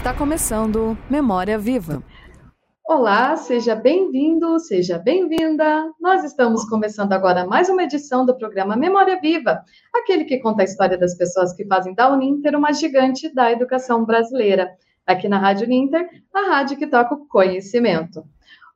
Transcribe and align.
Está 0.00 0.14
começando 0.14 0.96
Memória 1.10 1.58
Viva. 1.58 2.02
Olá, 2.88 3.36
seja 3.36 3.74
bem-vindo, 3.74 4.58
seja 4.58 4.98
bem-vinda. 4.98 5.92
Nós 6.00 6.24
estamos 6.24 6.64
começando 6.64 7.12
agora 7.12 7.46
mais 7.46 7.68
uma 7.68 7.82
edição 7.82 8.24
do 8.24 8.34
programa 8.34 8.74
Memória 8.76 9.20
Viva, 9.20 9.62
aquele 9.94 10.24
que 10.24 10.38
conta 10.38 10.62
a 10.62 10.64
história 10.64 10.96
das 10.96 11.14
pessoas 11.18 11.52
que 11.52 11.66
fazem 11.66 11.94
da 11.94 12.10
Uninter 12.10 12.56
uma 12.56 12.72
gigante 12.72 13.28
da 13.34 13.52
educação 13.52 14.02
brasileira. 14.06 14.70
Aqui 15.06 15.28
na 15.28 15.38
Rádio 15.38 15.66
Uninter, 15.66 16.08
a 16.32 16.48
rádio 16.48 16.78
que 16.78 16.86
toca 16.86 17.14
o 17.14 17.28
conhecimento. 17.28 18.24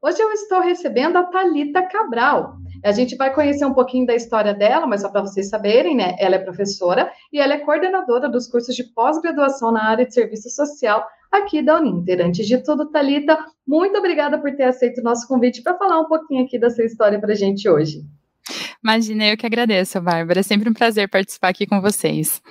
Hoje 0.07 0.21
eu 0.21 0.31
estou 0.33 0.61
recebendo 0.61 1.17
a 1.17 1.23
Talita 1.23 1.81
Cabral. 1.81 2.59
A 2.85 2.93
gente 2.93 3.17
vai 3.17 3.33
conhecer 3.33 3.65
um 3.65 3.73
pouquinho 3.73 4.05
da 4.05 4.15
história 4.15 4.53
dela, 4.53 4.87
mas 4.87 5.01
só 5.01 5.09
para 5.09 5.23
vocês 5.23 5.49
saberem, 5.49 5.97
né? 5.97 6.15
Ela 6.19 6.35
é 6.35 6.39
professora 6.39 7.11
e 7.33 7.41
ela 7.41 7.55
é 7.55 7.61
coordenadora 7.61 8.29
dos 8.29 8.47
cursos 8.47 8.77
de 8.77 8.85
pós-graduação 8.85 9.73
na 9.73 9.83
área 9.83 10.05
de 10.05 10.13
serviço 10.13 10.51
social 10.51 11.03
aqui 11.33 11.63
da 11.63 11.81
Uninter. 11.81 12.21
Antes 12.21 12.47
de 12.47 12.63
tudo, 12.63 12.91
Talita, 12.91 13.39
muito 13.67 13.97
obrigada 13.97 14.39
por 14.39 14.55
ter 14.55 14.65
aceito 14.65 15.01
o 15.01 15.03
nosso 15.03 15.27
convite 15.27 15.63
para 15.63 15.79
falar 15.79 15.99
um 15.99 16.07
pouquinho 16.07 16.45
aqui 16.45 16.59
da 16.59 16.69
sua 16.69 16.85
história 16.85 17.19
para 17.19 17.33
a 17.33 17.35
gente 17.35 17.67
hoje. 17.67 18.03
Imagina, 18.85 19.25
eu 19.29 19.39
que 19.39 19.47
agradeço, 19.47 19.99
Bárbara. 20.03 20.41
É 20.41 20.43
sempre 20.43 20.69
um 20.69 20.75
prazer 20.75 21.09
participar 21.09 21.49
aqui 21.49 21.67
com 21.67 21.81
vocês. 21.81 22.43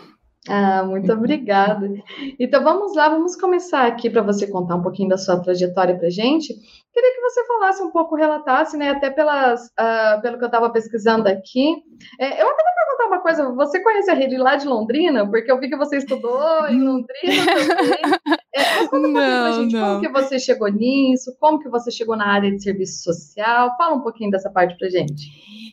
Ah, 0.47 0.83
muito 0.83 1.11
obrigada. 1.11 1.89
Então 2.37 2.63
vamos 2.63 2.95
lá, 2.95 3.07
vamos 3.07 3.35
começar 3.35 3.87
aqui 3.87 4.09
para 4.09 4.21
você 4.21 4.45
contar 4.45 4.75
um 4.75 4.81
pouquinho 4.81 5.09
da 5.09 5.17
sua 5.17 5.39
trajetória 5.41 5.97
para 5.97 6.09
gente. 6.09 6.53
Queria 6.93 7.15
que 7.15 7.21
você 7.21 7.45
falasse 7.47 7.81
um 7.81 7.89
pouco, 7.89 8.15
relatasse, 8.15 8.77
né? 8.77 8.89
Até 8.89 9.09
pelas, 9.09 9.67
uh, 9.67 10.21
pelo 10.21 10.37
que 10.37 10.43
eu 10.43 10.47
estava 10.47 10.69
pesquisando 10.69 11.29
aqui. 11.29 11.75
É, 12.19 12.41
eu 12.41 12.47
até 12.49 12.63
vou 12.63 12.73
perguntar 12.75 13.07
uma 13.07 13.21
coisa: 13.21 13.51
você 13.53 13.81
conhece 13.81 14.11
a 14.11 14.13
Rede 14.13 14.37
lá 14.37 14.55
de 14.55 14.67
Londrina? 14.67 15.27
Porque 15.29 15.51
eu 15.51 15.59
vi 15.59 15.69
que 15.69 15.77
você 15.77 15.97
estudou 15.97 16.67
em 16.67 16.81
Londrina 16.81 17.45
também. 17.45 18.37
É, 18.55 18.87
conta 18.87 19.07
não, 19.07 19.13
pra 19.13 19.51
gente 19.53 19.73
não. 19.73 19.87
como 19.87 20.01
que 20.01 20.09
você 20.09 20.39
chegou 20.39 20.71
nisso, 20.71 21.35
como 21.39 21.59
que 21.59 21.69
você 21.69 21.89
chegou 21.89 22.15
na 22.15 22.27
área 22.27 22.51
de 22.51 22.61
serviço 22.61 23.01
social. 23.03 23.75
Fala 23.77 23.95
um 23.95 24.01
pouquinho 24.01 24.29
dessa 24.29 24.49
parte 24.49 24.77
pra 24.77 24.89
gente. 24.89 25.23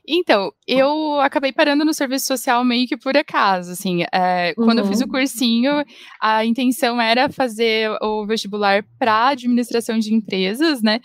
Então, 0.08 0.50
eu 0.66 1.20
acabei 1.20 1.52
parando 1.52 1.84
no 1.84 1.92
serviço 1.92 2.26
social 2.26 2.64
meio 2.64 2.88
que 2.88 2.96
por 2.96 3.16
acaso, 3.16 3.72
assim. 3.72 4.02
É, 4.12 4.54
uhum. 4.56 4.64
Quando 4.64 4.78
eu 4.78 4.86
fiz 4.86 5.00
o 5.00 5.04
uhum. 5.04 5.10
cursinho, 5.10 5.84
a 6.20 6.44
intenção 6.44 7.00
era 7.00 7.28
fazer 7.28 7.90
o 8.02 8.26
vestibular 8.26 8.82
para 8.98 9.28
administração 9.28 9.98
de 9.98 10.14
empresas, 10.14 10.82
né? 10.82 11.00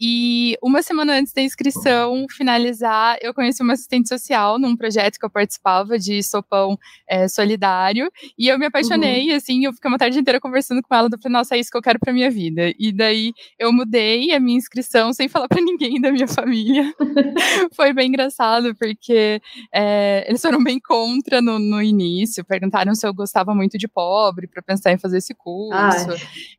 E 0.00 0.56
uma 0.62 0.80
semana 0.82 1.18
antes 1.18 1.32
da 1.32 1.42
inscrição 1.42 2.26
finalizar, 2.30 3.18
eu 3.20 3.34
conheci 3.34 3.62
uma 3.62 3.72
assistente 3.72 4.08
social 4.08 4.58
num 4.58 4.76
projeto 4.76 5.18
que 5.18 5.24
eu 5.24 5.30
participava 5.30 5.98
de 5.98 6.22
sopão 6.22 6.78
é, 7.08 7.26
solidário. 7.26 8.10
E 8.38 8.48
eu 8.48 8.58
me 8.58 8.66
apaixonei, 8.66 9.30
uhum. 9.30 9.36
assim, 9.36 9.64
eu 9.64 9.72
fiquei 9.72 9.90
uma 9.90 9.98
tarde 9.98 10.18
inteira 10.18 10.40
conversando 10.40 10.82
com 10.82 10.94
ela. 10.94 11.08
Eu 11.10 11.18
falei, 11.18 11.32
nossa, 11.32 11.56
é 11.56 11.58
isso 11.58 11.70
que 11.70 11.76
eu 11.76 11.82
quero 11.82 11.98
pra 11.98 12.12
minha 12.12 12.30
vida. 12.30 12.72
E 12.78 12.92
daí 12.92 13.32
eu 13.58 13.72
mudei 13.72 14.32
a 14.32 14.40
minha 14.40 14.56
inscrição 14.56 15.12
sem 15.12 15.28
falar 15.28 15.48
para 15.48 15.60
ninguém 15.60 16.00
da 16.00 16.12
minha 16.12 16.28
família. 16.28 16.94
Foi 17.74 17.92
bem 17.92 18.08
engraçado, 18.08 18.74
porque 18.76 19.40
é, 19.74 20.24
eles 20.28 20.40
foram 20.40 20.62
bem 20.62 20.78
contra 20.78 21.42
no, 21.42 21.58
no, 21.58 21.82
início. 21.82 22.44
Perguntaram 22.44 22.94
se 22.94 23.06
eu 23.06 23.12
gostava 23.12 23.54
muito 23.54 23.76
de 23.76 23.88
pobre 23.88 24.46
para 24.46 24.62
pensar 24.62 24.92
em 24.92 24.98
fazer 24.98 25.18
esse 25.18 25.34
curso. 25.34 26.10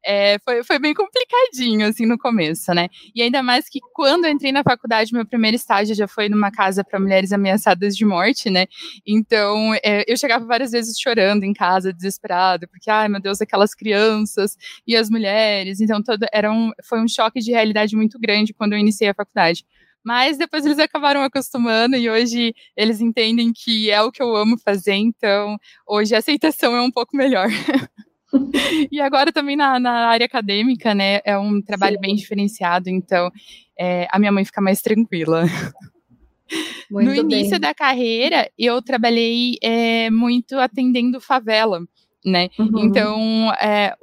É, 0.05 0.37
foi, 0.39 0.63
foi 0.63 0.79
bem 0.79 0.93
complicadinho, 0.93 1.87
assim, 1.87 2.05
no 2.05 2.17
começo, 2.17 2.73
né? 2.73 2.89
E 3.15 3.21
aí 3.21 3.28
ainda 3.29 3.43
mais 3.43 3.69
que 3.69 3.79
quando 3.93 4.27
entrei 4.27 4.51
na 4.51 4.63
faculdade, 4.63 5.13
meu 5.13 5.25
primeiro 5.25 5.55
estágio 5.55 5.95
já 5.95 6.07
foi 6.07 6.27
numa 6.27 6.51
casa 6.51 6.83
para 6.83 6.99
mulheres 6.99 7.31
ameaçadas 7.31 7.95
de 7.95 8.03
morte, 8.03 8.49
né? 8.49 8.65
Então, 9.05 9.73
é, 9.83 10.03
eu 10.07 10.17
chegava 10.17 10.45
várias 10.45 10.71
vezes 10.71 10.99
chorando 10.99 11.43
em 11.43 11.53
casa, 11.53 11.93
desesperada, 11.93 12.67
porque, 12.67 12.89
ai 12.89 13.07
meu 13.07 13.21
Deus, 13.21 13.41
aquelas 13.41 13.73
crianças 13.73 14.57
e 14.85 14.95
as 14.95 15.09
mulheres. 15.09 15.79
Então, 15.79 16.01
todo, 16.01 16.25
era 16.33 16.51
um, 16.51 16.71
foi 16.83 16.99
um 16.99 17.07
choque 17.07 17.39
de 17.39 17.51
realidade 17.51 17.95
muito 17.95 18.19
grande 18.19 18.53
quando 18.53 18.73
eu 18.73 18.79
iniciei 18.79 19.09
a 19.09 19.13
faculdade. 19.13 19.63
Mas 20.03 20.37
depois 20.37 20.65
eles 20.65 20.79
acabaram 20.79 21.21
acostumando 21.21 21.95
e 21.95 22.09
hoje 22.09 22.53
eles 22.75 23.01
entendem 23.01 23.51
que 23.53 23.91
é 23.91 24.01
o 24.01 24.11
que 24.11 24.21
eu 24.23 24.35
amo 24.35 24.57
fazer, 24.57 24.93
então 24.93 25.57
hoje 25.85 26.15
a 26.15 26.19
aceitação 26.19 26.75
é 26.75 26.81
um 26.81 26.91
pouco 26.91 27.15
melhor. 27.15 27.47
e 28.91 28.99
agora 28.99 29.31
também 29.31 29.55
na, 29.55 29.79
na, 29.79 30.07
área 30.07 30.25
acadêmica, 30.25 30.93
né? 30.93 31.19
É 31.23 31.37
um 31.37 31.61
trabalho 31.61 31.95
Sim. 31.95 32.01
bem 32.01 32.15
diferenciado, 32.15 32.89
então 32.89 33.31
é, 33.77 34.07
a 34.11 34.19
minha 34.19 34.31
mãe 34.31 34.45
fica 34.45 34.61
mais 34.61 34.81
tranquila. 34.81 35.43
Muito 36.89 37.07
no 37.07 37.15
início 37.15 37.51
bem. 37.51 37.59
da 37.59 37.73
carreira, 37.75 38.49
eu 38.57 38.81
trabalhei 38.81 39.57
é, 39.61 40.09
muito 40.09 40.57
atendendo 40.57 41.21
favela, 41.21 41.83
né? 42.25 42.49
Uhum. 42.57 42.85
Então, 42.85 43.53
é, 43.61 43.95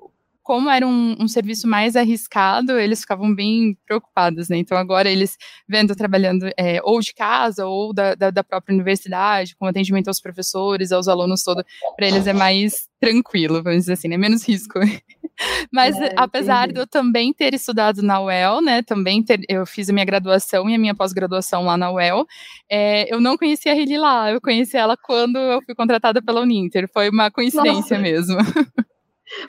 como 0.46 0.70
era 0.70 0.86
um, 0.86 1.16
um, 1.18 1.26
serviço 1.26 1.66
mais 1.66 1.96
arriscado, 1.96 2.78
eles 2.78 3.00
ficavam 3.00 3.34
bem 3.34 3.76
preocupados, 3.84 4.48
né? 4.48 4.56
Então 4.56 4.78
agora 4.78 5.10
eles 5.10 5.36
vendo 5.68 5.96
trabalhando 5.96 6.48
é, 6.56 6.80
ou 6.84 7.00
de 7.00 7.12
casa 7.12 7.66
ou 7.66 7.92
da, 7.92 8.14
da, 8.14 8.30
da, 8.30 8.44
própria 8.44 8.72
universidade, 8.72 9.56
com 9.56 9.66
atendimento 9.66 10.06
aos 10.06 10.20
professores, 10.20 10.92
aos 10.92 11.08
alunos 11.08 11.42
todo, 11.42 11.64
para 11.96 12.06
eles 12.06 12.28
é 12.28 12.32
mais 12.32 12.86
tranquilo, 13.00 13.60
vamos 13.60 13.80
dizer 13.80 13.94
assim, 13.94 14.06
né? 14.06 14.16
Menos 14.16 14.46
risco. 14.46 14.78
Mas 15.72 16.00
é, 16.00 16.14
apesar 16.16 16.68
de 16.68 16.78
eu 16.78 16.86
também 16.86 17.32
ter 17.34 17.52
estudado 17.52 18.00
na 18.00 18.20
UEL, 18.20 18.62
né? 18.62 18.82
Também 18.82 19.24
ter, 19.24 19.40
eu 19.48 19.66
fiz 19.66 19.90
a 19.90 19.92
minha 19.92 20.04
graduação 20.04 20.70
e 20.70 20.76
a 20.76 20.78
minha 20.78 20.94
pós-graduação 20.94 21.64
lá 21.64 21.76
na 21.76 21.90
UEL. 21.90 22.24
É, 22.70 23.12
eu 23.12 23.20
não 23.20 23.36
conhecia 23.36 23.72
a 23.72 23.74
Rili 23.74 23.98
lá, 23.98 24.30
eu 24.30 24.40
conheci 24.40 24.76
ela 24.76 24.96
quando 24.96 25.38
eu 25.38 25.60
fui 25.62 25.74
contratada 25.74 26.22
pela 26.22 26.40
Uninter. 26.40 26.88
Foi 26.92 27.10
uma 27.10 27.32
coincidência 27.32 27.98
Nossa. 27.98 27.98
mesmo. 27.98 28.36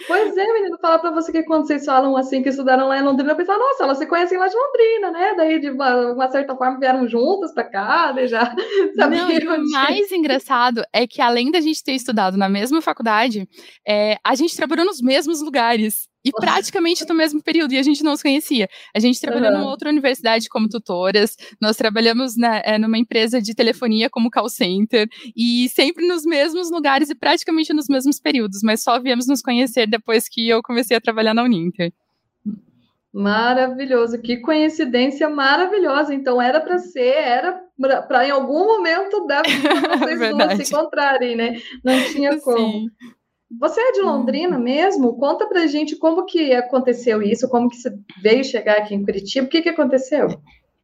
Pois 0.07 0.35
é, 0.35 0.53
menino, 0.53 0.77
falar 0.79 0.99
para 0.99 1.11
você 1.11 1.31
que 1.31 1.43
quando 1.43 1.67
vocês 1.67 1.85
falam 1.85 2.17
assim 2.17 2.41
que 2.41 2.49
estudaram 2.49 2.87
lá 2.87 2.97
em 2.97 3.03
Londrina, 3.03 3.33
eu 3.33 3.35
pensava, 3.35 3.59
nossa, 3.59 3.83
elas 3.83 3.97
se 3.97 4.07
conhecem 4.07 4.37
lá 4.37 4.47
de 4.47 4.55
Londrina, 4.55 5.11
né? 5.11 5.33
Daí, 5.35 5.59
de 5.59 5.69
uma, 5.69 6.13
uma 6.13 6.31
certa 6.31 6.55
forma, 6.55 6.79
vieram 6.79 7.07
juntas 7.07 7.53
para 7.53 7.63
cá, 7.63 8.11
daí 8.11 8.27
já 8.27 8.55
Não, 8.95 9.31
e 9.31 9.47
o 9.47 9.71
mais 9.71 10.11
engraçado 10.11 10.83
é 10.91 11.05
que, 11.05 11.21
além 11.21 11.51
da 11.51 11.61
gente 11.61 11.83
ter 11.83 11.93
estudado 11.93 12.37
na 12.37 12.49
mesma 12.49 12.81
faculdade, 12.81 13.47
é, 13.87 14.17
a 14.23 14.33
gente 14.35 14.55
trabalhou 14.55 14.85
nos 14.85 15.01
mesmos 15.01 15.41
lugares. 15.41 16.07
E 16.27 16.31
praticamente 16.31 17.07
no 17.07 17.15
mesmo 17.15 17.41
período, 17.41 17.73
e 17.73 17.77
a 17.77 17.83
gente 17.83 18.03
não 18.03 18.13
os 18.13 18.21
conhecia. 18.21 18.67
A 18.93 18.99
gente 18.99 19.19
trabalhou 19.21 19.51
uhum. 19.51 19.57
numa 19.59 19.69
outra 19.69 19.89
universidade 19.89 20.49
como 20.49 20.67
tutoras, 20.67 21.37
nós 21.61 21.77
trabalhamos 21.77 22.35
na, 22.35 22.57
é, 22.57 22.77
numa 22.77 22.97
empresa 22.97 23.41
de 23.41 23.55
telefonia 23.55 24.09
como 24.09 24.29
call 24.29 24.49
center, 24.49 25.07
e 25.35 25.69
sempre 25.69 26.07
nos 26.07 26.25
mesmos 26.25 26.69
lugares 26.69 27.09
e 27.09 27.15
praticamente 27.15 27.73
nos 27.73 27.87
mesmos 27.87 28.19
períodos, 28.19 28.61
mas 28.63 28.83
só 28.83 28.99
viemos 28.99 29.27
nos 29.27 29.41
conhecer 29.41 29.87
depois 29.87 30.27
que 30.27 30.49
eu 30.49 30.61
comecei 30.61 30.97
a 30.97 31.01
trabalhar 31.01 31.33
na 31.33 31.43
Uninter. 31.43 31.93
Maravilhoso, 33.13 34.21
que 34.21 34.37
coincidência 34.37 35.27
maravilhosa. 35.27 36.13
Então 36.13 36.39
era 36.39 36.59
para 36.59 36.77
ser, 36.77 37.15
era 37.15 37.59
para 38.07 38.27
em 38.27 38.29
algum 38.31 38.65
momento 38.65 39.25
da 39.25 39.41
vida 39.41 39.97
vocês 39.97 40.29
duas 40.29 40.57
se 40.57 40.63
encontrarem, 40.75 41.35
né? 41.35 41.59
Não 41.83 41.99
tinha 42.11 42.39
como. 42.39 42.57
Sim. 42.57 42.87
Você 43.59 43.79
é 43.79 43.91
de 43.93 44.01
Londrina 44.01 44.57
uhum. 44.57 44.63
mesmo? 44.63 45.17
Conta 45.17 45.47
pra 45.47 45.67
gente 45.67 45.95
como 45.95 46.25
que 46.25 46.53
aconteceu 46.53 47.21
isso, 47.21 47.47
como 47.47 47.69
que 47.69 47.77
você 47.77 47.97
veio 48.21 48.43
chegar 48.43 48.77
aqui 48.77 48.93
em 48.93 49.03
Curitiba, 49.03 49.47
o 49.47 49.49
que, 49.49 49.61
que 49.61 49.69
aconteceu? 49.69 50.27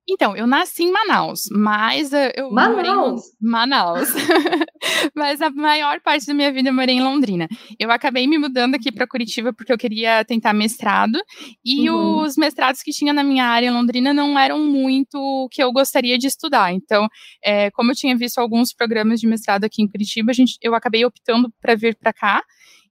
Então, 0.07 0.35
eu 0.35 0.45
nasci 0.45 0.83
em 0.83 0.91
Manaus, 0.91 1.43
mas 1.51 2.11
eu 2.13 2.51
Manaus? 2.51 3.25
Em 3.41 3.47
Manaus. 3.47 4.09
mas 5.15 5.41
a 5.41 5.49
maior 5.49 5.99
parte 6.01 6.25
da 6.25 6.33
minha 6.33 6.51
vida 6.51 6.69
eu 6.69 6.73
morei 6.73 6.95
em 6.95 7.01
Londrina. 7.01 7.47
Eu 7.79 7.91
acabei 7.91 8.27
me 8.27 8.37
mudando 8.37 8.75
aqui 8.75 8.91
para 8.91 9.07
Curitiba 9.07 9.53
porque 9.53 9.71
eu 9.71 9.77
queria 9.77 10.23
tentar 10.25 10.53
mestrado 10.53 11.19
e 11.63 11.89
uhum. 11.89 12.21
os 12.21 12.37
mestrados 12.37 12.81
que 12.81 12.91
tinha 12.91 13.13
na 13.13 13.23
minha 13.23 13.45
área 13.45 13.67
em 13.67 13.71
Londrina 13.71 14.13
não 14.13 14.37
eram 14.37 14.59
muito 14.59 15.17
o 15.17 15.49
que 15.49 15.61
eu 15.61 15.71
gostaria 15.71 16.17
de 16.17 16.27
estudar. 16.27 16.73
Então, 16.73 17.07
é, 17.43 17.69
como 17.71 17.91
eu 17.91 17.95
tinha 17.95 18.15
visto 18.15 18.37
alguns 18.39 18.73
programas 18.73 19.19
de 19.19 19.27
mestrado 19.27 19.63
aqui 19.63 19.81
em 19.81 19.87
Curitiba, 19.87 20.31
a 20.31 20.33
gente, 20.33 20.57
eu 20.61 20.75
acabei 20.75 21.05
optando 21.05 21.51
para 21.61 21.75
vir 21.75 21.95
para 21.95 22.13
cá. 22.13 22.43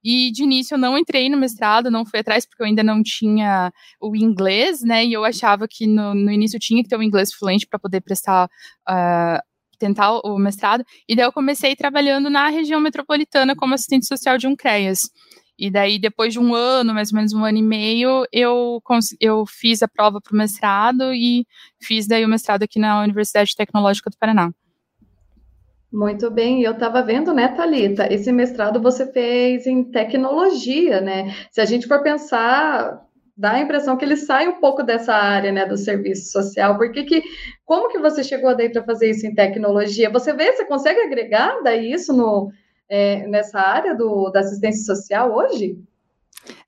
E 0.05 0.31
de 0.33 0.43
início 0.43 0.75
eu 0.75 0.77
não 0.77 0.97
entrei 0.97 1.29
no 1.29 1.37
mestrado, 1.37 1.89
não 1.89 2.05
fui 2.05 2.19
atrás 2.19 2.45
porque 2.45 2.61
eu 2.61 2.67
ainda 2.67 2.83
não 2.83 3.01
tinha 3.01 3.71
o 4.01 4.13
inglês, 4.17 4.81
né? 4.81 5.05
E 5.05 5.13
eu 5.13 5.23
achava 5.23 5.65
que 5.65 5.87
no, 5.87 6.13
no 6.13 6.29
início 6.29 6.59
tinha 6.59 6.83
que 6.83 6.89
ter 6.89 6.97
o 6.97 7.03
inglês 7.03 7.33
fluente 7.33 7.65
para 7.65 7.79
poder 7.79 8.01
prestar. 8.01 8.49
Uh, 8.89 9.39
tentar 9.83 10.21
o 10.23 10.37
mestrado, 10.37 10.85
e 11.07 11.15
daí 11.15 11.25
eu 11.25 11.31
comecei 11.31 11.75
trabalhando 11.75 12.29
na 12.29 12.47
região 12.47 12.79
metropolitana 12.79 13.53
como 13.53 13.73
assistente 13.73 14.07
social 14.07 14.37
de 14.37 14.47
um 14.47 14.55
CREAS. 14.55 14.99
E 15.59 15.69
daí, 15.69 15.99
depois 15.99 16.33
de 16.33 16.39
um 16.39 16.55
ano, 16.55 16.93
mais 16.93 17.11
ou 17.11 17.17
menos 17.17 17.33
um 17.33 17.43
ano 17.43 17.57
e 17.57 17.61
meio, 17.61 18.25
eu, 18.31 18.81
eu 19.19 19.45
fiz 19.45 19.83
a 19.83 19.87
prova 19.87 20.19
para 20.21 20.33
o 20.33 20.37
mestrado 20.37 21.13
e 21.13 21.45
fiz 21.81 22.07
daí 22.07 22.25
o 22.25 22.29
mestrado 22.29 22.63
aqui 22.63 22.79
na 22.79 23.03
Universidade 23.03 23.55
Tecnológica 23.55 24.09
do 24.09 24.17
Paraná. 24.17 24.51
Muito 25.91 26.31
bem, 26.31 26.63
eu 26.63 26.71
estava 26.71 27.03
vendo, 27.03 27.33
né, 27.33 27.49
Thalita, 27.49 28.11
esse 28.11 28.31
mestrado 28.31 28.81
você 28.81 29.11
fez 29.11 29.67
em 29.67 29.83
tecnologia, 29.83 30.99
né? 31.01 31.35
Se 31.51 31.61
a 31.61 31.65
gente 31.65 31.87
for 31.87 32.01
pensar, 32.01 32.99
dá 33.35 33.53
a 33.53 33.61
impressão 33.61 33.97
que 33.97 34.05
ele 34.05 34.15
sai 34.15 34.47
um 34.47 34.59
pouco 34.59 34.83
dessa 34.83 35.13
área, 35.13 35.51
né, 35.51 35.65
do 35.65 35.77
serviço 35.77 36.31
social. 36.31 36.77
Porque 36.77 37.03
que, 37.03 37.23
como 37.65 37.89
que 37.89 37.99
você 37.99 38.23
chegou 38.23 38.55
daí 38.55 38.69
para 38.69 38.83
fazer 38.83 39.09
isso 39.09 39.25
em 39.25 39.33
tecnologia? 39.33 40.09
Você 40.11 40.33
vê, 40.33 40.53
você 40.53 40.65
consegue 40.65 41.01
agregar 41.01 41.61
daí 41.63 41.91
isso 41.91 42.13
no, 42.13 42.51
é, 42.87 43.27
nessa 43.27 43.59
área 43.59 43.95
do, 43.95 44.29
da 44.29 44.41
assistência 44.41 44.95
social 44.95 45.33
hoje? 45.33 45.77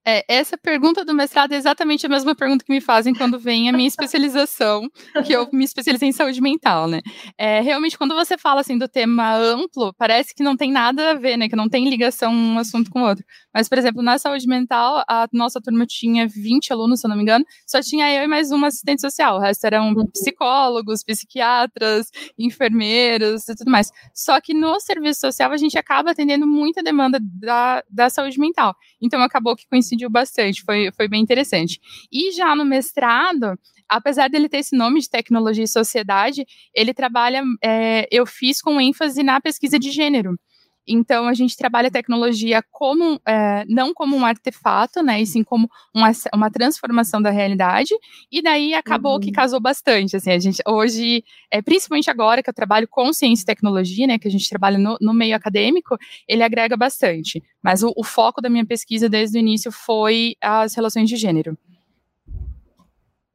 É, 0.07 0.23
essa 0.27 0.55
pergunta 0.55 1.03
do 1.03 1.15
mestrado 1.15 1.53
é 1.53 1.55
exatamente 1.55 2.05
a 2.05 2.09
mesma 2.09 2.35
pergunta 2.35 2.63
que 2.63 2.71
me 2.71 2.79
fazem 2.79 3.13
quando 3.13 3.39
vem 3.39 3.67
a 3.69 3.73
minha 3.73 3.87
especialização, 3.87 4.87
que 5.25 5.33
eu 5.33 5.49
me 5.51 5.65
especializei 5.65 6.09
em 6.09 6.11
saúde 6.11 6.39
mental, 6.41 6.87
né? 6.87 7.01
É, 7.37 7.59
realmente, 7.59 7.97
quando 7.97 8.13
você 8.13 8.37
fala 8.37 8.61
assim 8.61 8.77
do 8.77 8.87
tema 8.87 9.35
amplo, 9.35 9.93
parece 9.97 10.35
que 10.35 10.43
não 10.43 10.55
tem 10.55 10.71
nada 10.71 11.11
a 11.11 11.13
ver, 11.15 11.37
né? 11.37 11.49
Que 11.49 11.55
não 11.55 11.67
tem 11.67 11.89
ligação 11.89 12.31
um 12.31 12.59
assunto 12.59 12.91
com 12.91 13.01
o 13.01 13.07
outro. 13.07 13.25
Mas, 13.53 13.67
por 13.67 13.79
exemplo, 13.79 14.03
na 14.03 14.19
saúde 14.19 14.47
mental, 14.47 15.03
a 15.09 15.27
nossa 15.33 15.59
turma 15.59 15.85
tinha 15.87 16.27
20 16.27 16.71
alunos, 16.71 16.99
se 16.99 17.07
eu 17.07 17.09
não 17.09 17.17
me 17.17 17.23
engano, 17.23 17.43
só 17.65 17.81
tinha 17.81 18.13
eu 18.13 18.23
e 18.23 18.27
mais 18.27 18.51
uma 18.51 18.67
assistente 18.67 19.01
social. 19.01 19.37
O 19.37 19.39
resto 19.39 19.65
eram 19.65 19.93
uhum. 19.93 20.05
psicólogos, 20.07 21.03
psiquiatras, 21.03 22.11
enfermeiros 22.37 23.47
e 23.47 23.55
tudo 23.55 23.71
mais. 23.71 23.89
Só 24.13 24.39
que 24.39 24.53
no 24.53 24.79
serviço 24.79 25.21
social 25.21 25.51
a 25.51 25.57
gente 25.57 25.77
acaba 25.79 26.11
atendendo 26.11 26.45
muita 26.45 26.83
demanda 26.83 27.19
da, 27.21 27.83
da 27.89 28.09
saúde 28.09 28.39
mental. 28.39 28.75
Então 29.01 29.21
acabou 29.21 29.55
que 29.55 29.67
coincidiu 29.67 29.94
bastante, 30.09 30.63
foi, 30.63 30.91
foi 30.91 31.07
bem 31.07 31.21
interessante. 31.21 31.79
E 32.11 32.31
já 32.31 32.55
no 32.55 32.65
mestrado, 32.65 33.57
apesar 33.87 34.29
dele 34.29 34.49
ter 34.49 34.57
esse 34.57 34.75
nome 34.75 34.99
de 34.99 35.09
tecnologia 35.09 35.63
e 35.63 35.67
sociedade, 35.67 36.45
ele 36.73 36.93
trabalha, 36.93 37.43
é, 37.63 38.07
eu 38.11 38.25
fiz 38.25 38.61
com 38.61 38.79
ênfase 38.79 39.23
na 39.23 39.39
pesquisa 39.39 39.79
de 39.79 39.91
gênero. 39.91 40.37
Então, 40.87 41.27
a 41.27 41.33
gente 41.33 41.57
trabalha 41.57 41.87
a 41.87 41.91
tecnologia 41.91 42.63
como, 42.71 43.19
é, 43.27 43.65
não 43.67 43.93
como 43.93 44.15
um 44.15 44.25
artefato, 44.25 45.01
né, 45.01 45.21
e 45.21 45.25
sim 45.25 45.43
como 45.43 45.69
uma, 45.93 46.11
uma 46.33 46.51
transformação 46.51 47.21
da 47.21 47.31
realidade, 47.31 47.93
e 48.31 48.41
daí 48.41 48.73
acabou 48.73 49.13
uhum. 49.13 49.19
que 49.19 49.31
casou 49.31 49.59
bastante, 49.59 50.15
assim, 50.15 50.31
a 50.31 50.39
gente, 50.39 50.61
hoje, 50.67 51.23
é, 51.51 51.61
principalmente 51.61 52.09
agora 52.09 52.43
que 52.43 52.49
eu 52.49 52.53
trabalho 52.53 52.87
com 52.87 53.11
ciência 53.11 53.43
e 53.43 53.45
tecnologia, 53.45 54.07
né, 54.07 54.19
que 54.19 54.27
a 54.27 54.31
gente 54.31 54.47
trabalha 54.49 54.77
no, 54.77 54.97
no 55.01 55.13
meio 55.13 55.35
acadêmico, 55.35 55.97
ele 56.27 56.43
agrega 56.43 56.77
bastante, 56.77 57.43
mas 57.63 57.83
o, 57.83 57.91
o 57.95 58.03
foco 58.03 58.41
da 58.41 58.49
minha 58.49 58.65
pesquisa 58.65 59.09
desde 59.09 59.37
o 59.37 59.39
início 59.39 59.71
foi 59.71 60.35
as 60.41 60.75
relações 60.75 61.09
de 61.09 61.15
gênero. 61.15 61.57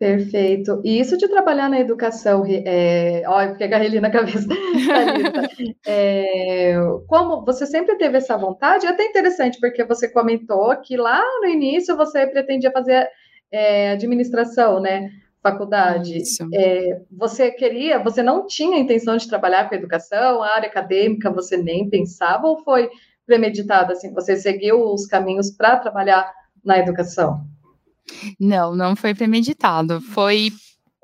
Perfeito. 0.00 0.80
E 0.82 0.98
isso 0.98 1.18
de 1.18 1.28
trabalhar 1.28 1.68
na 1.68 1.78
educação, 1.78 2.42
é, 2.48 3.22
olha, 3.26 3.52
fiquei 3.52 3.66
agarrei 3.66 4.00
na 4.00 4.10
cabeça. 4.10 4.48
é, 5.86 6.74
como 7.06 7.44
você 7.44 7.66
sempre 7.66 7.96
teve 7.96 8.16
essa 8.16 8.34
vontade, 8.34 8.86
é 8.86 8.88
até 8.88 9.04
interessante, 9.04 9.60
porque 9.60 9.84
você 9.84 10.08
comentou 10.10 10.74
que 10.80 10.96
lá 10.96 11.22
no 11.42 11.48
início 11.48 11.94
você 11.98 12.26
pretendia 12.26 12.72
fazer 12.72 13.06
é, 13.52 13.90
administração, 13.90 14.80
né? 14.80 15.10
Faculdade. 15.42 16.22
É, 16.54 17.02
você 17.10 17.50
queria, 17.50 17.98
você 17.98 18.22
não 18.22 18.46
tinha 18.46 18.78
intenção 18.78 19.18
de 19.18 19.28
trabalhar 19.28 19.68
com 19.68 19.74
educação, 19.74 20.42
a 20.42 20.54
área 20.54 20.70
acadêmica 20.70 21.30
você 21.30 21.58
nem 21.58 21.90
pensava, 21.90 22.46
ou 22.46 22.56
foi 22.64 22.88
premeditado 23.26 23.92
assim? 23.92 24.14
Você 24.14 24.34
seguiu 24.36 24.82
os 24.82 25.06
caminhos 25.06 25.50
para 25.50 25.76
trabalhar 25.76 26.32
na 26.64 26.78
educação? 26.78 27.49
Não, 28.38 28.74
não 28.74 28.96
foi 28.96 29.14
premeditado. 29.14 30.00
Foi 30.00 30.52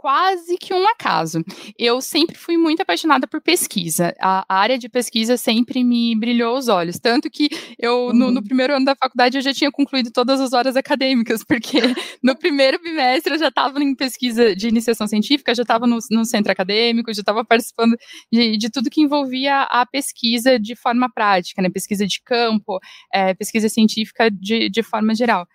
quase 0.06 0.56
que 0.56 0.72
um 0.72 0.86
acaso. 0.86 1.42
Eu 1.76 2.00
sempre 2.00 2.36
fui 2.36 2.56
muito 2.56 2.80
apaixonada 2.80 3.26
por 3.26 3.40
pesquisa. 3.40 4.14
A, 4.20 4.44
área 4.48 4.78
de 4.78 4.88
pesquisa 4.88 5.36
sempre 5.36 5.82
me 5.82 6.14
brilhou 6.14 6.56
os 6.56 6.68
olhos. 6.68 6.96
Tanto 6.96 7.28
que 7.28 7.48
eu, 7.76 8.06
uhum. 8.06 8.12
no, 8.12 8.30
no, 8.30 8.36
uhum. 8.36 8.44
primeiro 8.44 8.76
ano 8.76 8.84
da 8.84 8.94
faculdade, 8.94 9.36
eu 9.36 9.42
já 9.42 9.52
tinha 9.52 9.68
concluído 9.68 10.12
todas 10.12 10.40
as 10.40 10.52
horas 10.52 10.76
acadêmicas, 10.76 11.42
porque 11.42 11.80
no 12.22 12.36
primeiro 12.36 12.80
bimestre 12.80 13.32
eu 13.32 13.38
já 13.40 13.48
estava 13.48 13.82
em 13.82 13.96
pesquisa 13.96 14.54
de 14.54 14.68
iniciação 14.68 15.08
científica, 15.08 15.52
já 15.52 15.62
estava 15.62 15.88
no, 15.88 15.98
no, 16.12 16.24
centro 16.24 16.52
acadêmico, 16.52 17.12
já 17.12 17.22
estava 17.22 17.44
participando 17.44 17.96
de, 18.32 18.56
de, 18.56 18.70
tudo 18.70 18.88
que 18.88 19.00
envolvia 19.00 19.62
a 19.62 19.84
pesquisa 19.84 20.56
de 20.56 20.76
forma 20.76 21.10
prática, 21.12 21.60
né? 21.60 21.68
Pesquisa 21.68 22.06
de 22.06 22.22
campo, 22.22 22.78
é, 23.12 23.34
pesquisa 23.34 23.68
científica 23.68 24.30
de, 24.30 24.70
de 24.70 24.84
forma 24.84 25.16
geral. 25.16 25.48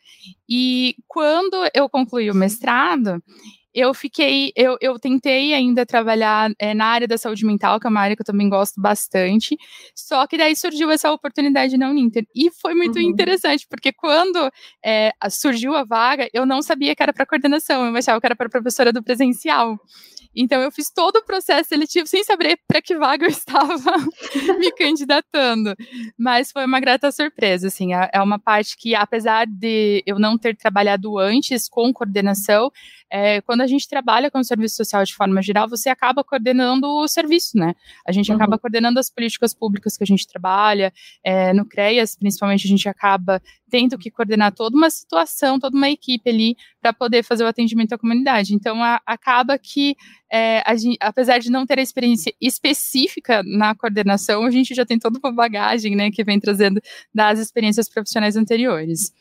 E 0.49 0.97
quando 1.07 1.55
eu 1.73 1.87
concluí 1.87 2.29
o 2.29 2.35
mestrado, 2.35 3.23
eu 3.73 3.93
fiquei, 3.93 4.51
eu, 4.55 4.77
eu 4.81 4.99
tentei 4.99 5.53
ainda 5.53 5.85
trabalhar 5.85 6.51
é, 6.59 6.73
na 6.73 6.85
área 6.85 7.07
da 7.07 7.17
saúde 7.17 7.45
mental, 7.45 7.79
que 7.79 7.87
é 7.87 7.89
uma 7.89 8.01
área 8.01 8.15
que 8.15 8.21
eu 8.21 8.25
também 8.25 8.49
gosto 8.49 8.81
bastante, 8.81 9.57
só 9.95 10.27
que 10.27 10.37
daí 10.37 10.55
surgiu 10.55 10.89
essa 10.91 11.11
oportunidade 11.11 11.77
na 11.77 11.89
Uninter, 11.89 12.25
e 12.35 12.51
foi 12.51 12.73
muito 12.73 12.97
uhum. 12.97 13.01
interessante, 13.01 13.65
porque 13.69 13.91
quando 13.91 14.51
é, 14.83 15.11
surgiu 15.29 15.75
a 15.75 15.83
vaga, 15.83 16.29
eu 16.33 16.45
não 16.45 16.61
sabia 16.61 16.95
que 16.95 17.03
era 17.03 17.13
para 17.13 17.25
coordenação, 17.25 17.85
eu 17.87 17.95
achava 17.95 18.19
que 18.19 18.25
era 18.25 18.35
para 18.35 18.49
professora 18.49 18.91
do 18.91 19.03
presencial, 19.03 19.79
então 20.35 20.61
eu 20.61 20.71
fiz 20.71 20.89
todo 20.89 21.17
o 21.17 21.25
processo 21.25 21.69
seletivo 21.69 22.07
sem 22.07 22.23
saber 22.23 22.57
para 22.67 22.81
que 22.81 22.95
vaga 22.95 23.25
eu 23.25 23.29
estava 23.29 23.97
me 24.57 24.71
candidatando. 24.71 25.75
Mas 26.17 26.51
foi 26.51 26.65
uma 26.65 26.79
grata 26.79 27.11
surpresa, 27.11 27.67
assim, 27.67 27.93
é, 27.93 28.09
é 28.13 28.21
uma 28.21 28.39
parte 28.39 28.77
que 28.77 28.95
apesar 28.95 29.45
de 29.45 30.01
eu 30.05 30.17
não 30.17 30.37
ter 30.37 30.55
trabalhado 30.55 31.17
antes 31.17 31.67
com 31.67 31.91
coordenação, 31.93 32.71
é, 33.11 33.41
quando 33.41 33.61
a 33.61 33.67
gente 33.67 33.89
trabalha 33.89 34.31
com 34.31 34.39
o 34.39 34.43
serviço 34.43 34.77
social 34.77 35.03
de 35.03 35.13
forma 35.13 35.41
geral, 35.41 35.67
você 35.67 35.89
acaba 35.89 36.23
coordenando 36.23 36.87
o 36.87 37.07
serviço, 37.09 37.57
né? 37.57 37.75
A 38.07 38.11
gente 38.11 38.29
uhum. 38.29 38.37
acaba 38.37 38.57
coordenando 38.57 38.99
as 38.99 39.09
políticas 39.09 39.53
públicas 39.53 39.97
que 39.97 40.03
a 40.03 40.07
gente 40.07 40.25
trabalha, 40.25 40.93
é, 41.23 41.51
no 41.51 41.65
CREAS, 41.65 42.15
principalmente, 42.15 42.65
a 42.65 42.69
gente 42.69 42.87
acaba 42.87 43.41
tendo 43.69 43.97
que 43.97 44.09
coordenar 44.09 44.53
toda 44.53 44.77
uma 44.77 44.89
situação, 44.89 45.59
toda 45.59 45.75
uma 45.75 45.89
equipe 45.89 46.29
ali 46.29 46.55
para 46.81 46.93
poder 46.93 47.23
fazer 47.23 47.43
o 47.43 47.47
atendimento 47.47 47.93
à 47.93 47.97
comunidade. 47.97 48.55
Então, 48.55 48.81
a, 48.81 49.01
acaba 49.05 49.57
que, 49.57 49.95
é, 50.31 50.63
gente, 50.77 50.97
apesar 51.01 51.39
de 51.39 51.51
não 51.51 51.65
ter 51.65 51.79
a 51.79 51.81
experiência 51.81 52.33
específica 52.39 53.43
na 53.43 53.75
coordenação, 53.75 54.45
a 54.45 54.51
gente 54.51 54.73
já 54.73 54.85
tem 54.85 54.97
toda 54.97 55.19
uma 55.21 55.33
bagagem, 55.33 55.95
né, 55.97 56.11
que 56.11 56.23
vem 56.23 56.39
trazendo 56.39 56.81
das 57.13 57.39
experiências 57.39 57.89
profissionais 57.89 58.37
anteriores. 58.37 59.11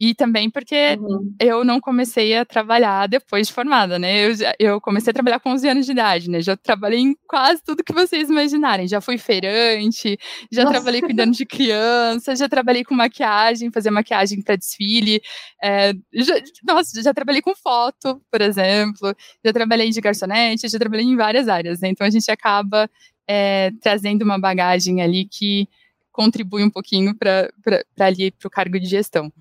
E 0.00 0.12
também 0.12 0.50
porque 0.50 0.96
uhum. 0.98 1.34
eu 1.38 1.64
não 1.64 1.80
comecei 1.80 2.36
a 2.36 2.44
trabalhar 2.44 3.06
depois 3.06 3.46
de 3.46 3.52
formada, 3.52 3.96
né? 3.96 4.26
Eu, 4.26 4.34
eu 4.58 4.80
comecei 4.80 5.12
a 5.12 5.14
trabalhar 5.14 5.38
com 5.38 5.50
11 5.50 5.68
anos 5.68 5.86
de 5.86 5.92
idade, 5.92 6.28
né? 6.28 6.40
Já 6.40 6.56
trabalhei 6.56 6.98
em 6.98 7.16
quase 7.28 7.62
tudo 7.62 7.84
que 7.84 7.92
vocês 7.92 8.28
imaginarem. 8.28 8.88
Já 8.88 9.00
fui 9.00 9.16
feirante, 9.18 10.18
já 10.50 10.62
Nossa. 10.64 10.74
trabalhei 10.74 11.00
cuidando 11.00 11.32
de 11.32 11.46
criança, 11.46 12.34
já 12.34 12.48
trabalhei 12.48 12.82
com 12.82 12.92
maquiagem, 12.92 13.70
fazer 13.70 13.90
maquiagem 13.90 14.42
para 14.42 14.56
desfile. 14.56 15.22
É, 15.62 15.92
já, 16.12 16.34
nossa, 16.66 17.00
já 17.00 17.14
trabalhei 17.14 17.40
com 17.40 17.54
foto, 17.54 18.20
por 18.30 18.40
exemplo. 18.40 19.14
Já 19.44 19.52
trabalhei 19.52 19.90
de 19.90 20.00
garçonete, 20.00 20.68
já 20.68 20.78
trabalhei 20.78 21.06
em 21.06 21.16
várias 21.16 21.46
áreas, 21.46 21.80
né? 21.80 21.88
Então 21.88 22.04
a 22.04 22.10
gente 22.10 22.28
acaba 22.32 22.90
é, 23.28 23.70
trazendo 23.80 24.22
uma 24.22 24.40
bagagem 24.40 25.02
ali 25.02 25.24
que 25.24 25.68
contribui 26.10 26.62
um 26.62 26.70
pouquinho 26.70 27.14
para 27.16 27.50
ali 27.98 28.30
para 28.30 28.46
o 28.46 28.50
cargo 28.50 28.78
de 28.78 28.86
gestão. 28.86 29.32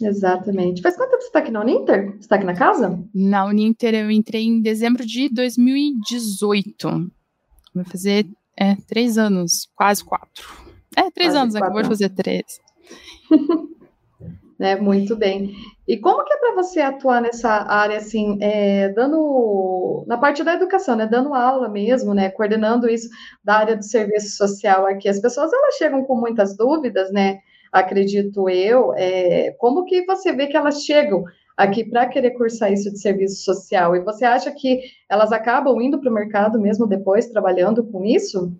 Exatamente. 0.00 0.82
Faz 0.82 0.96
quanto 0.96 1.10
tempo 1.10 1.22
você 1.22 1.28
está 1.28 1.38
aqui 1.38 1.50
na 1.50 1.60
Uninter? 1.60 2.12
Você 2.12 2.18
está 2.18 2.36
aqui 2.36 2.44
na 2.44 2.54
casa? 2.54 3.02
Na 3.14 3.46
Uninter 3.46 3.94
eu 3.94 4.10
entrei 4.10 4.44
em 4.44 4.60
dezembro 4.60 5.06
de 5.06 5.28
2018. 5.30 7.10
Vai 7.74 7.84
fazer 7.84 8.26
é, 8.58 8.76
três 8.86 9.16
anos, 9.16 9.68
quase 9.74 10.04
quatro. 10.04 10.54
É, 10.96 11.10
três 11.10 11.32
quase 11.32 11.38
anos, 11.38 11.54
acabou 11.56 11.82
de 11.82 11.88
fazer 11.88 12.10
três. 12.10 12.44
né, 14.58 14.76
muito 14.80 15.16
bem. 15.16 15.54
E 15.88 15.98
como 15.98 16.24
que 16.24 16.32
é 16.32 16.36
para 16.38 16.54
você 16.54 16.80
atuar 16.80 17.22
nessa 17.22 17.50
área, 17.50 17.96
assim, 17.96 18.38
é, 18.40 18.90
dando, 18.90 20.04
na 20.06 20.18
parte 20.18 20.42
da 20.44 20.54
educação, 20.54 20.96
né, 20.96 21.06
dando 21.06 21.32
aula 21.32 21.68
mesmo, 21.68 22.12
né, 22.12 22.28
coordenando 22.30 22.88
isso 22.88 23.08
da 23.42 23.56
área 23.56 23.76
do 23.76 23.84
serviço 23.84 24.36
social 24.36 24.86
aqui? 24.86 25.08
As 25.08 25.20
pessoas, 25.20 25.52
elas 25.52 25.76
chegam 25.76 26.04
com 26.04 26.16
muitas 26.16 26.56
dúvidas, 26.56 27.10
né, 27.12 27.40
acredito 27.76 28.48
eu, 28.48 28.92
é, 28.94 29.52
como 29.58 29.84
que 29.84 30.04
você 30.04 30.32
vê 30.32 30.46
que 30.46 30.56
elas 30.56 30.82
chegam 30.82 31.24
aqui 31.56 31.84
para 31.84 32.06
querer 32.06 32.32
cursar 32.32 32.72
isso 32.72 32.90
de 32.90 33.00
serviço 33.00 33.44
social? 33.44 33.94
E 33.94 34.00
você 34.00 34.24
acha 34.24 34.50
que 34.52 34.80
elas 35.08 35.32
acabam 35.32 35.80
indo 35.80 36.00
para 36.00 36.10
o 36.10 36.14
mercado 36.14 36.60
mesmo 36.60 36.86
depois, 36.86 37.28
trabalhando 37.28 37.84
com 37.84 38.04
isso? 38.04 38.52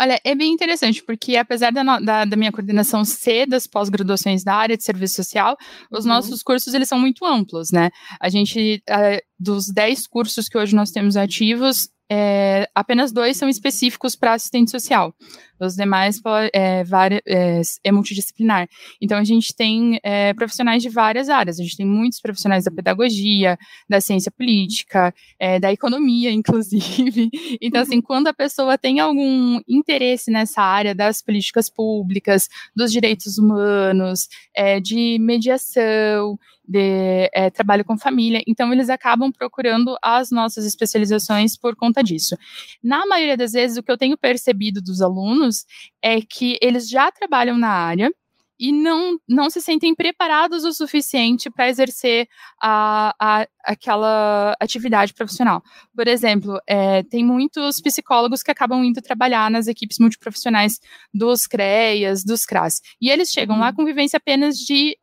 Olha, 0.00 0.20
é 0.24 0.34
bem 0.34 0.52
interessante, 0.52 1.02
porque 1.02 1.36
apesar 1.36 1.70
da, 1.70 2.00
da, 2.00 2.24
da 2.24 2.36
minha 2.36 2.50
coordenação 2.50 3.04
ser 3.04 3.46
das 3.46 3.66
pós-graduações 3.66 4.42
da 4.42 4.54
área 4.54 4.76
de 4.76 4.82
serviço 4.82 5.14
social, 5.14 5.56
os 5.90 6.04
uhum. 6.04 6.10
nossos 6.10 6.42
cursos, 6.42 6.74
eles 6.74 6.88
são 6.88 6.98
muito 6.98 7.24
amplos, 7.24 7.70
né? 7.70 7.90
A 8.20 8.28
gente, 8.28 8.82
uh, 8.90 9.22
dos 9.38 9.66
10 9.72 10.08
cursos 10.08 10.48
que 10.48 10.58
hoje 10.58 10.74
nós 10.74 10.90
temos 10.90 11.16
ativos, 11.16 11.88
é, 12.10 12.68
apenas 12.74 13.12
dois 13.12 13.36
são 13.36 13.48
específicos 13.48 14.16
para 14.16 14.34
assistente 14.34 14.70
social. 14.72 15.14
Os 15.60 15.74
demais 15.74 16.20
é, 16.52 16.82
é, 17.26 17.62
é, 17.84 17.92
multidisciplinar. 17.92 18.68
Então, 19.00 19.18
a 19.18 19.24
gente 19.24 19.54
tem 19.54 20.00
é, 20.02 20.32
profissionais 20.34 20.82
de 20.82 20.88
várias 20.88 21.28
áreas. 21.28 21.58
A 21.58 21.62
gente 21.62 21.76
tem 21.76 21.86
muitos 21.86 22.20
profissionais 22.20 22.64
da 22.64 22.70
pedagogia, 22.70 23.58
da 23.88 24.00
ciência 24.00 24.30
política, 24.30 25.14
é, 25.38 25.60
da 25.60 25.72
economia, 25.72 26.30
inclusive. 26.32 27.30
Então, 27.60 27.82
assim, 27.82 28.00
quando 28.00 28.28
a 28.28 28.34
pessoa 28.34 28.78
tem 28.78 29.00
algum 29.00 29.60
interesse 29.68 30.30
nessa 30.30 30.62
área 30.62 30.94
das 30.94 31.22
políticas 31.22 31.68
públicas, 31.68 32.48
dos 32.74 32.92
direitos 32.92 33.38
humanos, 33.38 34.28
é, 34.54 34.80
de 34.80 35.18
mediação, 35.20 36.38
de 36.70 37.28
é, 37.32 37.50
trabalho 37.50 37.84
com 37.84 37.98
família, 37.98 38.40
então 38.46 38.72
eles 38.72 38.88
acabam 38.88 39.32
procurando 39.32 39.96
as 40.00 40.30
nossas 40.30 40.64
especializações 40.64 41.56
por 41.56 41.74
conta 41.74 42.00
disso. 42.00 42.36
Na 42.80 43.04
maioria 43.06 43.36
das 43.36 43.52
vezes, 43.52 43.76
o 43.76 43.82
que 43.82 43.90
eu 43.90 43.98
tenho 43.98 44.16
percebido 44.16 44.80
dos 44.80 45.02
alunos 45.02 45.49
é 46.02 46.20
que 46.20 46.58
eles 46.60 46.88
já 46.88 47.10
trabalham 47.10 47.58
na 47.58 47.68
área 47.68 48.10
e 48.60 48.72
não, 48.72 49.18
não 49.26 49.48
se 49.48 49.58
sentem 49.62 49.94
preparados 49.94 50.64
o 50.64 50.72
suficiente 50.74 51.50
para 51.50 51.70
exercer 51.70 52.28
a, 52.62 53.14
a, 53.18 53.46
aquela 53.64 54.54
atividade 54.60 55.14
profissional. 55.14 55.62
Por 55.96 56.06
exemplo, 56.06 56.60
é, 56.66 57.02
tem 57.04 57.24
muitos 57.24 57.80
psicólogos 57.80 58.42
que 58.42 58.50
acabam 58.50 58.84
indo 58.84 59.00
trabalhar 59.00 59.50
nas 59.50 59.66
equipes 59.66 59.98
multiprofissionais 59.98 60.78
dos 61.12 61.46
CREAS, 61.46 62.22
dos 62.22 62.44
CRAS, 62.44 62.82
e 63.00 63.08
eles 63.08 63.30
chegam 63.30 63.58
lá 63.58 63.68
uhum. 63.68 63.76
com 63.76 63.84
vivência 63.86 64.18
apenas 64.18 64.58
de 64.58 64.94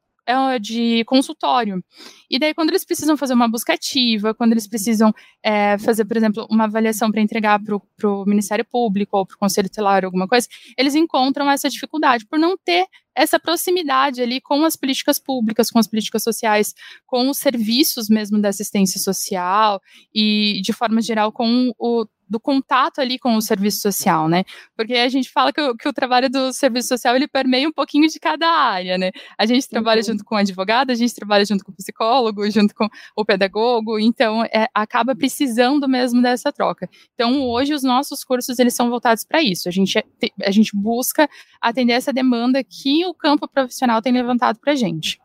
de 0.62 1.04
consultório. 1.06 1.84
E 2.30 2.38
daí, 2.38 2.54
quando 2.54 2.70
eles 2.70 2.84
precisam 2.84 3.16
fazer 3.16 3.34
uma 3.34 3.48
busca 3.48 3.74
ativa, 3.74 4.34
quando 4.34 4.52
eles 4.52 4.68
precisam 4.68 5.14
é, 5.42 5.78
fazer, 5.78 6.06
por 6.06 6.18
exemplo, 6.18 6.46
uma 6.50 6.66
avaliação 6.66 7.12
para 7.12 7.22
entregar 7.22 7.60
para 7.60 8.10
o 8.10 8.26
Ministério 8.26 8.66
Público 8.66 9.18
ou 9.18 9.26
para 9.26 9.36
o 9.36 9.40
Conselho 9.40 9.70
Tutelar, 9.70 10.04
alguma 10.04 10.28
coisa, 10.28 10.48
eles 10.78 10.96
encontram 10.96 11.50
essa 11.50 11.70
dificuldade 11.70 12.26
por 12.26 12.38
não 12.38 12.58
ter 12.58 12.86
essa 13.16 13.40
proximidade 13.40 14.22
ali 14.22 14.40
com 14.40 14.64
as 14.64 14.76
políticas 14.76 15.18
públicas, 15.18 15.72
com 15.72 15.80
as 15.80 15.88
políticas 15.88 16.22
sociais, 16.22 16.76
com 17.06 17.30
os 17.30 17.38
serviços 17.38 18.10
mesmo 18.10 18.40
da 18.40 18.50
assistência 18.50 19.00
social 19.00 19.82
e, 20.14 20.62
de 20.62 20.72
forma 20.72 21.02
geral, 21.02 21.32
com 21.32 21.72
o 21.80 22.06
do 22.30 22.40
contato 22.40 23.00
ali 23.00 23.18
com 23.18 23.36
o 23.36 23.42
serviço 23.42 23.82
social, 23.82 24.28
né? 24.28 24.44
Porque 24.76 24.94
a 24.94 25.10
gente 25.10 25.30
fala 25.30 25.52
que 25.54 25.62
o, 25.62 25.76
que 25.76 25.88
o, 25.88 25.94
trabalho 25.94 26.30
do 26.30 26.52
serviço 26.52 26.90
social 26.90 27.16
ele 27.16 27.28
permeia 27.28 27.68
um 27.68 27.72
pouquinho 27.72 28.08
de 28.08 28.20
cada 28.20 28.48
área, 28.48 28.98
né? 28.98 29.12
A 29.38 29.46
gente 29.46 29.68
trabalha 29.68 30.00
uhum. 30.02 30.08
junto 30.08 30.24
com 30.24 30.36
o 30.36 30.38
advogado, 30.38 30.92
a 30.92 30.96
gente 30.96 31.14
trabalha 31.14 31.46
junto 31.46 31.64
com 31.64 31.72
o 31.72 31.76
psicólogo, 31.76 32.50
junto 32.50 32.76
com 32.76 32.88
o 33.16 33.26
pedagogo, 33.26 34.00
então 34.00 34.44
é, 34.46 34.68
acaba 34.74 35.16
precisando 35.16 35.88
mesmo 35.88 36.22
dessa 36.22 36.52
troca. 36.52 36.90
Então 37.14 37.42
hoje 37.42 37.74
os 37.74 37.84
nossos 37.84 38.24
cursos 38.24 38.60
eles 38.60 38.74
são 38.74 38.90
voltados 38.90 39.24
para 39.24 39.42
isso. 39.42 39.68
A 39.68 39.72
gente 39.72 40.04
a 40.44 40.52
gente 40.52 40.76
busca 40.76 41.30
atender 41.62 41.94
essa 41.94 42.12
demanda 42.12 42.64
que 42.64 43.06
o 43.06 43.14
campo 43.14 43.48
profissional 43.48 44.02
tem 44.02 44.12
levantado 44.14 44.60
para 44.60 44.74
a 44.74 44.76
gente. 44.76 45.20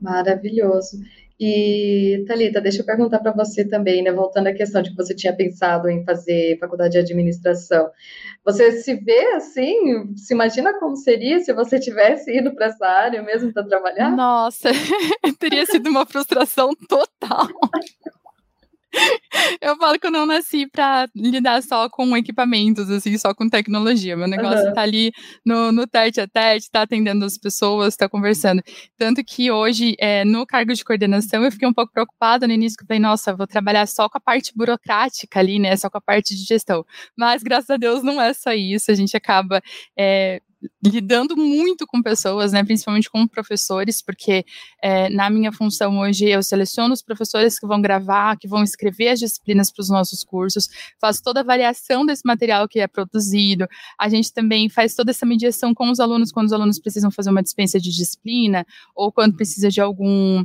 Maravilhoso. 0.00 0.98
E, 1.40 2.22
Thalita, 2.28 2.60
deixa 2.60 2.82
eu 2.82 2.84
perguntar 2.84 3.18
para 3.18 3.32
você 3.32 3.66
também, 3.66 4.02
né, 4.02 4.12
voltando 4.12 4.48
à 4.48 4.52
questão 4.52 4.82
de 4.82 4.90
que 4.90 4.96
você 4.96 5.14
tinha 5.14 5.34
pensado 5.34 5.88
em 5.88 6.04
fazer 6.04 6.58
faculdade 6.60 6.92
de 6.92 6.98
administração. 6.98 7.90
Você 8.44 8.72
se 8.72 8.94
vê 8.96 9.32
assim? 9.32 10.14
Se 10.16 10.34
imagina 10.34 10.78
como 10.78 10.94
seria 10.96 11.40
se 11.40 11.54
você 11.54 11.80
tivesse 11.80 12.30
ido 12.36 12.54
para 12.54 12.66
essa 12.66 12.86
área 12.86 13.22
mesmo 13.22 13.54
para 13.54 13.64
trabalhar? 13.64 14.14
Nossa, 14.14 14.68
teria 15.40 15.64
sido 15.64 15.88
uma 15.88 16.04
frustração 16.04 16.74
total. 16.86 17.48
Eu 19.60 19.76
falo 19.76 19.98
que 19.98 20.06
eu 20.06 20.10
não 20.10 20.26
nasci 20.26 20.66
para 20.66 21.08
lidar 21.14 21.62
só 21.62 21.88
com 21.88 22.16
equipamentos, 22.16 22.90
assim, 22.90 23.16
só 23.18 23.34
com 23.34 23.48
tecnologia. 23.48 24.16
Meu 24.16 24.28
negócio 24.28 24.66
uhum. 24.66 24.72
tá 24.72 24.82
ali 24.82 25.12
no, 25.44 25.72
no 25.72 25.86
tete 25.86 26.20
a 26.20 26.26
tete, 26.26 26.70
tá 26.70 26.82
atendendo 26.82 27.24
as 27.24 27.38
pessoas, 27.38 27.96
tá 27.96 28.08
conversando. 28.08 28.62
Tanto 28.96 29.22
que 29.24 29.50
hoje, 29.50 29.94
é, 29.98 30.24
no 30.24 30.46
cargo 30.46 30.72
de 30.72 30.84
coordenação, 30.84 31.44
eu 31.44 31.52
fiquei 31.52 31.68
um 31.68 31.72
pouco 31.72 31.92
preocupada 31.92 32.46
no 32.46 32.52
início, 32.52 32.76
que 32.76 32.84
eu 32.84 32.86
falei, 32.86 33.00
nossa, 33.00 33.34
vou 33.34 33.46
trabalhar 33.46 33.86
só 33.86 34.08
com 34.08 34.18
a 34.18 34.20
parte 34.20 34.52
burocrática 34.54 35.40
ali, 35.40 35.58
né, 35.58 35.76
só 35.76 35.88
com 35.88 35.98
a 35.98 36.02
parte 36.02 36.34
de 36.34 36.44
gestão. 36.44 36.84
Mas, 37.16 37.42
graças 37.42 37.70
a 37.70 37.76
Deus, 37.76 38.02
não 38.02 38.20
é 38.20 38.32
só 38.32 38.52
isso. 38.52 38.90
A 38.90 38.94
gente 38.94 39.16
acaba 39.16 39.62
é, 39.96 40.40
lidando 40.84 41.36
muito 41.36 41.86
com 41.86 42.02
pessoas, 42.02 42.52
né, 42.52 42.62
principalmente 42.62 43.10
com 43.10 43.26
professores, 43.26 44.02
porque 44.02 44.44
é, 44.82 45.08
na 45.08 45.30
minha 45.30 45.52
função 45.52 45.98
hoje 46.00 46.28
eu 46.28 46.42
seleciono 46.42 46.92
os 46.92 47.02
professores 47.02 47.58
que 47.58 47.66
vão 47.66 47.80
gravar, 47.80 48.36
que 48.36 48.46
vão 48.46 48.62
escrever 48.62 49.08
as 49.08 49.20
disciplinas 49.20 49.70
para 49.70 49.82
os 49.82 49.88
nossos 49.88 50.22
cursos, 50.22 50.68
faço 51.00 51.22
toda 51.22 51.40
a 51.40 51.42
avaliação 51.42 52.04
desse 52.04 52.22
material 52.24 52.68
que 52.68 52.80
é 52.80 52.86
produzido, 52.86 53.66
a 53.98 54.08
gente 54.08 54.32
também 54.32 54.68
faz 54.68 54.94
toda 54.94 55.10
essa 55.10 55.24
mediação 55.24 55.74
com 55.74 55.90
os 55.90 56.00
alunos 56.00 56.30
quando 56.32 56.46
os 56.46 56.52
alunos 56.52 56.78
precisam 56.78 57.10
fazer 57.10 57.30
uma 57.30 57.42
dispensa 57.42 57.80
de 57.80 57.90
disciplina 57.90 58.66
ou 58.94 59.10
quando 59.10 59.36
precisa 59.36 59.70
de 59.70 59.80
algum 59.80 60.44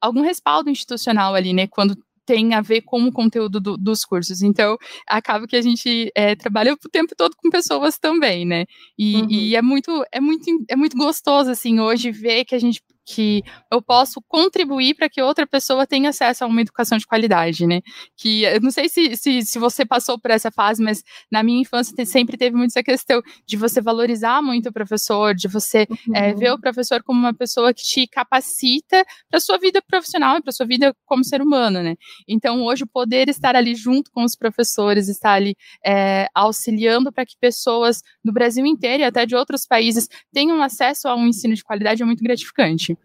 algum 0.00 0.20
respaldo 0.20 0.70
institucional 0.70 1.34
ali, 1.34 1.52
né? 1.52 1.66
Quando 1.66 1.96
tem 2.26 2.54
a 2.54 2.60
ver 2.60 2.82
com 2.82 3.04
o 3.04 3.12
conteúdo 3.12 3.60
do, 3.60 3.76
dos 3.76 4.04
cursos. 4.04 4.42
Então, 4.42 4.76
acaba 5.06 5.46
que 5.46 5.56
a 5.56 5.62
gente 5.62 6.10
é, 6.14 6.34
trabalha 6.34 6.74
o 6.74 6.88
tempo 6.90 7.14
todo 7.16 7.36
com 7.36 7.48
pessoas 7.48 7.98
também, 7.98 8.44
né? 8.44 8.66
E, 8.98 9.16
uhum. 9.16 9.30
e, 9.30 9.56
é 9.56 9.62
muito, 9.62 10.04
é 10.12 10.20
muito, 10.20 10.44
é 10.68 10.76
muito 10.76 10.96
gostoso 10.96 11.50
assim 11.50 11.78
hoje 11.80 12.10
ver 12.10 12.44
que 12.44 12.54
a 12.54 12.58
gente 12.58 12.82
que 13.06 13.42
eu 13.70 13.80
posso 13.80 14.20
contribuir 14.26 14.94
para 14.94 15.08
que 15.08 15.22
outra 15.22 15.46
pessoa 15.46 15.86
tenha 15.86 16.10
acesso 16.10 16.42
a 16.42 16.46
uma 16.48 16.60
educação 16.60 16.98
de 16.98 17.06
qualidade, 17.06 17.64
né? 17.64 17.80
Que 18.16 18.42
eu 18.42 18.60
não 18.60 18.72
sei 18.72 18.88
se, 18.88 19.14
se, 19.16 19.42
se 19.42 19.58
você 19.58 19.86
passou 19.86 20.18
por 20.18 20.32
essa 20.32 20.50
fase, 20.50 20.82
mas 20.82 21.04
na 21.30 21.42
minha 21.42 21.60
infância 21.60 21.94
sempre 22.04 22.36
teve 22.36 22.56
muito 22.56 22.72
essa 22.72 22.82
questão 22.82 23.22
de 23.46 23.56
você 23.56 23.80
valorizar 23.80 24.42
muito 24.42 24.68
o 24.68 24.72
professor, 24.72 25.34
de 25.34 25.46
você 25.46 25.86
uhum. 25.88 26.16
é, 26.16 26.34
ver 26.34 26.52
o 26.52 26.60
professor 26.60 27.00
como 27.04 27.20
uma 27.20 27.32
pessoa 27.32 27.72
que 27.72 27.82
te 27.82 28.08
capacita 28.08 29.04
para 29.30 29.38
sua 29.38 29.56
vida 29.56 29.80
profissional 29.80 30.38
e 30.38 30.42
para 30.42 30.50
sua 30.50 30.66
vida 30.66 30.92
como 31.04 31.22
ser 31.22 31.40
humano, 31.40 31.82
né? 31.82 31.94
Então 32.26 32.64
hoje 32.64 32.84
poder 32.84 33.28
estar 33.28 33.54
ali 33.54 33.76
junto 33.76 34.10
com 34.10 34.24
os 34.24 34.34
professores, 34.34 35.08
estar 35.08 35.34
ali 35.34 35.54
é, 35.84 36.26
auxiliando 36.34 37.12
para 37.12 37.24
que 37.24 37.36
pessoas 37.40 38.02
do 38.24 38.32
Brasil 38.32 38.66
inteiro 38.66 39.02
e 39.02 39.06
até 39.06 39.24
de 39.24 39.36
outros 39.36 39.64
países 39.64 40.08
tenham 40.32 40.60
acesso 40.60 41.06
a 41.06 41.14
um 41.14 41.28
ensino 41.28 41.54
de 41.54 41.62
qualidade 41.62 42.02
é 42.02 42.06
muito 42.06 42.24
gratificante. 42.24 42.95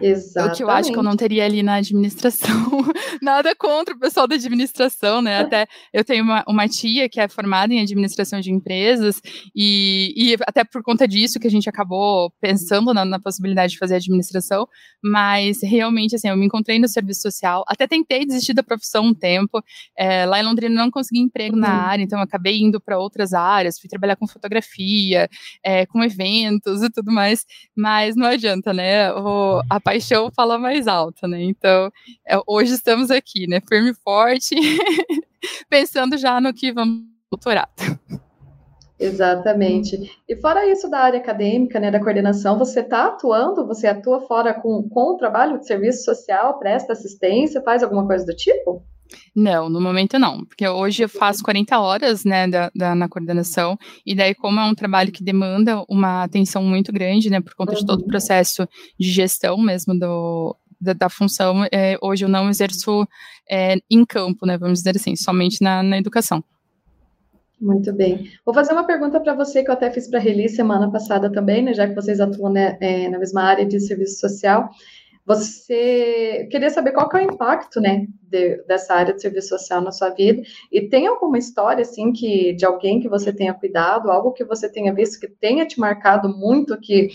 Exatamente. 0.00 0.54
O 0.54 0.56
que 0.56 0.62
eu 0.62 0.70
acho 0.70 0.92
que 0.92 0.98
eu 0.98 1.02
não 1.02 1.16
teria 1.16 1.44
ali 1.44 1.62
na 1.62 1.74
administração. 1.74 2.48
Nada 3.22 3.54
contra 3.54 3.94
o 3.94 3.98
pessoal 3.98 4.26
da 4.26 4.34
administração, 4.36 5.20
né? 5.20 5.40
Até 5.40 5.66
eu 5.92 6.04
tenho 6.04 6.24
uma, 6.24 6.44
uma 6.46 6.68
tia 6.68 7.08
que 7.08 7.20
é 7.20 7.28
formada 7.28 7.72
em 7.72 7.80
administração 7.80 8.40
de 8.40 8.52
empresas, 8.52 9.20
e, 9.54 10.12
e 10.16 10.36
até 10.46 10.64
por 10.64 10.82
conta 10.82 11.06
disso 11.06 11.38
que 11.38 11.46
a 11.46 11.50
gente 11.50 11.68
acabou 11.68 12.32
pensando 12.40 12.92
na, 12.94 13.04
na, 13.04 13.18
possibilidade 13.18 13.72
de 13.72 13.78
fazer 13.78 13.96
administração, 13.96 14.66
mas 15.02 15.58
realmente, 15.62 16.14
assim, 16.14 16.28
eu 16.28 16.36
me 16.36 16.46
encontrei 16.46 16.78
no 16.78 16.88
serviço 16.88 17.22
social, 17.22 17.64
até 17.66 17.86
tentei 17.86 18.24
desistir 18.24 18.54
da 18.54 18.62
profissão 18.62 19.06
um 19.06 19.14
tempo. 19.14 19.62
É, 19.96 20.24
lá 20.24 20.40
em 20.40 20.44
Londrina 20.44 20.74
não 20.74 20.90
consegui 20.90 21.20
emprego 21.20 21.54
uhum. 21.54 21.60
na 21.62 21.70
área, 21.70 22.02
então 22.02 22.20
acabei 22.20 22.58
indo 22.58 22.80
para 22.80 22.98
outras 22.98 23.32
áreas, 23.32 23.78
fui 23.78 23.88
trabalhar 23.88 24.16
com 24.16 24.26
fotografia, 24.26 25.28
é, 25.62 25.86
com 25.86 26.02
eventos 26.02 26.82
e 26.82 26.90
tudo 26.90 27.12
mais, 27.12 27.44
mas 27.76 28.16
não 28.16 28.26
adianta, 28.26 28.72
né? 28.72 29.12
O, 29.12 29.62
a 29.68 29.80
paixão 29.88 30.30
fala 30.30 30.58
mais 30.58 30.86
alto, 30.86 31.26
né? 31.26 31.42
Então, 31.42 31.90
é, 32.26 32.38
hoje 32.46 32.74
estamos 32.74 33.10
aqui, 33.10 33.46
né? 33.46 33.60
Firme 33.66 33.90
e 33.90 33.94
forte, 33.94 34.54
pensando 35.70 36.18
já 36.18 36.38
no 36.40 36.52
que 36.52 36.70
vamos 36.70 37.04
doutorado. 37.30 37.70
Exatamente. 39.00 40.10
E 40.28 40.36
fora 40.36 40.70
isso 40.70 40.90
da 40.90 40.98
área 40.98 41.20
acadêmica, 41.20 41.78
né, 41.78 41.90
da 41.90 42.00
coordenação, 42.00 42.58
você 42.58 42.80
está 42.80 43.06
atuando, 43.06 43.66
você 43.66 43.86
atua 43.86 44.20
fora 44.26 44.52
com, 44.52 44.88
com 44.88 45.14
o 45.14 45.16
trabalho 45.16 45.58
de 45.58 45.66
serviço 45.66 46.04
social, 46.04 46.58
presta 46.58 46.92
assistência, 46.92 47.62
faz 47.62 47.82
alguma 47.82 48.06
coisa 48.06 48.26
do 48.26 48.34
tipo? 48.34 48.82
Não, 49.34 49.68
no 49.68 49.80
momento 49.80 50.18
não, 50.18 50.44
porque 50.44 50.66
hoje 50.68 51.04
eu 51.04 51.08
faço 51.08 51.42
40 51.42 51.78
horas, 51.78 52.24
né, 52.24 52.46
da, 52.46 52.70
da, 52.74 52.94
na 52.94 53.08
coordenação, 53.08 53.78
e 54.04 54.14
daí 54.14 54.34
como 54.34 54.60
é 54.60 54.64
um 54.64 54.74
trabalho 54.74 55.12
que 55.12 55.22
demanda 55.22 55.84
uma 55.88 56.24
atenção 56.24 56.62
muito 56.62 56.92
grande, 56.92 57.30
né, 57.30 57.40
por 57.40 57.54
conta 57.54 57.74
de 57.74 57.86
todo 57.86 58.00
o 58.00 58.02
uhum. 58.02 58.08
processo 58.08 58.68
de 58.98 59.10
gestão 59.10 59.56
mesmo 59.58 59.98
do, 59.98 60.56
da, 60.80 60.92
da 60.92 61.08
função, 61.08 61.64
é, 61.72 61.96
hoje 62.02 62.24
eu 62.24 62.28
não 62.28 62.48
exerço 62.48 63.06
é, 63.50 63.76
em 63.90 64.04
campo, 64.04 64.46
né, 64.46 64.58
vamos 64.58 64.78
dizer 64.80 64.96
assim, 64.96 65.16
somente 65.16 65.62
na, 65.62 65.82
na 65.82 65.98
educação. 65.98 66.42
Muito 67.60 67.92
bem. 67.92 68.30
Vou 68.44 68.54
fazer 68.54 68.72
uma 68.72 68.86
pergunta 68.86 69.18
para 69.18 69.34
você 69.34 69.64
que 69.64 69.70
eu 69.70 69.74
até 69.74 69.90
fiz 69.90 70.08
para 70.08 70.20
a 70.20 70.22
Reli 70.22 70.48
semana 70.48 70.90
passada 70.90 71.30
também, 71.30 71.62
né, 71.62 71.74
já 71.74 71.88
que 71.88 71.94
vocês 71.94 72.20
atuam 72.20 72.52
né, 72.52 72.78
é, 72.80 73.08
na 73.08 73.18
mesma 73.18 73.42
área 73.42 73.66
de 73.66 73.80
serviço 73.80 74.20
social. 74.20 74.70
Você 75.28 76.48
queria 76.50 76.70
saber 76.70 76.92
qual 76.92 77.06
que 77.06 77.18
é 77.18 77.20
o 77.20 77.30
impacto, 77.30 77.82
né, 77.82 78.06
de, 78.22 78.62
dessa 78.62 78.94
área 78.94 79.12
de 79.12 79.20
serviço 79.20 79.48
social 79.48 79.82
na 79.82 79.92
sua 79.92 80.08
vida? 80.08 80.40
E 80.72 80.88
tem 80.88 81.06
alguma 81.06 81.36
história, 81.36 81.82
assim, 81.82 82.10
que 82.12 82.54
de 82.54 82.64
alguém 82.64 82.98
que 82.98 83.10
você 83.10 83.30
tenha 83.30 83.52
cuidado, 83.52 84.10
algo 84.10 84.32
que 84.32 84.42
você 84.42 84.72
tenha 84.72 84.94
visto 84.94 85.20
que 85.20 85.28
tenha 85.28 85.66
te 85.66 85.78
marcado 85.78 86.30
muito, 86.30 86.80
que 86.80 87.10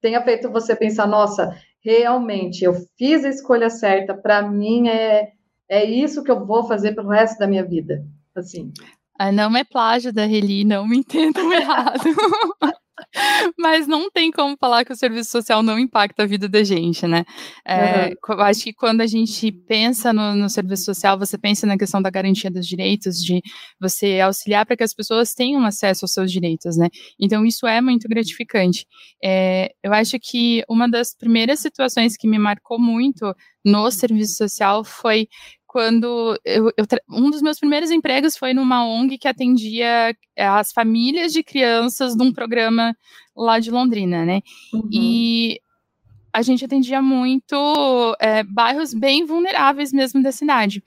tenha 0.00 0.20
feito 0.22 0.50
você 0.50 0.74
pensar, 0.74 1.06
nossa, 1.06 1.56
realmente, 1.80 2.64
eu 2.64 2.74
fiz 2.98 3.24
a 3.24 3.28
escolha 3.28 3.70
certa, 3.70 4.12
para 4.12 4.42
mim 4.42 4.88
é, 4.88 5.28
é 5.68 5.84
isso 5.84 6.24
que 6.24 6.32
eu 6.32 6.44
vou 6.44 6.66
fazer 6.66 6.96
pelo 6.96 7.10
resto 7.10 7.38
da 7.38 7.46
minha 7.46 7.64
vida, 7.64 8.04
assim. 8.34 8.72
Ah, 9.16 9.30
não 9.30 9.56
é 9.56 9.62
plágio 9.62 10.12
da 10.12 10.26
Reli, 10.26 10.64
não 10.64 10.84
me 10.84 10.98
entendam 10.98 11.50
errado. 11.54 12.02
Mas 13.58 13.86
não 13.86 14.10
tem 14.10 14.30
como 14.30 14.56
falar 14.58 14.84
que 14.84 14.92
o 14.92 14.96
serviço 14.96 15.30
social 15.30 15.62
não 15.62 15.78
impacta 15.78 16.22
a 16.22 16.26
vida 16.26 16.48
da 16.48 16.62
gente, 16.62 17.06
né? 17.06 17.24
É, 17.66 18.08
uhum. 18.28 18.40
Acho 18.40 18.64
que 18.64 18.72
quando 18.72 19.00
a 19.00 19.06
gente 19.06 19.50
pensa 19.50 20.12
no, 20.12 20.34
no, 20.34 20.48
serviço 20.48 20.84
social, 20.84 21.18
você 21.18 21.38
pensa 21.38 21.66
na 21.66 21.78
questão 21.78 22.00
da 22.00 22.10
garantia 22.10 22.50
dos 22.50 22.66
direitos, 22.66 23.16
de 23.22 23.40
você 23.80 24.20
auxiliar 24.20 24.66
para 24.66 24.76
que 24.76 24.84
as 24.84 24.94
pessoas 24.94 25.34
tenham 25.34 25.64
acesso 25.64 26.04
aos 26.04 26.12
seus 26.12 26.30
direitos, 26.30 26.76
né? 26.76 26.88
Então, 27.20 27.44
isso 27.44 27.66
é 27.66 27.80
muito 27.80 28.08
gratificante. 28.08 28.86
É, 29.22 29.70
eu 29.82 29.92
acho 29.92 30.18
que 30.20 30.62
uma 30.68 30.88
das 30.88 31.14
primeiras 31.14 31.60
situações 31.60 32.16
que 32.16 32.28
me 32.28 32.38
marcou 32.38 32.78
muito 32.78 33.34
no 33.64 33.90
serviço 33.90 34.36
social 34.36 34.84
foi 34.84 35.28
quando 35.76 36.40
eu, 36.42 36.72
eu, 36.74 36.86
um 37.10 37.28
dos 37.30 37.42
meus 37.42 37.58
primeiros 37.58 37.90
empregos 37.90 38.34
foi 38.34 38.54
numa 38.54 38.82
ONG 38.88 39.18
que 39.18 39.28
atendia 39.28 40.16
é, 40.34 40.46
as 40.46 40.72
famílias 40.72 41.34
de 41.34 41.42
crianças 41.42 42.16
de 42.16 42.22
um 42.22 42.32
programa 42.32 42.96
lá 43.36 43.58
de 43.58 43.70
Londrina, 43.70 44.24
né? 44.24 44.40
Uhum. 44.72 44.88
E 44.90 45.60
a 46.32 46.40
gente 46.40 46.64
atendia 46.64 47.02
muito 47.02 48.16
é, 48.18 48.42
bairros 48.42 48.94
bem 48.94 49.26
vulneráveis 49.26 49.92
mesmo 49.92 50.22
da 50.22 50.32
cidade. 50.32 50.82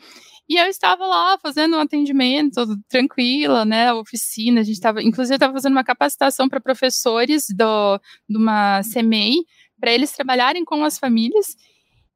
E 0.50 0.58
eu 0.60 0.65
estava 0.65 1.05
lá 1.05 1.38
fazendo 1.38 1.77
um 1.77 1.81
atendimento 1.81 2.65
tranquila, 2.89 3.63
né? 3.65 3.93
Oficina, 3.93 4.62
a 4.62 4.63
gente 4.63 4.77
estava, 4.77 5.03
inclusive, 5.03 5.36
estava 5.36 5.53
fazendo 5.53 5.74
uma 5.74 5.84
capacitação 5.84 6.50
para 6.50 6.60
professores 6.60 7.46
do, 7.55 8.00
de 8.27 8.38
uma 8.38 8.81
CMEI, 8.91 9.36
para 9.79 9.91
eles 9.91 10.12
trabalharem 10.13 10.65
com 10.65 10.84
as 10.84 10.98
famílias. 10.98 11.55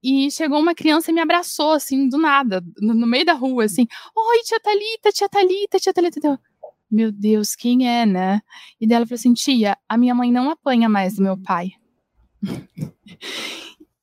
E 0.03 0.29
chegou 0.29 0.59
uma 0.59 0.75
criança 0.75 1.09
e 1.09 1.13
me 1.13 1.21
abraçou, 1.21 1.71
assim, 1.71 2.09
do 2.09 2.17
nada, 2.17 2.61
no, 2.79 2.93
no 2.93 3.07
meio 3.07 3.25
da 3.25 3.33
rua, 3.33 3.63
assim. 3.63 3.87
Oi, 4.15 4.43
tia 4.43 4.59
Thalita, 4.59 5.11
tia 5.11 5.29
Thalita, 5.29 5.79
tia 5.79 5.93
Thalita. 5.93 6.39
Meu 6.91 7.11
Deus, 7.11 7.55
quem 7.55 7.87
é, 7.87 8.05
né? 8.05 8.41
E 8.79 8.85
dela 8.85 9.05
falou 9.05 9.15
assim: 9.15 9.33
tia, 9.33 9.77
a 9.87 9.97
minha 9.97 10.13
mãe 10.13 10.31
não 10.31 10.49
apanha 10.49 10.89
mais 10.89 11.15
do 11.15 11.23
meu 11.23 11.37
pai. 11.41 11.71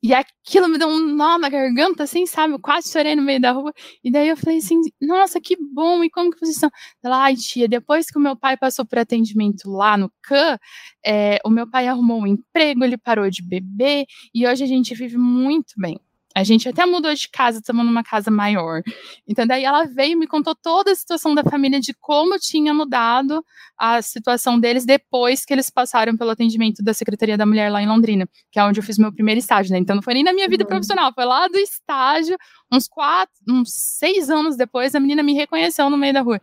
E 0.02 0.14
aquilo 0.14 0.68
me 0.68 0.78
deu 0.78 0.88
um 0.88 1.14
nó 1.14 1.38
na 1.38 1.48
garganta, 1.50 2.04
assim, 2.04 2.24
sabe? 2.26 2.54
Eu 2.54 2.58
quase 2.60 2.90
chorei 2.90 3.14
no 3.14 3.22
meio 3.22 3.40
da 3.40 3.52
rua. 3.52 3.72
E 4.02 4.10
daí 4.10 4.28
eu 4.28 4.36
falei 4.36 4.58
assim, 4.58 4.80
nossa, 5.00 5.40
que 5.40 5.56
bom, 5.56 6.02
e 6.02 6.10
como 6.10 6.30
que 6.30 6.38
vocês 6.38 6.54
estão? 6.54 6.70
Ela, 7.02 7.24
ai, 7.24 7.36
tia, 7.36 7.68
depois 7.68 8.06
que 8.10 8.18
o 8.18 8.20
meu 8.20 8.34
pai 8.36 8.56
passou 8.56 8.86
por 8.86 8.98
atendimento 8.98 9.70
lá 9.70 9.98
no 9.98 10.10
CAN, 10.22 10.58
é, 11.04 11.38
o 11.44 11.50
meu 11.50 11.68
pai 11.68 11.86
arrumou 11.86 12.22
um 12.22 12.26
emprego, 12.26 12.84
ele 12.84 12.96
parou 12.96 13.28
de 13.30 13.42
beber, 13.42 14.06
e 14.34 14.46
hoje 14.46 14.64
a 14.64 14.66
gente 14.66 14.94
vive 14.94 15.18
muito 15.18 15.74
bem. 15.76 15.98
A 16.34 16.44
gente 16.44 16.68
até 16.68 16.86
mudou 16.86 17.12
de 17.12 17.28
casa, 17.28 17.58
estamos 17.58 17.84
numa 17.84 18.04
casa 18.04 18.30
maior. 18.30 18.82
Então, 19.26 19.44
daí 19.46 19.64
ela 19.64 19.84
veio 19.84 20.12
e 20.12 20.16
me 20.16 20.28
contou 20.28 20.54
toda 20.54 20.92
a 20.92 20.94
situação 20.94 21.34
da 21.34 21.42
família, 21.42 21.80
de 21.80 21.92
como 21.94 22.38
tinha 22.38 22.72
mudado 22.72 23.44
a 23.76 24.00
situação 24.00 24.58
deles 24.58 24.84
depois 24.84 25.44
que 25.44 25.52
eles 25.52 25.70
passaram 25.70 26.16
pelo 26.16 26.30
atendimento 26.30 26.84
da 26.84 26.94
Secretaria 26.94 27.36
da 27.36 27.44
Mulher 27.44 27.70
lá 27.70 27.82
em 27.82 27.88
Londrina, 27.88 28.28
que 28.50 28.60
é 28.60 28.64
onde 28.64 28.78
eu 28.78 28.84
fiz 28.84 28.96
meu 28.96 29.12
primeiro 29.12 29.40
estágio, 29.40 29.72
né? 29.72 29.78
Então, 29.78 29.96
não 29.96 30.02
foi 30.02 30.14
nem 30.14 30.22
na 30.22 30.32
minha 30.32 30.48
vida 30.48 30.62
uhum. 30.62 30.68
profissional, 30.68 31.12
foi 31.12 31.24
lá 31.24 31.48
do 31.48 31.58
estágio, 31.58 32.36
uns 32.72 32.86
quatro, 32.86 33.34
uns 33.48 33.72
seis 33.72 34.30
anos 34.30 34.56
depois, 34.56 34.94
a 34.94 35.00
menina 35.00 35.22
me 35.22 35.34
reconheceu 35.34 35.90
no 35.90 35.96
meio 35.96 36.14
da 36.14 36.20
rua. 36.20 36.40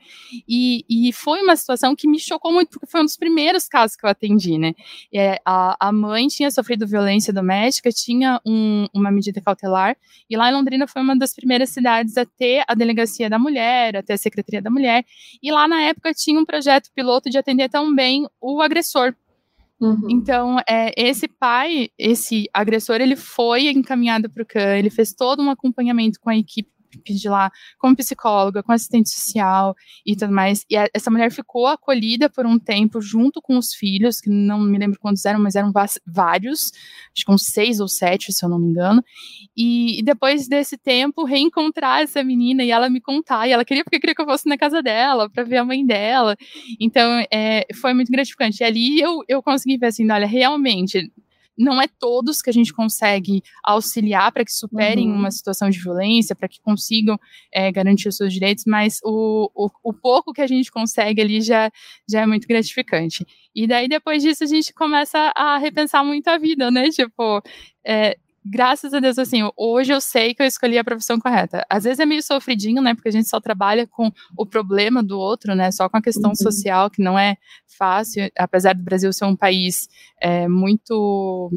E, 0.47 0.85
e 0.89 1.13
foi 1.13 1.41
uma 1.41 1.55
situação 1.55 1.95
que 1.95 2.07
me 2.07 2.19
chocou 2.19 2.51
muito, 2.51 2.69
porque 2.69 2.85
foi 2.85 3.01
um 3.01 3.05
dos 3.05 3.15
primeiros 3.15 3.67
casos 3.67 3.95
que 3.95 4.05
eu 4.05 4.09
atendi, 4.09 4.57
né? 4.57 4.73
É, 5.13 5.39
a, 5.45 5.87
a 5.87 5.91
mãe 5.91 6.27
tinha 6.27 6.51
sofrido 6.51 6.85
violência 6.85 7.31
doméstica, 7.31 7.91
tinha 7.91 8.41
um, 8.45 8.87
uma 8.93 9.11
medida 9.11 9.41
cautelar, 9.41 9.95
e 10.29 10.35
lá 10.35 10.49
em 10.49 10.53
Londrina 10.53 10.87
foi 10.87 11.01
uma 11.01 11.17
das 11.17 11.33
primeiras 11.33 11.69
cidades 11.69 12.17
a 12.17 12.25
ter 12.25 12.63
a 12.67 12.75
delegacia 12.75 13.29
da 13.29 13.39
mulher, 13.39 13.95
a 13.95 14.03
ter 14.03 14.13
a 14.13 14.17
secretaria 14.17 14.61
da 14.61 14.69
mulher, 14.69 15.05
e 15.41 15.51
lá 15.51 15.67
na 15.67 15.81
época 15.81 16.13
tinha 16.13 16.39
um 16.39 16.45
projeto 16.45 16.91
piloto 16.93 17.29
de 17.29 17.37
atender 17.37 17.69
também 17.69 18.27
o 18.41 18.61
agressor, 18.61 19.15
Uhum. 19.79 20.07
Então, 20.09 20.57
é, 20.67 20.91
esse 20.97 21.27
pai, 21.27 21.89
esse 21.97 22.49
agressor, 22.53 22.95
ele 22.95 23.15
foi 23.15 23.67
encaminhado 23.69 24.29
para 24.29 24.41
o 24.41 24.45
CAN, 24.45 24.77
ele 24.77 24.89
fez 24.89 25.13
todo 25.13 25.41
um 25.41 25.49
acompanhamento 25.49 26.19
com 26.19 26.29
a 26.29 26.37
equipe 26.37 26.69
de 27.05 27.29
lá, 27.29 27.51
como 27.77 27.95
psicóloga, 27.95 28.63
com 28.63 28.71
assistente 28.71 29.09
social 29.09 29.75
e 30.05 30.15
tudo 30.15 30.31
mais. 30.31 30.65
E 30.69 30.77
a, 30.77 30.87
essa 30.93 31.09
mulher 31.09 31.31
ficou 31.31 31.67
acolhida 31.67 32.29
por 32.29 32.45
um 32.45 32.59
tempo 32.59 33.01
junto 33.01 33.41
com 33.41 33.57
os 33.57 33.73
filhos, 33.73 34.19
que 34.19 34.29
não 34.29 34.59
me 34.59 34.77
lembro 34.77 34.99
quantos 34.99 35.25
eram, 35.25 35.39
mas 35.39 35.55
eram 35.55 35.71
vários, 36.05 36.71
acho 37.15 37.25
que 37.25 37.31
uns 37.31 37.43
seis 37.43 37.79
ou 37.79 37.87
sete, 37.87 38.31
se 38.33 38.43
eu 38.43 38.49
não 38.49 38.59
me 38.59 38.67
engano. 38.67 39.03
E, 39.55 39.99
e, 39.99 40.03
depois 40.03 40.47
desse 40.47 40.77
tempo, 40.77 41.23
reencontrar 41.23 42.01
essa 42.01 42.23
menina 42.23 42.63
e 42.63 42.71
ela 42.71 42.89
me 42.89 43.01
contar, 43.01 43.47
e 43.47 43.51
ela 43.51 43.65
queria 43.65 43.83
porque 43.83 43.99
queria 43.99 44.15
que 44.15 44.21
eu 44.21 44.25
fosse 44.25 44.47
na 44.47 44.57
casa 44.57 44.81
dela, 44.81 45.29
para 45.29 45.43
ver 45.43 45.57
a 45.57 45.65
mãe 45.65 45.85
dela. 45.85 46.35
Então, 46.79 47.25
é, 47.31 47.65
foi 47.75 47.93
muito 47.93 48.11
gratificante. 48.11 48.61
E 48.61 48.63
ali 48.63 48.99
eu, 48.99 49.23
eu 49.27 49.41
consegui 49.41 49.77
ver 49.77 49.87
assim, 49.87 50.09
olha, 50.11 50.27
realmente 50.27 51.11
não 51.57 51.81
é 51.81 51.87
todos 51.87 52.41
que 52.41 52.49
a 52.49 52.53
gente 52.53 52.73
consegue 52.73 53.41
auxiliar 53.63 54.31
para 54.31 54.45
que 54.45 54.51
superem 54.51 55.09
uhum. 55.09 55.15
uma 55.17 55.31
situação 55.31 55.69
de 55.69 55.79
violência, 55.79 56.35
para 56.35 56.47
que 56.47 56.61
consigam 56.61 57.17
é, 57.51 57.71
garantir 57.71 58.07
os 58.07 58.15
seus 58.15 58.31
direitos, 58.31 58.65
mas 58.67 58.99
o, 59.03 59.49
o, 59.55 59.69
o, 59.83 59.93
pouco 59.93 60.33
que 60.33 60.41
a 60.41 60.47
gente 60.47 60.71
consegue 60.71 61.21
ali 61.21 61.41
já, 61.41 61.71
já 62.09 62.21
é 62.21 62.25
muito 62.25 62.47
gratificante. 62.47 63.25
E 63.55 63.65
daí, 63.65 63.87
depois 63.87 64.21
disso, 64.21 64.43
a 64.43 64.47
gente 64.47 64.73
começa 64.73 65.31
a 65.35 65.57
repensar 65.57 66.03
muito 66.03 66.27
a 66.27 66.37
vida, 66.37 66.69
né? 66.69 66.89
Tipo, 66.89 67.41
é, 67.85 68.17
graças 68.49 68.93
a 68.93 68.99
Deus, 68.99 69.17
assim, 69.17 69.41
hoje 69.55 69.93
eu 69.93 70.01
sei 70.01 70.33
que 70.33 70.41
eu 70.41 70.45
escolhi 70.47 70.77
a 70.77 70.83
profissão 70.83 71.19
correta. 71.19 71.65
Às 71.69 71.83
vezes 71.83 71.99
é 71.99 72.05
meio 72.05 72.23
sofridinho, 72.23 72.81
né? 72.81 72.93
Porque 72.93 73.09
a 73.09 73.11
gente 73.11 73.29
só 73.29 73.39
trabalha 73.39 73.87
com 73.87 74.11
o 74.37 74.45
problema 74.45 75.03
do 75.03 75.19
outro, 75.19 75.55
né? 75.55 75.71
Só 75.71 75.89
com 75.89 75.97
a 75.97 76.01
questão 76.01 76.31
uhum. 76.31 76.35
social, 76.35 76.89
que 76.89 77.01
não 77.01 77.17
é 77.17 77.37
fácil, 77.77 78.29
apesar 78.37 78.73
do 78.73 78.83
Brasil 78.83 79.11
ser 79.13 79.25
um 79.25 79.35
país 79.35 79.87
é, 80.21 80.47
muito 80.47 81.51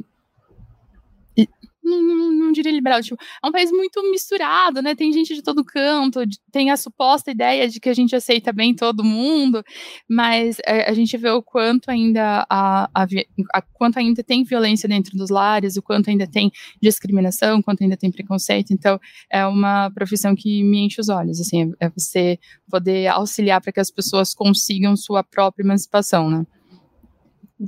não, 1.83 2.03
não, 2.03 2.33
não, 2.33 2.53
diria 2.53 2.73
liberal, 2.73 3.01
tipo, 3.03 3.17
é 3.43 3.47
um 3.47 3.53
país 3.53 3.71
muito 3.71 4.03
misturado, 4.11 4.83
né? 4.83 4.95
Tem 4.95 5.13
gente 5.13 5.35
de 5.35 5.43
todo 5.43 5.65
canto, 5.65 6.21
tem 6.53 6.71
a 6.71 6.77
suposta 6.77 7.31
ideia 7.31 7.69
de 7.69 7.81
que 7.81 7.89
a 7.89 7.95
gente 7.95 8.15
aceita 8.15 8.53
bem 8.53 8.75
todo 8.75 9.03
mundo, 9.03 9.63
mas 10.09 10.59
é, 10.67 10.89
a 10.89 10.93
gente 10.93 11.17
vê 11.17 11.31
o 11.31 11.43
quanto 11.43 11.91
ainda 11.91 12.47
a, 12.49 12.89
a, 12.95 13.07
a, 13.55 13.63
quanto 13.63 13.99
ainda 13.99 14.23
tem 14.23 14.45
violência 14.45 14.89
dentro 14.89 15.17
dos 15.17 15.31
lares, 15.31 15.77
o 15.77 15.83
quanto 15.83 16.11
ainda 16.11 16.27
tem 16.27 16.51
discriminação, 16.83 17.59
o 17.59 17.63
quanto 17.63 17.83
ainda 17.83 17.97
tem 17.97 18.11
preconceito. 18.11 18.73
Então, 18.73 19.01
é 19.31 19.45
uma 19.47 19.91
profissão 19.91 20.35
que 20.35 20.63
me 20.63 20.85
enche 20.85 21.01
os 21.01 21.09
olhos, 21.09 21.41
assim, 21.41 21.73
é, 21.81 21.87
é 21.87 21.89
você 21.89 22.39
poder 22.71 23.07
auxiliar 23.09 23.61
para 23.61 23.73
que 23.73 23.81
as 23.81 23.91
pessoas 23.91 24.35
consigam 24.35 24.97
sua 24.97 25.25
própria 25.25 25.65
emancipação, 25.65 26.31
né? 26.31 26.47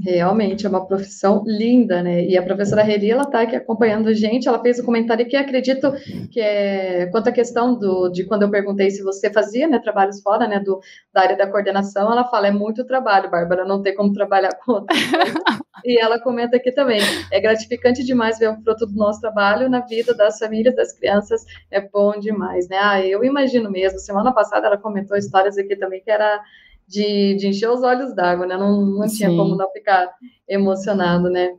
Realmente 0.00 0.64
é 0.64 0.68
uma 0.70 0.86
profissão 0.86 1.44
linda, 1.46 2.02
né? 2.02 2.24
E 2.24 2.34
a 2.38 2.42
professora 2.42 2.82
Reli, 2.82 3.10
ela 3.10 3.24
está 3.24 3.42
aqui 3.42 3.54
acompanhando 3.54 4.08
a 4.08 4.14
gente, 4.14 4.48
ela 4.48 4.58
fez 4.58 4.80
um 4.80 4.84
comentário 4.86 5.28
que 5.28 5.36
acredito 5.36 5.92
que 6.30 6.40
é 6.40 7.06
quanto 7.12 7.28
à 7.28 7.32
questão 7.32 7.78
do, 7.78 8.08
de 8.08 8.24
quando 8.24 8.42
eu 8.42 8.50
perguntei 8.50 8.90
se 8.90 9.02
você 9.02 9.30
fazia, 9.30 9.68
né, 9.68 9.78
trabalhos 9.78 10.22
fora, 10.22 10.48
né, 10.48 10.60
do, 10.60 10.80
da 11.12 11.20
área 11.20 11.36
da 11.36 11.46
coordenação, 11.46 12.10
ela 12.10 12.24
fala, 12.24 12.46
é 12.46 12.50
muito 12.50 12.86
trabalho, 12.86 13.30
Bárbara, 13.30 13.66
não 13.66 13.82
tem 13.82 13.94
como 13.94 14.14
trabalhar 14.14 14.54
com 14.64 14.72
outra 14.72 14.96
E 15.84 16.00
ela 16.00 16.18
comenta 16.18 16.56
aqui 16.56 16.72
também, 16.72 17.00
é 17.30 17.38
gratificante 17.38 18.02
demais 18.02 18.38
ver 18.38 18.48
o 18.48 18.56
fruto 18.62 18.86
do 18.86 18.94
nosso 18.94 19.20
trabalho 19.20 19.68
na 19.68 19.80
vida 19.80 20.14
das 20.14 20.38
famílias, 20.38 20.74
das 20.74 20.92
crianças, 20.92 21.44
é 21.70 21.80
bom 21.82 22.18
demais, 22.18 22.66
né? 22.68 22.78
Ah, 22.80 23.04
eu 23.04 23.22
imagino 23.22 23.70
mesmo, 23.70 23.98
semana 23.98 24.32
passada 24.32 24.68
ela 24.68 24.78
comentou 24.78 25.18
histórias 25.18 25.58
aqui 25.58 25.76
também 25.76 26.00
que 26.00 26.10
era 26.10 26.40
de, 26.86 27.34
de 27.36 27.48
encher 27.48 27.70
os 27.70 27.82
olhos 27.82 28.14
d'água, 28.14 28.46
né? 28.46 28.56
Não, 28.56 28.80
não 28.80 29.06
tinha 29.06 29.28
como 29.28 29.56
não 29.56 29.70
ficar 29.70 30.12
emocionado, 30.48 31.30
né? 31.30 31.54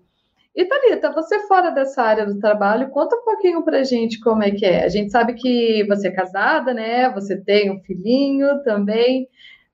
E 0.55 0.65
Thalita, 0.65 1.11
você 1.11 1.47
fora 1.47 1.71
dessa 1.71 2.03
área 2.03 2.25
do 2.27 2.37
trabalho, 2.39 2.89
conta 2.91 3.15
um 3.15 3.23
pouquinho 3.23 3.63
pra 3.63 3.83
gente 3.83 4.19
como 4.19 4.43
é 4.43 4.51
que 4.51 4.65
é. 4.65 4.83
A 4.83 4.89
gente 4.89 5.11
sabe 5.11 5.33
que 5.33 5.83
você 5.87 6.09
é 6.09 6.11
casada, 6.11 6.73
né? 6.73 7.09
Você 7.11 7.35
tem 7.41 7.71
um 7.71 7.79
filhinho 7.79 8.61
também. 8.63 9.27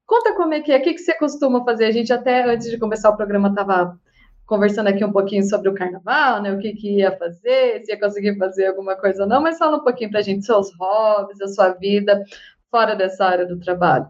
Conta 0.06 0.34
como 0.34 0.54
é 0.54 0.62
que 0.62 0.72
é, 0.72 0.78
o 0.78 0.82
que, 0.82 0.94
que 0.94 1.00
você 1.00 1.14
costuma 1.14 1.66
fazer? 1.66 1.86
A 1.86 1.92
gente 1.92 2.14
até 2.14 2.44
antes 2.46 2.70
de 2.70 2.78
começar 2.80 3.10
o 3.10 3.18
programa 3.18 3.50
estava 3.50 4.00
conversando 4.46 4.88
aqui 4.88 5.06
um 5.06 5.12
pouquinho 5.12 5.44
sobre 5.44 5.70
o 5.70 5.76
carnaval, 5.76 6.42
né? 6.42 6.52
O 6.54 6.58
que, 6.60 6.74
que 6.74 6.98
ia 6.98 7.16
fazer, 7.18 7.84
se 7.84 7.92
ia 7.92 8.00
conseguir 8.00 8.38
fazer 8.38 8.68
alguma 8.68 8.96
coisa 8.96 9.24
ou 9.24 9.30
não, 9.30 9.42
mas 9.42 9.58
fala 9.58 9.78
um 9.78 9.84
pouquinho 9.84 10.10
pra 10.10 10.22
gente 10.22 10.46
seus 10.46 10.74
hobbies, 10.80 11.42
a 11.42 11.48
sua 11.48 11.70
vida 11.74 12.24
fora 12.72 12.96
dessa 12.96 13.26
área 13.26 13.46
do 13.46 13.60
trabalho. 13.60 14.08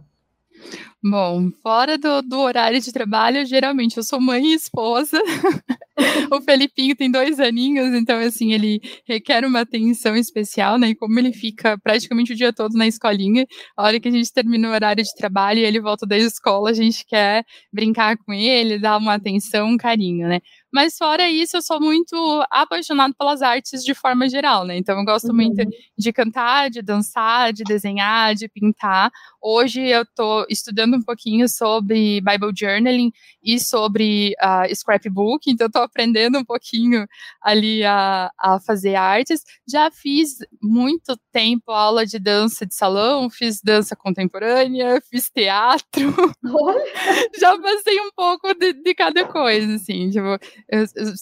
Bom, 1.03 1.49
fora 1.63 1.97
do, 1.97 2.21
do 2.21 2.39
horário 2.39 2.79
de 2.81 2.91
trabalho, 2.91 3.45
geralmente 3.45 3.97
eu 3.97 4.03
sou 4.03 4.19
mãe 4.19 4.43
e 4.47 4.53
esposa. 4.53 5.17
o 6.31 6.41
Felipinho 6.41 6.95
tem 6.95 7.11
dois 7.11 7.39
aninhos, 7.39 7.93
então, 7.93 8.19
assim, 8.19 8.53
ele 8.53 8.81
requer 9.05 9.45
uma 9.45 9.61
atenção 9.61 10.15
especial, 10.15 10.77
né? 10.77 10.89
E 10.89 10.95
como 10.95 11.19
ele 11.19 11.33
fica 11.33 11.77
praticamente 11.77 12.33
o 12.33 12.35
dia 12.35 12.53
todo 12.53 12.77
na 12.77 12.87
escolinha, 12.87 13.45
a 13.75 13.83
hora 13.83 13.99
que 13.99 14.07
a 14.07 14.11
gente 14.11 14.31
termina 14.31 14.69
o 14.69 14.71
horário 14.71 15.03
de 15.03 15.13
trabalho 15.15 15.59
e 15.59 15.65
ele 15.65 15.79
volta 15.79 16.05
da 16.05 16.17
escola, 16.17 16.69
a 16.69 16.73
gente 16.73 17.05
quer 17.05 17.43
brincar 17.71 18.17
com 18.17 18.33
ele, 18.33 18.79
dar 18.79 18.97
uma 18.97 19.15
atenção, 19.15 19.67
um 19.67 19.77
carinho, 19.77 20.27
né? 20.27 20.39
Mas 20.71 20.95
fora 20.97 21.27
isso, 21.29 21.57
eu 21.57 21.61
sou 21.63 21.79
muito 21.79 22.15
apaixonado 22.51 23.15
pelas 23.17 23.41
artes 23.41 23.83
de 23.83 23.95
forma 23.95 24.29
geral, 24.29 24.63
né? 24.65 24.77
Então 24.77 24.97
eu 24.99 25.05
gosto 25.05 25.29
uhum. 25.29 25.35
muito 25.35 25.63
de 25.97 26.13
cantar, 26.13 26.69
de 26.69 26.81
dançar, 26.81 27.51
de 27.51 27.63
desenhar, 27.63 28.35
de 28.35 28.47
pintar. 28.47 29.11
Hoje 29.41 29.81
eu 29.81 30.03
estou 30.03 30.45
estudando 30.47 30.95
um 30.95 31.01
pouquinho 31.01 31.49
sobre 31.49 32.21
Bible 32.21 32.53
Journaling 32.55 33.11
e 33.43 33.59
sobre 33.59 34.35
uh, 34.43 34.75
scrapbook, 34.75 35.49
então 35.49 35.67
estou 35.67 35.81
aprendendo 35.89 36.37
um 36.37 36.45
pouquinho 36.45 37.05
ali 37.41 37.83
a, 37.83 38.31
a 38.39 38.59
fazer 38.59 38.95
artes. 38.95 39.43
Já 39.67 39.91
fiz 39.91 40.37
muito 40.61 41.17
tempo 41.31 41.71
aula 41.71 42.05
de 42.05 42.19
dança 42.19 42.65
de 42.65 42.75
salão, 42.75 43.29
fiz 43.29 43.61
dança 43.61 43.95
contemporânea, 43.95 45.01
fiz 45.09 45.29
teatro. 45.29 46.13
Já 47.39 47.57
passei 47.59 47.99
um 47.99 48.11
pouco 48.15 48.53
de, 48.53 48.73
de 48.73 48.93
cada 48.93 49.25
coisa, 49.25 49.75
assim, 49.75 50.09
tipo, 50.09 50.37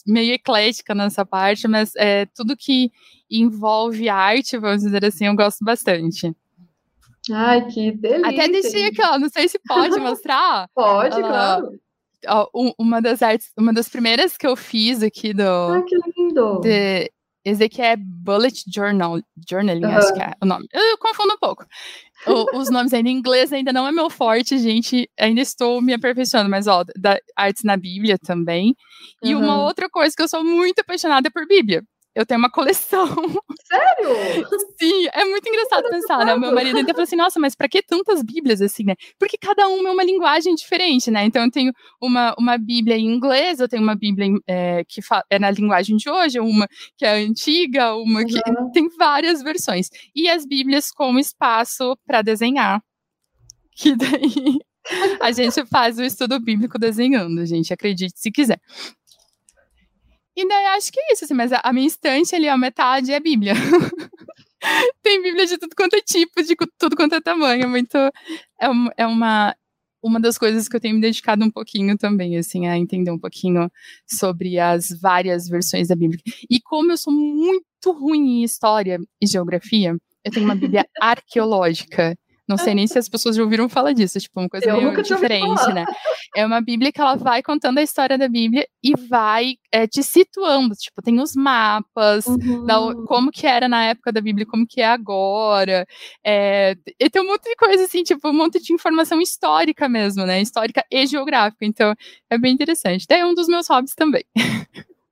meio 0.05 0.33
eclética 0.33 0.93
nessa 0.93 1.25
parte, 1.25 1.67
mas 1.67 1.93
é, 1.95 2.25
tudo 2.27 2.55
que 2.57 2.91
envolve 3.29 4.07
arte, 4.09 4.57
vamos 4.57 4.83
dizer 4.83 5.03
assim, 5.05 5.25
eu 5.25 5.35
gosto 5.35 5.63
bastante. 5.63 6.33
Ai, 7.31 7.65
que 7.67 7.91
delícia! 7.91 8.29
Até 8.29 8.47
deixei 8.47 8.85
aqui, 8.85 9.01
ó, 9.01 9.19
não 9.19 9.29
sei 9.29 9.47
se 9.47 9.59
pode 9.59 9.99
mostrar. 9.99 10.69
pode, 10.73 11.17
uh, 11.17 11.19
claro. 11.19 11.79
Ó, 12.27 12.73
uma 12.79 13.01
das 13.01 13.21
artes, 13.21 13.51
uma 13.57 13.73
das 13.73 13.89
primeiras 13.89 14.37
que 14.37 14.47
eu 14.47 14.55
fiz 14.55 15.03
aqui 15.03 15.33
do. 15.33 15.43
Ai, 15.43 15.83
que 15.83 15.95
lindo! 16.17 16.61
De, 16.61 17.11
esse 17.45 17.63
aqui 17.63 17.81
é 17.81 17.95
Bullet 17.95 18.63
Journal, 18.67 19.21
Journaling, 19.49 19.85
uhum. 19.85 19.97
acho 19.97 20.13
que 20.13 20.21
é 20.21 20.33
o 20.41 20.45
nome. 20.45 20.67
Eu 20.73 20.97
confundo 20.97 21.33
um 21.33 21.37
pouco. 21.37 21.65
O, 22.25 22.57
os 22.59 22.69
nomes 22.69 22.93
ainda 22.93 23.09
em 23.09 23.13
inglês 23.13 23.53
ainda 23.53 23.71
não 23.71 23.87
é 23.87 23.91
meu 23.91 24.09
forte, 24.09 24.57
gente. 24.57 25.09
Ainda 25.17 25.39
estou 25.39 25.81
me 25.81 25.93
aperfeiçoando, 25.93 26.49
mas 26.49 26.67
ó, 26.67 26.83
da 26.97 27.17
artes 27.35 27.63
na 27.63 27.77
Bíblia 27.77 28.17
também. 28.17 28.75
E 29.23 29.33
uhum. 29.33 29.43
uma 29.43 29.63
outra 29.63 29.89
coisa 29.89 30.13
que 30.13 30.21
eu 30.21 30.27
sou 30.27 30.43
muito 30.43 30.79
apaixonada 30.79 31.27
é 31.27 31.31
por 31.31 31.47
Bíblia 31.47 31.83
eu 32.17 32.25
tenho 32.25 32.39
uma 32.39 32.49
coleção. 32.49 33.07
Sério? 33.67 34.09
Sim, 34.79 35.07
é 35.13 35.23
muito 35.23 35.47
engraçado 35.47 35.87
pensar, 35.87 36.25
né? 36.25 36.33
O 36.33 36.39
meu 36.39 36.51
marido 36.51 36.77
ainda 36.77 36.91
falou 36.91 37.03
assim, 37.03 37.15
nossa, 37.15 37.39
mas 37.39 37.53
para 37.53 37.69
que 37.69 37.83
tantas 37.83 38.23
bíblias 38.23 38.59
assim, 38.59 38.83
né? 38.83 38.95
Porque 39.19 39.37
cada 39.37 39.67
uma 39.67 39.89
é 39.89 39.91
uma 39.91 40.03
linguagem 40.03 40.55
diferente, 40.55 41.11
né? 41.11 41.25
Então 41.25 41.43
eu 41.43 41.51
tenho 41.51 41.71
uma, 42.01 42.33
uma 42.39 42.57
bíblia 42.57 42.97
em 42.97 43.05
inglês, 43.05 43.59
eu 43.59 43.69
tenho 43.69 43.83
uma 43.83 43.95
bíblia 43.95 44.29
é, 44.47 44.83
que 44.87 44.99
é 45.29 45.37
na 45.37 45.51
linguagem 45.51 45.95
de 45.95 46.09
hoje, 46.09 46.39
uma 46.39 46.67
que 46.97 47.05
é 47.05 47.17
antiga, 47.17 47.93
uma 47.93 48.25
que 48.25 48.35
uhum. 48.35 48.71
tem 48.71 48.89
várias 48.97 49.43
versões. 49.43 49.87
E 50.15 50.27
as 50.27 50.43
bíblias 50.43 50.91
com 50.91 51.19
espaço 51.19 51.95
para 52.03 52.23
desenhar. 52.23 52.81
Que 53.75 53.95
daí 53.95 54.57
a 55.21 55.31
gente 55.31 55.63
faz 55.67 55.99
o 55.99 56.03
estudo 56.03 56.39
bíblico 56.39 56.79
desenhando, 56.79 57.45
gente, 57.45 57.71
acredite 57.71 58.19
se 58.19 58.31
quiser. 58.31 58.59
E 60.37 60.47
daí 60.47 60.65
acho 60.67 60.91
que 60.91 60.99
é 60.99 61.13
isso, 61.13 61.25
assim, 61.25 61.33
mas 61.33 61.51
a, 61.51 61.73
minha 61.73 61.87
estante 61.87 62.35
ali, 62.35 62.47
a 62.47 62.55
metade 62.55 63.11
é 63.11 63.19
Bíblia. 63.19 63.53
Tem 65.01 65.19
Bíblia 65.23 65.47
de 65.47 65.57
tudo 65.57 65.75
quanto 65.75 65.95
é 65.95 66.01
tipo, 66.01 66.43
de 66.43 66.55
tudo 66.77 66.95
quanto 66.95 67.15
é 67.15 67.21
tamanho. 67.21 67.63
É 67.63 67.65
muito. 67.65 67.97
É, 67.97 68.67
é 68.97 69.07
uma, 69.07 69.55
uma 69.99 70.19
das 70.19 70.37
coisas 70.37 70.69
que 70.69 70.75
eu 70.75 70.79
tenho 70.79 70.93
me 70.93 71.01
dedicado 71.01 71.43
um 71.43 71.49
pouquinho 71.49 71.97
também, 71.97 72.37
assim, 72.37 72.67
a 72.67 72.77
entender 72.77 73.09
um 73.09 73.17
pouquinho 73.17 73.67
sobre 74.05 74.59
as 74.59 74.89
várias 74.89 75.47
versões 75.49 75.87
da 75.87 75.95
Bíblia. 75.95 76.21
E 76.47 76.61
como 76.61 76.91
eu 76.91 76.97
sou 76.97 77.11
muito 77.11 77.91
ruim 77.91 78.41
em 78.41 78.43
história 78.43 78.99
e 79.19 79.25
geografia, 79.25 79.97
eu 80.23 80.31
tenho 80.31 80.45
uma 80.45 80.55
Bíblia 80.55 80.85
arqueológica. 81.01 82.15
Não 82.47 82.57
sei 82.57 82.73
nem 82.73 82.87
se 82.87 82.97
as 82.97 83.09
pessoas 83.09 83.35
já 83.35 83.43
ouviram 83.43 83.67
falar 83.67 83.91
disso, 83.91 84.19
tipo, 84.19 84.39
uma 84.39 84.47
coisa 84.47 84.69
eu 84.69 84.77
meio 84.77 85.03
diferente, 85.03 85.73
né? 85.73 85.85
É 86.35 86.45
uma 86.45 86.61
Bíblia 86.61 86.91
que 86.91 87.01
ela 87.01 87.15
vai 87.15 87.43
contando 87.43 87.79
a 87.79 87.83
história 87.83 88.17
da 88.17 88.29
Bíblia 88.29 88.65
e 88.81 88.95
vai 88.95 89.55
é, 89.71 89.85
te 89.85 90.01
situando, 90.01 90.73
tipo, 90.75 91.01
tem 91.01 91.19
os 91.19 91.35
mapas, 91.35 92.25
uhum. 92.25 92.65
da, 92.65 92.77
como 93.05 93.31
que 93.31 93.45
era 93.45 93.67
na 93.67 93.85
época 93.85 94.13
da 94.13 94.21
Bíblia, 94.21 94.45
como 94.45 94.65
que 94.65 94.79
é 94.79 94.87
agora, 94.87 95.85
é, 96.25 96.77
e 96.99 97.09
tem 97.09 97.21
um 97.21 97.27
monte 97.27 97.49
de 97.49 97.55
coisa, 97.55 97.83
assim, 97.83 98.03
tipo, 98.03 98.29
um 98.29 98.33
monte 98.33 98.61
de 98.61 98.73
informação 98.73 99.19
histórica 99.19 99.89
mesmo, 99.89 100.25
né? 100.25 100.41
Histórica 100.41 100.85
e 100.89 101.05
geográfica, 101.05 101.65
então 101.65 101.93
é 102.29 102.37
bem 102.37 102.53
interessante. 102.53 103.05
Daí 103.09 103.19
é 103.19 103.25
um 103.25 103.33
dos 103.33 103.47
meus 103.47 103.67
hobbies 103.67 103.93
também. 103.93 104.23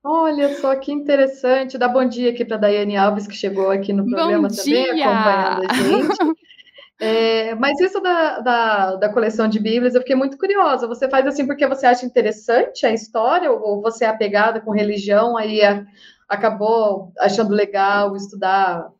Olha 0.08 0.54
só 0.60 0.76
que 0.76 0.92
interessante. 0.92 1.76
Dá 1.76 1.88
bom 1.88 2.04
dia 2.04 2.30
aqui 2.30 2.44
para 2.44 2.56
Daiane 2.56 2.96
Alves, 2.96 3.26
que 3.26 3.34
chegou 3.34 3.70
aqui 3.70 3.92
no 3.92 4.08
programa 4.08 4.48
também, 4.48 5.02
acompanhando 5.02 5.68
a 5.68 5.74
gente. 5.74 6.36
É, 6.98 7.54
mas 7.56 7.78
isso 7.80 8.00
da, 8.00 8.40
da, 8.40 8.96
da, 8.96 9.12
coleção 9.12 9.46
de 9.48 9.60
Bíblias, 9.60 9.94
eu 9.94 10.00
fiquei 10.00 10.16
muito 10.16 10.38
curiosa. 10.38 10.86
Você 10.86 11.08
faz 11.08 11.26
assim 11.26 11.46
porque 11.46 11.66
você 11.66 11.86
acha 11.86 12.06
interessante 12.06 12.86
a 12.86 12.92
história, 12.92 13.50
ou 13.50 13.82
você 13.82 14.04
é 14.04 14.08
apegada 14.08 14.60
com 14.60 14.70
religião, 14.70 15.36
aí 15.36 15.62
a, 15.62 15.84
acabou 16.28 17.12
achando 17.18 17.52
legal 17.54 18.16
estudar 18.16 18.90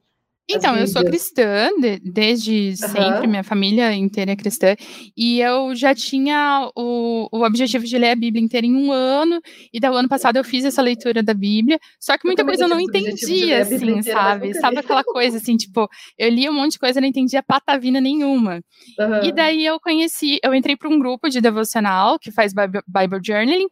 então, 0.49 0.77
eu 0.77 0.87
sou 0.87 1.05
cristã 1.05 1.71
de, 1.81 1.99
desde 1.99 2.77
sempre, 2.77 3.27
minha 3.27 3.43
família 3.43 3.93
inteira 3.93 4.33
é 4.33 4.37
cristã, 4.37 4.77
e 5.17 5.41
eu 5.41 5.75
já 5.75 5.95
tinha 5.95 6.71
o, 6.77 7.29
o 7.33 7.45
objetivo 7.45 7.85
de 7.85 7.99
ler 7.99 8.11
a 8.11 8.17
Bíblia 8.17 8.43
inteira 8.43 8.67
em 8.67 8.75
um 8.75 8.93
ano, 8.93 9.41
e 9.73 9.81
do 9.81 9.87
ano 9.87 10.09
passado 10.09 10.37
eu 10.37 10.45
fiz 10.45 10.65
essa 10.65 10.81
leitura 10.81 11.23
da 11.23 11.35
Bíblia, 11.35 11.79
só 12.01 12.17
que 12.17 12.27
muita 12.27 12.45
coisa 12.45 12.65
eu 12.65 12.69
não 12.69 12.79
entendia, 12.81 13.63
assim, 13.63 14.03
sabe? 14.03 14.55
Sabe 14.55 14.79
aquela 14.79 15.03
coisa, 15.03 15.39
assim, 15.39 15.57
tipo, 15.57 15.89
eu 16.17 16.29
li 16.29 16.49
um 16.49 16.53
monte 16.53 16.73
de 16.73 16.79
coisa 16.79 16.99
e 16.99 17.03
não 17.03 17.09
entendia 17.09 17.43
patavina 17.43 18.01
nenhuma. 18.01 18.61
Uhum. 18.99 19.25
E 19.25 19.33
daí 19.33 19.65
eu 19.65 19.81
conheci, 19.81 20.39
eu 20.45 20.55
entrei 20.55 20.77
para 20.77 20.89
um 20.89 20.99
grupo 20.99 21.29
de 21.29 21.41
devocional 21.41 22.19
que 22.19 22.31
faz 22.31 22.53
Bible, 22.53 22.83
Bible 22.87 23.21
Journaling, 23.25 23.67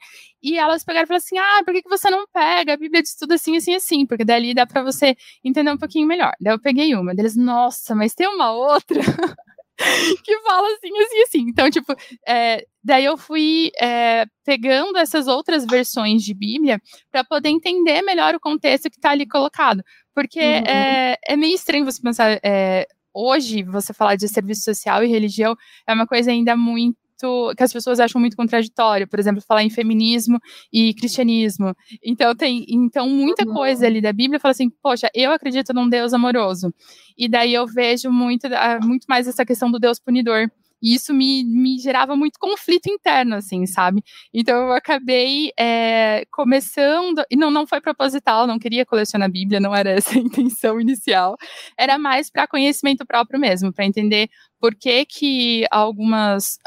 e 0.44 0.58
elas 0.58 0.84
pegaram 0.84 1.04
e 1.04 1.08
falaram 1.08 1.24
assim: 1.24 1.38
ah, 1.38 1.62
por 1.64 1.72
que, 1.72 1.82
que 1.82 1.88
você 1.88 2.10
não 2.10 2.26
pega 2.32 2.74
a 2.74 2.76
Bíblia 2.76 3.00
de 3.00 3.08
estudo 3.08 3.32
assim, 3.32 3.56
assim, 3.56 3.74
assim? 3.74 4.06
Porque 4.06 4.24
dali 4.24 4.52
dá 4.52 4.66
para 4.66 4.82
você 4.82 5.16
entender 5.42 5.72
um 5.72 5.78
pouquinho 5.78 6.06
melhor. 6.06 6.32
Daí 6.38 6.52
eu 6.52 6.60
peguei 6.60 6.94
uma 6.94 7.14
deles, 7.14 7.34
nossa, 7.34 7.94
mas 7.94 8.14
tem 8.14 8.28
uma 8.28 8.52
outra. 8.52 9.00
que 10.22 10.38
fala 10.40 10.68
assim, 10.74 10.90
assim, 11.02 11.22
assim. 11.22 11.48
Então, 11.48 11.70
tipo, 11.70 11.94
é, 12.28 12.64
daí 12.82 13.06
eu 13.06 13.16
fui 13.16 13.70
é, 13.80 14.26
pegando 14.44 14.98
essas 14.98 15.26
outras 15.26 15.64
versões 15.64 16.22
de 16.22 16.34
Bíblia 16.34 16.78
para 17.10 17.24
poder 17.24 17.48
entender 17.48 18.02
melhor 18.02 18.34
o 18.34 18.40
contexto 18.40 18.90
que 18.90 18.96
está 18.96 19.10
ali 19.10 19.26
colocado. 19.26 19.82
Porque 20.14 20.40
uhum. 20.40 20.66
é, 20.66 21.16
é, 21.26 21.36
meio 21.36 21.54
estranho 21.54 21.86
você 21.86 22.02
pensar. 22.02 22.38
É, 22.44 22.86
hoje, 23.14 23.62
você 23.62 23.94
falar 23.94 24.16
de 24.16 24.28
serviço 24.28 24.62
social 24.62 25.02
e 25.02 25.08
religião 25.08 25.56
é 25.86 25.94
uma 25.94 26.06
coisa 26.06 26.30
ainda 26.30 26.54
muito 26.54 27.03
muito 27.24 27.54
que 27.56 27.62
as 27.62 27.72
pessoas 27.72 27.98
acham 27.98 28.20
muito 28.20 28.36
contraditório, 28.36 29.08
por 29.08 29.18
exemplo, 29.18 29.42
falar 29.42 29.62
em 29.62 29.70
feminismo 29.70 30.38
e 30.72 30.94
cristianismo. 30.94 31.74
Então 32.02 32.34
tem 32.34 32.64
então 32.68 33.08
muita 33.08 33.46
uhum. 33.46 33.54
coisa 33.54 33.86
ali 33.86 34.00
da 34.00 34.12
Bíblia 34.12 34.38
fala 34.38 34.52
assim, 34.52 34.70
poxa, 34.82 35.10
eu 35.14 35.32
acredito 35.32 35.72
num 35.72 35.88
Deus 35.88 36.12
amoroso. 36.12 36.72
E 37.16 37.28
daí 37.28 37.54
eu 37.54 37.66
vejo 37.66 38.10
muito 38.10 38.48
muito 38.82 39.06
mais 39.08 39.26
essa 39.26 39.44
questão 39.44 39.70
do 39.70 39.78
Deus 39.78 39.98
punidor. 39.98 40.48
E 40.82 40.94
isso 40.94 41.14
me, 41.14 41.42
me 41.44 41.78
gerava 41.78 42.14
muito 42.14 42.38
conflito 42.38 42.90
interno, 42.90 43.36
assim, 43.36 43.64
sabe? 43.64 44.02
Então 44.34 44.66
eu 44.66 44.72
acabei 44.72 45.50
é, 45.58 46.26
começando, 46.30 47.24
e 47.30 47.36
não, 47.36 47.50
não 47.50 47.66
foi 47.66 47.80
proposital, 47.80 48.46
não 48.46 48.58
queria 48.58 48.84
colecionar 48.84 49.26
a 49.26 49.32
Bíblia, 49.32 49.58
não 49.60 49.74
era 49.74 49.88
essa 49.96 50.14
a 50.14 50.20
intenção 50.20 50.78
inicial, 50.78 51.36
era 51.78 51.96
mais 51.96 52.28
para 52.30 52.46
conhecimento 52.46 53.06
próprio 53.06 53.40
mesmo, 53.40 53.72
para 53.72 53.86
entender 53.86 54.28
por 54.60 54.74
que 54.74 55.06
que 55.06 55.66
algumas 55.70 56.58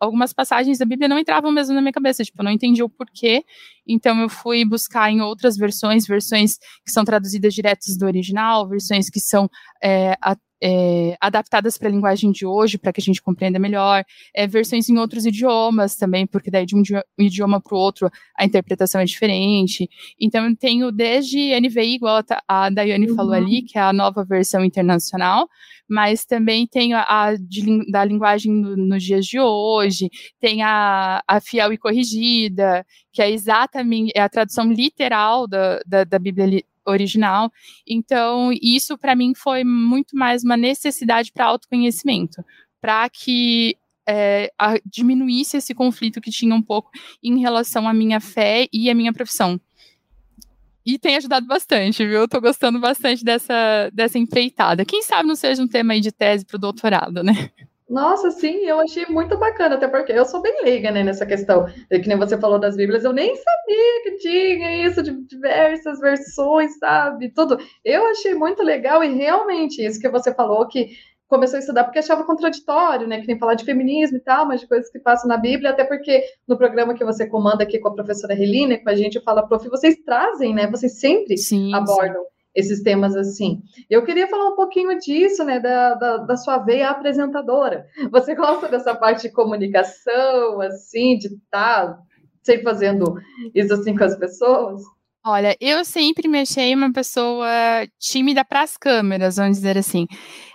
algumas 0.00 0.32
passagens 0.32 0.78
da 0.78 0.84
Bíblia 0.84 1.08
não 1.08 1.18
entravam 1.18 1.52
mesmo 1.52 1.74
na 1.74 1.80
minha 1.80 1.92
cabeça, 1.92 2.24
tipo, 2.24 2.40
eu 2.40 2.44
não 2.44 2.50
entendi 2.50 2.82
o 2.82 2.88
porquê, 2.88 3.44
então 3.86 4.20
eu 4.20 4.28
fui 4.28 4.64
buscar 4.64 5.10
em 5.10 5.20
outras 5.20 5.56
versões, 5.56 6.06
versões 6.06 6.58
que 6.84 6.90
são 6.90 7.04
traduzidas 7.04 7.54
diretas 7.54 7.96
do 7.96 8.06
original, 8.06 8.68
versões 8.68 9.10
que 9.10 9.20
são 9.20 9.48
é, 9.82 10.16
a, 10.22 10.36
é, 10.62 11.16
adaptadas 11.20 11.76
para 11.76 11.88
a 11.88 11.90
linguagem 11.90 12.30
de 12.30 12.46
hoje, 12.46 12.78
para 12.78 12.92
que 12.92 13.00
a 13.00 13.04
gente 13.04 13.20
compreenda 13.20 13.58
melhor, 13.58 14.04
é, 14.34 14.46
versões 14.46 14.88
em 14.88 14.98
outros 14.98 15.26
idiomas 15.26 15.96
também, 15.96 16.26
porque 16.26 16.50
daí 16.50 16.64
de 16.64 16.74
um 16.74 16.82
idioma 17.18 17.60
para 17.60 17.74
o 17.76 17.78
outro 17.78 18.10
a 18.36 18.44
interpretação 18.44 19.00
é 19.00 19.04
diferente. 19.04 19.88
Então 20.20 20.48
eu 20.48 20.56
tenho 20.56 20.90
desde 20.90 21.58
NVI, 21.60 21.94
igual 21.94 22.22
a 22.48 22.70
Daiane 22.70 23.10
uhum. 23.10 23.16
falou 23.16 23.32
ali, 23.32 23.62
que 23.62 23.78
é 23.78 23.82
a 23.82 23.92
nova 23.92 24.24
versão 24.24 24.64
internacional, 24.64 25.48
mas 25.88 26.24
também 26.24 26.66
tem 26.66 26.94
a, 26.94 27.02
a 27.08 27.36
de, 27.36 27.90
da 27.90 28.04
linguagem 28.04 28.52
no, 28.52 28.76
nos 28.76 29.02
dias 29.02 29.26
de 29.26 29.38
hoje, 29.38 30.10
tem 30.40 30.62
a, 30.62 31.22
a 31.26 31.40
fiel 31.40 31.72
e 31.72 31.78
corrigida, 31.78 32.84
que 33.12 33.22
é 33.22 33.30
exatamente 33.30 34.12
é 34.14 34.20
a 34.20 34.28
tradução 34.28 34.70
literal 34.72 35.46
da, 35.46 35.80
da, 35.86 36.04
da 36.04 36.18
Bíblia 36.18 36.62
original. 36.86 37.50
Então, 37.86 38.50
isso 38.62 38.96
para 38.96 39.14
mim 39.14 39.32
foi 39.34 39.64
muito 39.64 40.16
mais 40.16 40.42
uma 40.44 40.56
necessidade 40.56 41.32
para 41.32 41.46
autoconhecimento, 41.46 42.44
para 42.80 43.08
que 43.08 43.76
é, 44.08 44.52
a, 44.58 44.74
diminuísse 44.84 45.56
esse 45.56 45.74
conflito 45.74 46.20
que 46.20 46.30
tinha 46.30 46.54
um 46.54 46.62
pouco 46.62 46.90
em 47.22 47.40
relação 47.40 47.88
à 47.88 47.92
minha 47.92 48.20
fé 48.20 48.68
e 48.72 48.88
à 48.88 48.94
minha 48.94 49.12
profissão. 49.12 49.60
E 50.84 51.00
tem 51.00 51.16
ajudado 51.16 51.46
bastante, 51.46 52.06
viu? 52.06 52.20
Eu 52.30 52.40
gostando 52.40 52.78
bastante 52.78 53.24
dessa, 53.24 53.90
dessa 53.92 54.18
empreitada. 54.18 54.84
Quem 54.84 55.02
sabe 55.02 55.26
não 55.26 55.34
seja 55.34 55.60
um 55.60 55.66
tema 55.66 55.94
aí 55.94 56.00
de 56.00 56.12
tese 56.12 56.44
para 56.44 56.56
o 56.56 56.60
doutorado, 56.60 57.24
né? 57.24 57.50
Nossa, 57.88 58.32
sim, 58.32 58.64
eu 58.64 58.80
achei 58.80 59.06
muito 59.06 59.38
bacana, 59.38 59.76
até 59.76 59.86
porque 59.86 60.10
eu 60.10 60.24
sou 60.24 60.42
bem 60.42 60.60
leiga, 60.62 60.90
né, 60.90 61.04
nessa 61.04 61.24
questão. 61.24 61.66
De 61.88 62.00
que 62.00 62.08
nem 62.08 62.18
você 62.18 62.36
falou 62.36 62.58
das 62.58 62.76
Bíblias, 62.76 63.04
eu 63.04 63.12
nem 63.12 63.34
sabia 63.36 64.02
que 64.02 64.16
tinha 64.18 64.84
isso 64.86 65.02
de 65.02 65.12
diversas 65.24 66.00
versões, 66.00 66.76
sabe? 66.78 67.30
Tudo. 67.32 67.56
Eu 67.84 68.06
achei 68.06 68.34
muito 68.34 68.60
legal 68.62 69.04
e 69.04 69.14
realmente 69.14 69.84
isso 69.84 70.00
que 70.00 70.08
você 70.08 70.34
falou 70.34 70.66
que 70.66 70.88
começou 71.28 71.56
a 71.56 71.60
estudar 71.60 71.84
porque 71.84 72.00
achava 72.00 72.24
contraditório, 72.24 73.06
né? 73.06 73.20
Que 73.20 73.26
nem 73.28 73.38
falar 73.38 73.54
de 73.54 73.64
feminismo 73.64 74.16
e 74.16 74.20
tal, 74.20 74.46
mas 74.46 74.60
de 74.60 74.66
coisas 74.66 74.90
que 74.90 74.98
passam 74.98 75.28
na 75.28 75.36
Bíblia, 75.36 75.70
até 75.70 75.84
porque 75.84 76.24
no 76.46 76.58
programa 76.58 76.94
que 76.94 77.04
você 77.04 77.28
comanda 77.28 77.62
aqui 77.62 77.78
com 77.78 77.88
a 77.88 77.94
professora 77.94 78.34
Helena, 78.34 78.78
com 78.78 78.88
a 78.88 78.96
gente, 78.96 79.20
fala, 79.20 79.46
prof, 79.46 79.68
vocês 79.68 79.96
trazem, 80.04 80.52
né? 80.52 80.66
Vocês 80.68 80.98
sempre 80.98 81.36
sim, 81.36 81.72
abordam 81.72 82.22
sim. 82.24 82.35
Esses 82.56 82.82
temas 82.82 83.14
assim. 83.14 83.62
Eu 83.88 84.02
queria 84.02 84.26
falar 84.26 84.48
um 84.48 84.56
pouquinho 84.56 84.98
disso, 84.98 85.44
né? 85.44 85.60
Da, 85.60 85.94
da, 85.94 86.16
da, 86.16 86.36
sua 86.36 86.58
veia 86.58 86.88
apresentadora. 86.88 87.86
Você 88.10 88.34
gosta 88.34 88.66
dessa 88.66 88.94
parte 88.94 89.22
de 89.22 89.32
comunicação, 89.32 90.60
assim, 90.62 91.18
de 91.18 91.26
estar. 91.28 91.94
Tá 91.94 92.06
sempre 92.42 92.62
fazendo 92.62 93.20
isso 93.52 93.74
assim 93.74 93.96
com 93.96 94.04
as 94.04 94.16
pessoas? 94.16 94.80
Olha, 95.28 95.56
eu 95.60 95.84
sempre 95.84 96.28
me 96.28 96.38
achei 96.38 96.72
uma 96.72 96.92
pessoa 96.92 97.48
tímida 97.98 98.44
para 98.44 98.62
as 98.62 98.76
câmeras, 98.76 99.34
vamos 99.34 99.56
dizer 99.56 99.76
assim. 99.76 100.06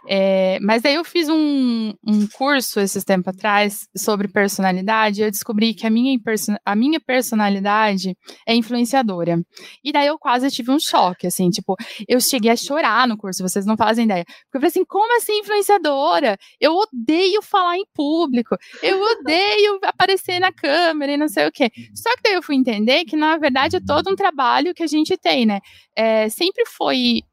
É, 0.07 0.57
mas 0.61 0.81
daí 0.81 0.95
eu 0.95 1.03
fiz 1.03 1.27
um, 1.27 1.93
um 2.07 2.25
curso 2.33 2.79
esses 2.79 3.03
tempos 3.03 3.27
atrás 3.27 3.87
sobre 3.95 4.29
personalidade 4.29 5.19
e 5.21 5.25
eu 5.25 5.29
descobri 5.29 5.73
que 5.73 5.85
a 5.85 5.89
minha, 5.89 6.17
a 6.65 6.73
minha 6.73 7.01
personalidade 7.01 8.15
é 8.47 8.55
influenciadora. 8.55 9.43
E 9.83 9.91
daí 9.91 10.07
eu 10.07 10.17
quase 10.17 10.49
tive 10.49 10.71
um 10.71 10.79
choque, 10.79 11.27
assim, 11.27 11.49
tipo, 11.49 11.75
eu 12.07 12.21
cheguei 12.21 12.49
a 12.49 12.55
chorar 12.55 13.05
no 13.09 13.17
curso, 13.17 13.43
vocês 13.43 13.65
não 13.65 13.75
fazem 13.75 14.05
ideia. 14.05 14.23
Porque 14.23 14.55
eu 14.55 14.61
falei 14.61 14.69
assim, 14.69 14.85
como 14.85 15.17
assim 15.17 15.39
influenciadora? 15.39 16.37
Eu 16.61 16.75
odeio 16.75 17.41
falar 17.41 17.77
em 17.77 17.85
público, 17.93 18.55
eu 18.81 19.01
odeio 19.01 19.79
aparecer 19.83 20.39
na 20.39 20.53
câmera 20.53 21.11
e 21.11 21.17
não 21.17 21.27
sei 21.27 21.45
o 21.45 21.51
quê. 21.51 21.69
Só 21.93 22.09
que 22.15 22.23
daí 22.23 22.33
eu 22.35 22.41
fui 22.41 22.55
entender 22.55 23.03
que, 23.03 23.17
na 23.17 23.37
verdade, 23.37 23.75
é 23.75 23.79
todo 23.85 24.09
um 24.09 24.15
trabalho 24.15 24.60
que 24.73 24.83
a 24.83 24.87
gente 24.87 25.17
tem, 25.17 25.45
né? 25.45 25.59
É, 25.95 26.29
sempre 26.29 26.65
foi 26.65 27.23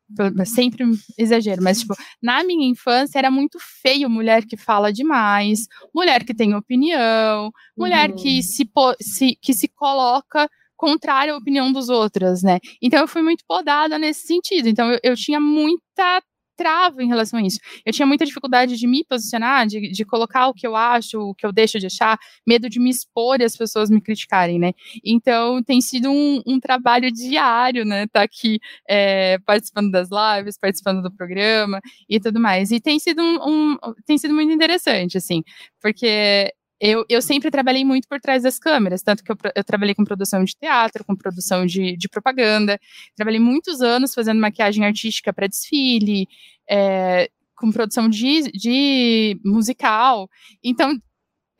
sempre 0.46 0.84
exagero, 1.18 1.62
mas 1.62 1.80
tipo, 1.80 1.94
na 2.22 2.42
minha 2.42 2.66
infância 2.66 3.18
era 3.18 3.30
muito 3.30 3.58
feio 3.82 4.08
mulher 4.08 4.46
que 4.46 4.56
fala 4.56 4.90
demais, 4.90 5.66
mulher 5.94 6.24
que 6.24 6.34
tem 6.34 6.54
opinião, 6.54 7.52
mulher 7.76 8.10
uhum. 8.10 8.16
que 8.16 8.42
se, 8.42 8.66
se, 9.00 9.36
que 9.40 9.52
se 9.52 9.68
coloca 9.68 10.48
contrária 10.76 11.34
à 11.34 11.36
opinião 11.36 11.72
dos 11.72 11.88
outros, 11.88 12.42
né? 12.42 12.58
Então 12.80 13.00
eu 13.00 13.08
fui 13.08 13.20
muito 13.20 13.44
podada 13.46 13.98
nesse 13.98 14.26
sentido. 14.26 14.68
Então 14.68 14.90
eu, 14.90 15.00
eu 15.02 15.16
tinha 15.16 15.40
muita 15.40 16.22
trava 16.58 17.02
em 17.02 17.06
relação 17.06 17.38
a 17.38 17.42
isso. 17.42 17.60
Eu 17.86 17.92
tinha 17.92 18.04
muita 18.04 18.26
dificuldade 18.26 18.76
de 18.76 18.86
me 18.86 19.04
posicionar, 19.04 19.66
de, 19.66 19.92
de 19.92 20.04
colocar 20.04 20.48
o 20.48 20.52
que 20.52 20.66
eu 20.66 20.74
acho, 20.74 21.20
o 21.20 21.34
que 21.34 21.46
eu 21.46 21.52
deixo 21.52 21.78
de 21.78 21.86
achar, 21.86 22.18
medo 22.46 22.68
de 22.68 22.80
me 22.80 22.90
expor 22.90 23.40
e 23.40 23.44
as 23.44 23.56
pessoas 23.56 23.88
me 23.88 24.00
criticarem, 24.00 24.58
né? 24.58 24.72
Então 25.04 25.62
tem 25.62 25.80
sido 25.80 26.10
um, 26.10 26.42
um 26.44 26.58
trabalho 26.58 27.12
diário, 27.12 27.84
né? 27.84 28.08
Tá 28.08 28.22
aqui 28.22 28.58
é, 28.88 29.38
participando 29.46 29.90
das 29.92 30.08
lives, 30.10 30.58
participando 30.58 31.00
do 31.00 31.12
programa 31.12 31.80
e 32.08 32.18
tudo 32.18 32.40
mais. 32.40 32.72
E 32.72 32.80
tem 32.80 32.98
sido 32.98 33.22
um, 33.22 33.74
um 33.74 33.76
tem 34.04 34.18
sido 34.18 34.34
muito 34.34 34.52
interessante, 34.52 35.16
assim, 35.16 35.42
porque 35.80 36.52
eu, 36.80 37.04
eu 37.08 37.20
sempre 37.20 37.50
trabalhei 37.50 37.84
muito 37.84 38.06
por 38.08 38.20
trás 38.20 38.42
das 38.42 38.58
câmeras, 38.58 39.02
tanto 39.02 39.24
que 39.24 39.32
eu, 39.32 39.36
eu 39.54 39.64
trabalhei 39.64 39.94
com 39.94 40.04
produção 40.04 40.44
de 40.44 40.54
teatro, 40.54 41.04
com 41.04 41.16
produção 41.16 41.66
de, 41.66 41.96
de 41.96 42.08
propaganda, 42.08 42.78
trabalhei 43.16 43.40
muitos 43.40 43.80
anos 43.80 44.14
fazendo 44.14 44.40
maquiagem 44.40 44.84
artística 44.84 45.32
para 45.32 45.48
desfile, 45.48 46.28
é, 46.70 47.28
com 47.56 47.72
produção 47.72 48.08
de, 48.08 48.42
de 48.52 49.40
musical. 49.44 50.28
Então, 50.62 50.96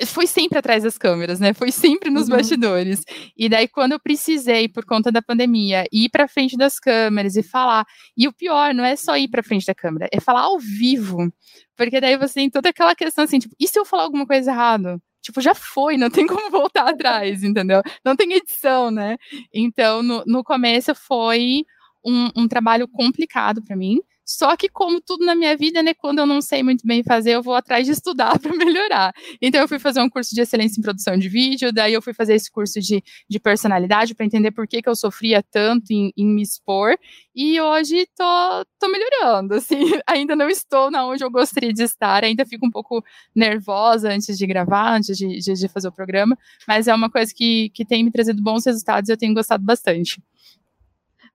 foi 0.07 0.27
sempre 0.27 0.59
atrás 0.59 0.85
das 0.85 0.97
câmeras, 0.97 1.41
né? 1.41 1.53
Foi 1.53 1.73
sempre 1.73 2.09
nos 2.11 2.29
uhum. 2.29 2.37
bastidores. 2.37 3.03
E 3.37 3.49
daí, 3.49 3.67
quando 3.67 3.93
eu 3.93 4.01
precisei, 4.01 4.69
por 4.69 4.85
conta 4.85 5.11
da 5.11 5.21
pandemia, 5.21 5.85
ir 5.93 6.09
para 6.11 6.29
frente 6.29 6.57
das 6.57 6.79
câmeras 6.79 7.37
e 7.37 7.43
falar. 7.43 7.85
E 8.17 8.29
o 8.29 8.33
pior, 8.33 8.73
não 8.73 8.85
é 8.85 8.95
só 8.95 9.17
ir 9.17 9.29
para 9.29 9.43
frente 9.43 9.67
da 9.67 9.75
câmera, 9.75 10.09
é 10.13 10.21
falar 10.21 10.43
ao 10.43 10.59
vivo. 10.59 11.33
Porque 11.77 12.01
daí 12.01 12.17
você 12.17 12.35
tem 12.35 12.51
toda 12.51 12.69
aquela 12.69 12.95
questão 12.95 13.25
assim, 13.25 13.39
tipo, 13.41 13.55
e 13.59 13.67
se 13.67 13.79
eu 13.79 13.85
falar 13.85 14.05
alguma 14.05 14.27
coisa 14.27 14.51
errada? 14.51 15.01
Tipo, 15.23 15.41
já 15.41 15.55
foi, 15.55 15.97
não 15.97 16.11
tem 16.11 16.27
como 16.27 16.49
voltar 16.51 16.89
atrás, 16.89 17.43
entendeu? 17.43 17.83
Não 18.05 18.17
tem 18.17 18.33
edição, 18.33 18.91
né? 18.91 19.17
Então, 19.53 20.03
no, 20.03 20.25
no 20.27 20.45
começo 20.45 20.95
foi 20.95 21.65
um, 22.05 22.31
um 22.37 22.49
trabalho 22.49 22.89
complicado 22.89 23.63
para 23.63 23.77
mim, 23.77 24.01
só 24.29 24.55
que, 24.59 24.69
como 24.69 25.01
tudo 25.01 25.25
na 25.25 25.35
minha 25.35 25.57
vida, 25.57 25.83
né, 25.83 25.95
quando 25.95 26.19
eu 26.19 26.27
não 26.27 26.43
sei 26.43 26.63
muito 26.63 26.87
bem 26.87 27.03
fazer, 27.03 27.31
eu 27.31 27.43
vou 27.43 27.55
atrás 27.55 27.87
de 27.87 27.93
estudar 27.93 28.37
para 28.39 28.55
melhorar. 28.55 29.15
Então, 29.41 29.59
eu 29.59 29.67
fui 29.67 29.79
fazer 29.79 30.03
um 30.03 30.11
curso 30.11 30.35
de 30.35 30.43
excelência 30.43 30.79
em 30.79 30.83
produção 30.83 31.17
de 31.17 31.31
vídeo, 31.31 31.73
daí 31.73 31.95
eu 31.95 32.03
fui 32.03 32.13
fazer 32.13 32.35
esse 32.35 32.51
curso 32.51 32.79
de, 32.79 33.03
de 33.27 33.41
personalidade 33.41 34.15
para 34.15 34.27
entender 34.27 34.51
por 34.51 34.69
que, 34.69 34.83
que 34.83 34.89
eu 34.89 34.95
sofria 34.95 35.43
tanto 35.43 35.93
em, 35.93 36.13
em, 36.15 36.27
me 36.27 36.43
expor. 36.43 36.95
E 37.35 37.59
hoje 37.59 38.07
tô, 38.15 38.67
tô 38.79 38.89
melhorando, 38.93 39.55
assim. 39.57 39.93
Ainda 40.07 40.37
não 40.37 40.51
estou 40.51 40.91
na 40.91 41.07
onde 41.07 41.25
eu 41.25 41.31
gostaria 41.31 41.73
de 41.73 41.85
estar, 41.85 42.23
ainda 42.23 42.45
fico 42.45 42.67
um 42.67 42.71
pouco 42.71 43.03
nervosa 43.35 44.13
antes 44.13 44.37
de 44.37 44.47
gravar, 44.47 44.95
antes 44.95 45.17
de, 45.17 45.39
de, 45.39 45.55
de 45.55 45.69
fazer 45.69 45.89
o 45.89 45.93
programa, 45.93 46.37
mas 46.67 46.87
é 46.87 46.95
uma 46.95 47.09
coisa 47.09 47.33
que, 47.35 47.71
que 47.71 47.83
tem 47.83 48.05
me 48.05 48.11
trazido 48.11 48.43
bons 48.43 48.67
resultados 48.67 49.09
e 49.09 49.13
eu 49.13 49.17
tenho 49.17 49.33
gostado 49.33 49.65
bastante. 49.65 50.21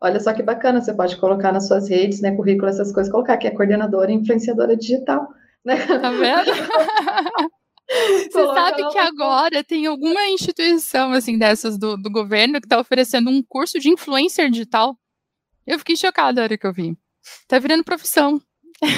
Olha 0.04 0.20
só 0.20 0.34
que 0.34 0.44
bacana, 0.44 0.82
você 0.82 0.94
pode 0.94 1.16
colocar 1.16 1.54
nas 1.54 1.66
suas 1.66 1.88
redes, 1.90 2.20
né, 2.20 2.36
currículo, 2.36 2.68
essas 2.68 2.92
coisas, 2.92 3.10
colocar 3.10 3.38
que 3.38 3.48
é 3.48 3.52
coordenadora 3.52 4.12
e 4.12 4.16
influenciadora 4.16 4.76
digital, 4.76 5.30
né? 5.64 5.78
Tá 5.78 6.12
vendo? 6.12 6.52
Você 7.88 8.32
sabe 8.32 8.90
que 8.90 8.98
agora 8.98 9.64
tem 9.64 9.86
alguma 9.86 10.26
instituição 10.28 11.12
assim 11.12 11.38
dessas 11.38 11.78
do, 11.78 11.96
do 11.96 12.10
governo 12.10 12.60
que 12.60 12.66
está 12.66 12.80
oferecendo 12.80 13.30
um 13.30 13.44
curso 13.44 13.78
de 13.80 13.90
influencer 13.90 14.50
digital? 14.50 14.98
Eu 15.68 15.78
fiquei 15.78 15.96
chocada 15.96 16.42
na 16.42 16.44
hora 16.44 16.58
que 16.58 16.66
eu 16.66 16.74
vi. 16.74 16.98
Tá 17.48 17.60
virando 17.60 17.84
profissão. 17.84 18.42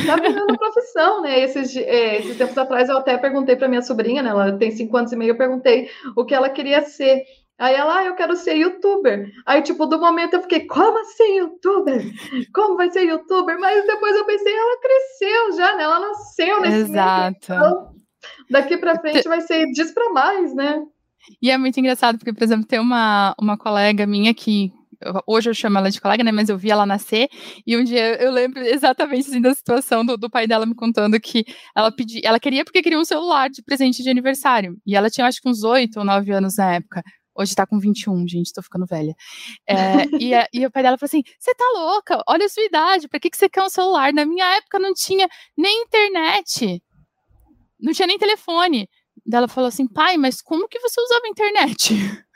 Tá 0.06 0.15
virando 0.22 0.58
profissão, 0.58 1.22
né? 1.22 1.39
Esses, 1.41 1.76
é, 1.76 2.20
esses 2.20 2.38
tempos 2.38 2.58
atrás 2.58 2.88
eu 2.88 2.98
até 2.98 3.18
perguntei 3.18 3.56
para 3.56 3.68
minha 3.68 3.82
sobrinha, 3.82 4.24
né? 4.24 4.30
Ela 4.30 4.58
tem 4.58 4.72
cinco 4.72 4.96
anos 4.96 5.12
e 5.12 5.15
meio, 5.15 5.32
eu 5.32 5.38
perguntei 5.38 5.89
o 6.15 6.24
que 6.26 6.34
ela 6.34 6.50
queria 6.50 6.82
ser. 6.84 7.24
Aí 7.58 7.74
ela, 7.74 8.00
ah, 8.00 8.06
eu 8.06 8.15
quero 8.15 8.36
ser 8.36 8.56
youtuber. 8.56 9.32
Aí, 9.46 9.62
tipo, 9.62 9.86
do 9.86 9.98
momento 9.98 10.34
eu 10.34 10.41
fiquei, 10.41 10.68
como 10.68 11.00
assim 11.00 11.38
youtuber? 11.38 12.04
Como 12.54 12.76
vai 12.76 12.91
ser 12.91 13.04
youtuber? 13.04 13.58
Mas 13.60 13.86
depois 13.88 14.15
eu 14.15 14.26
pensei, 14.26 14.54
ela 14.54 14.82
cresceu 14.82 15.58
já, 15.58 15.76
né? 15.78 15.84
Ela 15.84 16.00
nasceu 16.00 16.62
nesse 16.62 16.78
Exato. 16.91 17.38
Então, 17.41 17.96
daqui 18.50 18.78
para 18.78 19.00
frente 19.00 19.28
vai 19.28 19.39
ser 19.39 19.65
diz 19.72 19.91
para 19.91 20.12
mais, 20.12 20.54
né? 20.54 20.84
E 21.41 21.50
é 21.50 21.58
muito 21.58 21.80
engraçado, 21.80 22.18
porque, 22.18 22.34
por 22.34 22.44
exemplo, 22.44 22.68
tem 22.68 22.80
uma, 22.80 23.34
uma 23.39 23.58
colega 23.58 24.06
minha 24.06 24.34
que 24.34 24.72
hoje 25.26 25.50
eu 25.50 25.54
chamo 25.54 25.78
ela 25.78 25.89
de 25.89 26.02
colega, 26.02 26.24
né? 26.24 26.32
Mas 26.32 26.50
eu 26.50 26.58
vi 26.58 26.72
ela 26.72 26.86
nascer 26.86 27.28
e 27.65 27.78
um 27.78 27.84
dia 27.84 28.22
eu 28.22 28.32
lembro 28.32 28.60
exatamente 28.62 29.30
assim, 29.30 29.41
da 29.41 29.54
situação 29.54 30.06
do, 30.06 30.18
do 30.18 30.30
pai 30.30 30.48
dela 30.48 30.65
me 30.65 30.76
contando 30.76 31.20
que 31.20 31.46
ela 31.76 31.91
pedi, 31.91 32.22
ela 32.24 32.39
queria 32.39 32.63
porque 32.63 32.82
queria 32.82 33.00
um 33.00 33.06
celular 33.06 33.50
de 33.50 33.62
presente 33.63 34.04
de 34.04 34.10
aniversário 34.10 34.78
e 34.86 34.96
ela 34.96 35.10
tinha 35.10 35.28
acho 35.28 35.41
que 35.41 35.50
uns 35.50 35.63
oito 35.63 36.00
ou 36.00 36.06
nove 36.06 36.32
anos 36.32 36.58
na 36.58 36.76
época. 36.76 37.04
Hoje 37.36 37.54
tá 37.54 37.65
com 37.67 37.78
21, 37.80 38.28
gente, 38.28 38.54
tô 38.54 38.62
ficando 38.62 38.86
velha. 38.86 39.13
É, 39.67 40.06
e, 40.19 40.34
a, 40.34 40.48
e 40.54 40.65
o 40.65 40.71
pai 40.71 40.84
dela 40.84 40.98
falou 40.98 41.08
assim: 41.08 41.24
você 41.38 41.54
tá 41.54 41.65
louca? 41.76 42.24
Olha 42.28 42.45
a 42.45 42.50
sua 42.50 42.63
idade, 42.63 43.08
pra 43.08 43.19
que, 43.19 43.30
que 43.30 43.38
você 43.38 43.50
quer 43.50 43.63
um 43.63 43.69
celular? 43.69 44.13
Na 44.13 44.26
minha 44.26 44.45
época 44.56 44.80
não 44.80 44.93
tinha 44.93 45.28
nem 45.58 45.84
internet, 45.84 46.82
não 47.80 47.93
tinha 47.93 48.08
nem 48.08 48.17
telefone. 48.17 48.89
Daí 49.26 49.39
ela 49.39 49.48
falou 49.48 49.67
assim: 49.67 49.88
pai, 49.88 50.17
mas 50.17 50.41
como 50.41 50.67
que 50.67 50.80
você 50.80 51.02
usava 51.02 51.26
a 51.26 51.30
internet? 51.30 51.93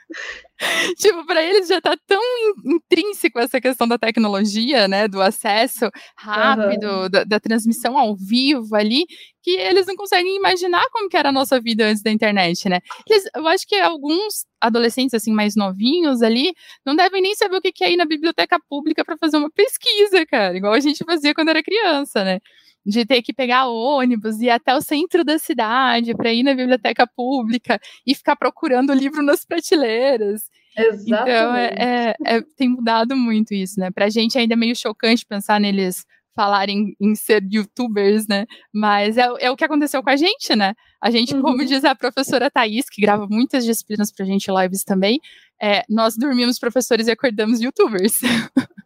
tipo, 0.98 1.26
para 1.26 1.43
eles 1.43 1.67
já 1.67 1.80
tá 1.80 1.95
tão 2.06 2.22
intrínseco 2.65 3.39
essa 3.39 3.62
questão 3.62 3.88
da 3.88 3.98
tecnologia, 3.98 4.88
né, 4.88 5.08
do 5.08 5.22
acesso 5.22 5.89
rápido, 6.17 6.86
uhum. 6.86 7.10
da, 7.10 7.24
da, 7.24 7.39
transmissão 7.39 7.98
ao 7.98 8.15
vivo 8.15 8.76
ali, 8.76 9.06
que 9.41 9.52
eles 9.52 9.86
não 9.86 9.95
conseguem 9.95 10.36
imaginar 10.36 10.84
como 10.91 11.10
que 11.10 11.17
era 11.17 11.30
a 11.30 11.32
nossa 11.32 11.60
vida 11.60 11.86
antes 11.86 12.04
da 12.04 12.12
internet, 12.12 12.67
né? 12.67 12.80
Eles, 13.08 13.24
eu 13.36 13.48
acho 13.48 13.65
que 13.67 13.76
alguns 13.76 14.45
adolescentes 14.60 15.13
assim 15.13 15.32
mais 15.32 15.56
novinhos 15.56 16.22
ali 16.22 16.54
não 16.86 16.95
devem 16.95 17.22
nem 17.22 17.36
saber 17.36 17.58
o 17.58 17.62
que 17.62 17.84
é 17.84 17.91
ir 17.91 17.98
na 17.98 18.06
biblioteca 18.06 18.60
pública 18.69 19.06
para 19.06 19.17
fazer 19.17 19.38
uma 19.38 19.50
pesquisa, 19.50 20.26
cara, 20.26 20.58
igual 20.58 20.74
a 20.74 20.80
gente 20.80 21.04
fazia 21.06 21.34
quando 21.34 21.50
era 21.50 21.63
criança, 21.63 22.24
né? 22.24 22.39
De 22.86 23.06
ter 23.06 23.22
que 23.22 23.34
pegar 23.34 23.68
ônibus 23.68 24.39
e 24.39 24.46
ir 24.46 24.50
até 24.50 24.76
o 24.76 24.82
centro 24.82 25.24
da 25.24 25.38
cidade 25.38 26.15
para 26.15 26.34
ir 26.34 26.44
na 26.44 26.54
biblioteca 26.54 27.06
pública 27.06 27.80
e 28.06 28.15
ficar 28.15 28.36
procurando 28.36 28.94
livro 28.94 29.22
nas 29.22 29.46
prateleiras. 29.46 30.44
Exatamente. 30.78 31.12
Então, 31.12 31.56
é, 31.56 31.74
é, 31.78 32.15
é, 32.26 32.42
tem 32.56 32.70
mudado 32.70 33.15
muito 33.15 33.54
isso, 33.54 33.80
né? 33.80 33.92
Para 33.92 34.06
a 34.06 34.10
gente 34.10 34.38
ainda 34.38 34.54
é 34.54 34.58
meio 34.58 34.76
chocante 34.76 35.26
pensar 35.26 35.60
neles 35.60 36.06
falarem 36.36 36.96
em 37.02 37.15
ser 37.15 37.44
youtubers, 37.52 38.26
né? 38.26 38.46
Mas 38.74 39.18
é, 39.18 39.28
é, 39.39 39.52
o 39.52 39.58
que 39.58 39.65
aconteceu 39.65 40.02
com 40.02 40.10
a 40.10 40.15
gente, 40.15 40.56
né? 40.56 40.74
A 41.02 41.12
gente, 41.12 41.36
uhum. 41.36 41.42
como 41.42 41.65
diz 41.65 41.84
a 41.84 41.94
professora 41.94 42.50
Thaís, 42.50 42.89
que 42.89 43.02
grava 43.02 43.28
muitas 43.30 43.65
disciplinas 43.65 44.10
pra 44.10 44.26
gente, 44.26 44.50
lives 44.50 44.86
também, 44.86 45.20
é, 45.62 45.84
nós 45.89 46.15
dormimos 46.15 46.58
professores 46.58 47.08
e 47.08 47.12
acordamos 47.12 47.60
youtubers. 47.60 48.22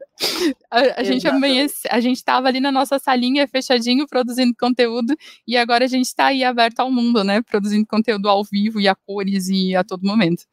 A, 0.69 1.02
a 1.02 1.04
gente 1.04 1.28
amanhece, 1.28 1.88
a 1.89 1.99
gente 1.99 2.17
estava 2.17 2.47
ali 2.47 2.60
na 2.60 2.71
nossa 2.71 2.99
salinha 2.99 3.47
fechadinho 3.47 4.08
produzindo 4.08 4.54
conteúdo 4.60 5.15
e 5.47 5.58
agora 5.58 5.86
a 5.86 5.88
gente 5.88 6.06
está 6.06 6.28
aí 6.28 6.43
aberto 6.43 6.80
ao 6.80 6.91
mundo, 6.91 7.23
né? 7.23 7.41
Produzindo 7.41 7.86
conteúdo 7.88 8.30
ao 8.30 8.43
vivo 8.43 8.80
e 8.80 8.88
a 8.88 8.95
cores 8.95 9.49
e 9.49 9.76
a 9.76 9.84
todo 9.84 10.06
momento. 10.06 10.43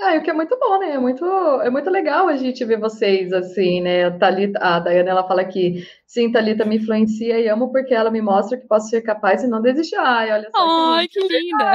Ah, 0.00 0.14
o 0.16 0.22
que 0.22 0.30
é 0.30 0.32
muito 0.32 0.56
bom, 0.58 0.78
né? 0.78 0.92
É 0.92 0.98
muito, 0.98 1.24
é 1.24 1.68
muito 1.68 1.90
legal 1.90 2.28
a 2.28 2.36
gente 2.36 2.64
ver 2.64 2.78
vocês 2.78 3.32
assim, 3.32 3.80
né? 3.80 4.04
A, 4.04 4.10
Thalita, 4.12 4.58
a 4.60 4.78
Dayana 4.78 5.10
ela 5.10 5.26
fala 5.26 5.44
que 5.44 5.84
sim, 6.06 6.30
Thalita 6.30 6.64
me 6.64 6.76
influencia 6.76 7.40
e 7.40 7.48
amo 7.48 7.72
porque 7.72 7.92
ela 7.92 8.10
me 8.10 8.22
mostra 8.22 8.56
que 8.56 8.68
posso 8.68 8.88
ser 8.88 9.02
capaz 9.02 9.42
e 9.42 9.48
não 9.48 9.60
desistir. 9.60 9.96
Ai, 9.96 10.30
olha 10.30 10.48
só. 10.54 10.94
Ai, 10.94 11.08
que, 11.08 11.20
que 11.20 11.38
linda! 11.38 11.72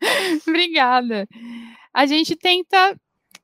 Obrigada. 0.48 1.28
A 1.92 2.06
gente 2.06 2.34
tenta 2.34 2.96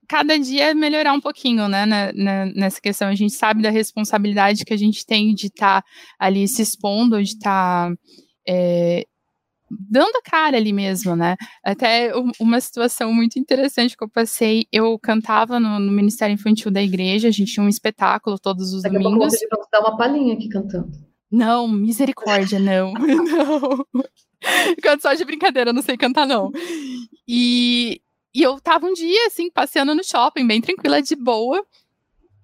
cada 0.08 0.38
dia 0.38 0.74
melhorar 0.74 1.12
um 1.12 1.20
pouquinho, 1.20 1.68
né, 1.68 1.86
na, 1.86 2.12
na, 2.12 2.46
nessa 2.46 2.80
questão. 2.80 3.08
A 3.08 3.14
gente 3.14 3.34
sabe 3.34 3.62
da 3.62 3.70
responsabilidade 3.70 4.64
que 4.64 4.74
a 4.74 4.76
gente 4.76 5.04
tem 5.04 5.34
de 5.34 5.46
estar 5.46 5.82
tá 5.82 5.88
ali 6.18 6.46
se 6.46 6.62
expondo, 6.62 7.22
de 7.22 7.30
estar 7.30 7.90
tá, 7.90 7.96
é, 8.48 9.06
dando 9.70 10.16
a 10.16 10.22
cara 10.22 10.56
ali 10.56 10.72
mesmo, 10.72 11.16
né? 11.16 11.36
Até 11.64 12.12
uma 12.40 12.60
situação 12.60 13.12
muito 13.12 13.38
interessante 13.38 13.96
que 13.96 14.04
eu 14.04 14.08
passei, 14.08 14.66
eu 14.72 14.98
cantava 14.98 15.58
no, 15.58 15.78
no 15.78 15.92
Ministério 15.92 16.34
Infantil 16.34 16.70
da 16.70 16.82
igreja, 16.82 17.28
a 17.28 17.32
gente 17.32 17.52
tinha 17.52 17.64
um 17.64 17.68
espetáculo 17.68 18.38
todos 18.38 18.72
os 18.72 18.82
Daqui 18.82 18.98
domingos. 18.98 19.32
Daqui 19.32 19.44
a 19.46 19.48
pouco 19.48 19.68
dar 19.70 19.80
uma 19.80 19.96
palhinha 19.96 20.34
aqui 20.34 20.48
cantando. 20.48 20.90
Não, 21.30 21.66
misericórdia, 21.66 22.58
não. 22.58 22.92
não. 22.94 24.04
Canto 24.82 25.02
só 25.02 25.14
de 25.14 25.24
brincadeira, 25.24 25.72
não 25.72 25.82
sei 25.82 25.96
cantar, 25.96 26.26
não. 26.26 26.50
E, 27.26 28.00
e 28.36 28.42
eu 28.42 28.60
tava 28.60 28.84
um 28.84 28.92
dia, 28.92 29.28
assim, 29.28 29.50
passeando 29.50 29.94
no 29.94 30.04
shopping, 30.04 30.46
bem 30.46 30.60
tranquila, 30.60 31.00
de 31.00 31.16
boa. 31.16 31.66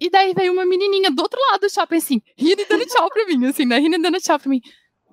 E 0.00 0.09
daí 0.09 0.33
veio 0.33 0.50
uma 0.50 0.64
menininha 0.64 1.11
do 1.11 1.20
outro 1.20 1.38
lado 1.50 1.61
do 1.61 1.70
shopping, 1.70 1.96
assim, 1.96 2.22
rindo 2.35 2.62
e 2.62 2.64
dando 2.64 2.87
tchau 2.87 3.11
pra 3.11 3.26
mim, 3.26 3.44
assim, 3.44 3.66
né? 3.66 3.78
Rindo 3.78 3.96
e 3.96 4.00
dando 4.00 4.18
tchau 4.18 4.38
pra 4.38 4.48
mim. 4.48 4.62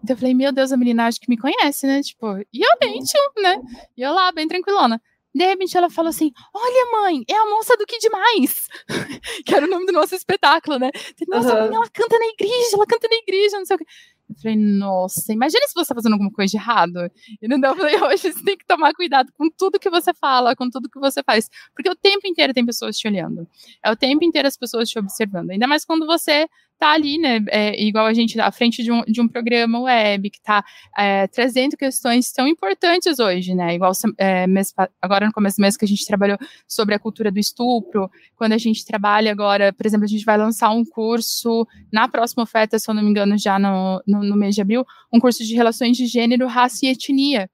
Então 0.01 0.15
eu 0.15 0.17
falei, 0.17 0.33
meu 0.33 0.53
Deus, 0.53 0.71
a 0.71 0.77
menina 0.77 1.05
acho 1.05 1.19
que 1.19 1.29
me 1.29 1.37
conhece, 1.37 1.85
né? 1.85 2.01
Tipo, 2.01 2.27
e 2.53 2.61
eu 2.61 2.69
nem, 2.81 3.01
né? 3.41 3.61
E 3.97 4.01
eu 4.01 4.13
lá, 4.13 4.31
bem 4.31 4.47
tranquilona. 4.47 5.01
De 5.35 5.45
repente 5.45 5.77
ela 5.77 5.89
falou 5.89 6.09
assim: 6.09 6.31
Olha, 6.53 6.91
mãe, 6.93 7.25
é 7.29 7.35
a 7.35 7.45
moça 7.45 7.75
do 7.75 7.85
Que 7.85 7.99
Demais! 7.99 8.67
que 9.45 9.53
era 9.53 9.65
o 9.65 9.69
nome 9.69 9.85
do 9.85 9.91
nosso 9.91 10.15
espetáculo, 10.15 10.79
né? 10.79 10.89
Nossa, 11.27 11.55
uhum. 11.55 11.67
mãe, 11.67 11.75
ela 11.75 11.89
canta 11.89 12.17
na 12.17 12.25
igreja, 12.27 12.69
ela 12.73 12.85
canta 12.87 13.07
na 13.07 13.15
igreja, 13.17 13.59
não 13.59 13.65
sei 13.65 13.75
o 13.75 13.79
quê. 13.79 13.85
Eu 14.29 14.35
falei, 14.35 14.55
nossa, 14.55 15.33
imagina 15.33 15.67
se 15.67 15.73
você 15.73 15.89
tá 15.89 15.95
fazendo 15.95 16.13
alguma 16.13 16.31
coisa 16.31 16.51
de 16.51 16.57
errado. 16.57 17.09
E 17.41 17.47
não 17.47 17.57
eu 17.57 17.75
falei, 17.75 17.95
hoje 18.03 18.31
você 18.31 18.43
tem 18.43 18.55
que 18.55 18.65
tomar 18.65 18.93
cuidado 18.93 19.31
com 19.35 19.49
tudo 19.49 19.79
que 19.79 19.89
você 19.89 20.13
fala, 20.13 20.55
com 20.55 20.69
tudo 20.69 20.89
que 20.89 20.99
você 20.99 21.23
faz. 21.23 21.49
Porque 21.75 21.89
o 21.89 21.95
tempo 21.95 22.27
inteiro 22.27 22.53
tem 22.53 22.65
pessoas 22.65 22.97
te 22.97 23.07
olhando. 23.07 23.47
É 23.83 23.91
o 23.91 23.95
tempo 23.95 24.23
inteiro 24.23 24.47
as 24.47 24.55
pessoas 24.55 24.87
te 24.89 24.99
observando. 24.99 25.49
Ainda 25.49 25.67
mais 25.67 25.83
quando 25.83 26.05
você 26.05 26.47
tá 26.79 26.93
ali, 26.93 27.17
né, 27.17 27.43
é, 27.49 27.83
igual 27.83 28.05
a 28.05 28.13
gente 28.13 28.39
à 28.39 28.49
frente 28.51 28.81
de 28.81 28.89
um, 28.89 29.01
de 29.03 29.19
um 29.19 29.27
programa 29.27 29.81
web, 29.81 30.29
que 30.29 30.41
tá 30.41 30.63
é, 30.97 31.27
trazendo 31.27 31.75
questões 31.75 32.31
tão 32.31 32.47
importantes 32.47 33.19
hoje, 33.19 33.53
né, 33.53 33.75
igual 33.75 33.91
é, 34.17 34.47
mês, 34.47 34.73
agora 35.01 35.25
no 35.27 35.33
começo 35.33 35.57
do 35.57 35.61
mês 35.61 35.75
que 35.75 35.83
a 35.83 35.87
gente 35.87 36.05
trabalhou 36.07 36.37
sobre 36.65 36.95
a 36.95 36.99
cultura 36.99 37.29
do 37.29 37.37
estupro, 37.37 38.09
quando 38.33 38.53
a 38.53 38.57
gente 38.57 38.85
trabalha 38.85 39.29
agora, 39.29 39.73
por 39.73 39.85
exemplo, 39.85 40.05
a 40.05 40.07
gente 40.07 40.23
vai 40.23 40.37
lançar 40.37 40.69
um 40.69 40.85
curso 40.85 41.67
na 41.91 42.07
próxima 42.07 42.43
oferta, 42.43 42.79
se 42.79 42.89
eu 42.89 42.95
não 42.95 43.03
me 43.03 43.09
engano, 43.09 43.37
já 43.37 43.59
no, 43.59 44.01
no, 44.07 44.23
no 44.23 44.37
mês 44.37 44.55
de 44.55 44.61
abril, 44.61 44.85
um 45.11 45.19
curso 45.19 45.43
de 45.43 45.53
relações 45.53 45.97
de 45.97 46.05
gênero, 46.05 46.47
raça 46.47 46.85
e 46.85 46.89
etnia, 46.89 47.49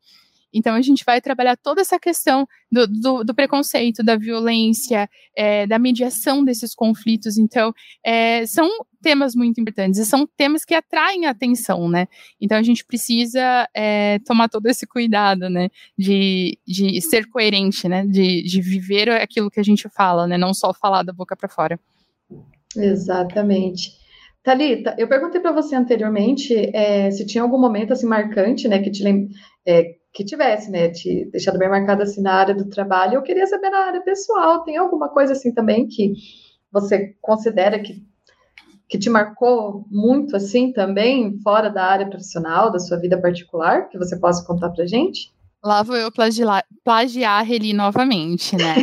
então, 0.55 0.73
a 0.73 0.81
gente 0.81 1.03
vai 1.05 1.19
trabalhar 1.19 1.57
toda 1.57 1.81
essa 1.81 1.99
questão 1.99 2.47
do, 2.71 2.87
do, 2.87 3.23
do 3.25 3.35
preconceito, 3.35 4.01
da 4.01 4.15
violência, 4.15 5.09
é, 5.35 5.67
da 5.67 5.77
mediação 5.77 6.45
desses 6.45 6.73
conflitos. 6.73 7.37
Então, 7.37 7.73
é, 8.01 8.45
são 8.45 8.69
temas 9.01 9.35
muito 9.35 9.59
importantes 9.59 9.99
e 9.99 10.05
são 10.05 10.25
temas 10.37 10.63
que 10.63 10.73
atraem 10.73 11.25
atenção, 11.25 11.89
né? 11.89 12.07
Então, 12.39 12.57
a 12.57 12.63
gente 12.63 12.85
precisa 12.85 13.67
é, 13.75 14.19
tomar 14.19 14.47
todo 14.47 14.65
esse 14.67 14.87
cuidado, 14.87 15.49
né? 15.49 15.69
De, 15.97 16.57
de 16.65 17.01
ser 17.01 17.27
coerente, 17.27 17.89
né? 17.89 18.05
De, 18.05 18.41
de 18.43 18.61
viver 18.61 19.09
aquilo 19.09 19.51
que 19.51 19.59
a 19.59 19.63
gente 19.63 19.89
fala, 19.89 20.25
né? 20.25 20.37
Não 20.37 20.53
só 20.53 20.73
falar 20.73 21.03
da 21.03 21.11
boca 21.11 21.35
para 21.35 21.49
fora. 21.49 21.77
Exatamente. 22.77 23.91
Talita, 24.41 24.95
eu 24.97 25.07
perguntei 25.07 25.41
para 25.41 25.51
você 25.51 25.75
anteriormente 25.75 26.53
é, 26.71 27.09
se 27.09 27.25
tinha 27.25 27.41
algum 27.41 27.59
momento 27.59 27.91
assim 27.91 28.05
marcante, 28.05 28.67
né, 28.67 28.79
que 28.79 28.91
te 28.91 29.03
lem 29.03 29.27
é, 29.65 29.95
que 30.15 30.23
tivesse, 30.23 30.71
né, 30.71 30.89
te 30.89 31.25
deixado 31.29 31.59
bem 31.59 31.69
marcado 31.69 32.01
assim 32.01 32.21
na 32.21 32.33
área 32.33 32.55
do 32.55 32.69
trabalho. 32.69 33.15
Eu 33.15 33.21
queria 33.21 33.45
saber 33.45 33.69
na 33.69 33.79
área 33.79 34.01
pessoal, 34.01 34.63
tem 34.63 34.77
alguma 34.77 35.09
coisa 35.09 35.33
assim 35.33 35.53
também 35.53 35.85
que 35.85 36.13
você 36.71 37.13
considera 37.21 37.77
que, 37.79 38.01
que 38.87 38.97
te 38.97 39.09
marcou 39.09 39.85
muito 39.91 40.33
assim 40.37 40.71
também, 40.71 41.37
fora 41.43 41.69
da 41.69 41.83
área 41.83 42.09
profissional, 42.09 42.71
da 42.71 42.79
sua 42.79 42.97
vida 42.97 43.19
particular, 43.19 43.89
que 43.89 43.97
você 43.97 44.17
possa 44.17 44.45
contar 44.47 44.69
pra 44.69 44.85
gente? 44.85 45.35
Lá 45.61 45.83
vou 45.83 45.97
eu 45.97 46.09
plagiar, 46.09 46.63
plagiar 46.81 47.51
ele 47.51 47.73
novamente, 47.73 48.55
né? 48.55 48.75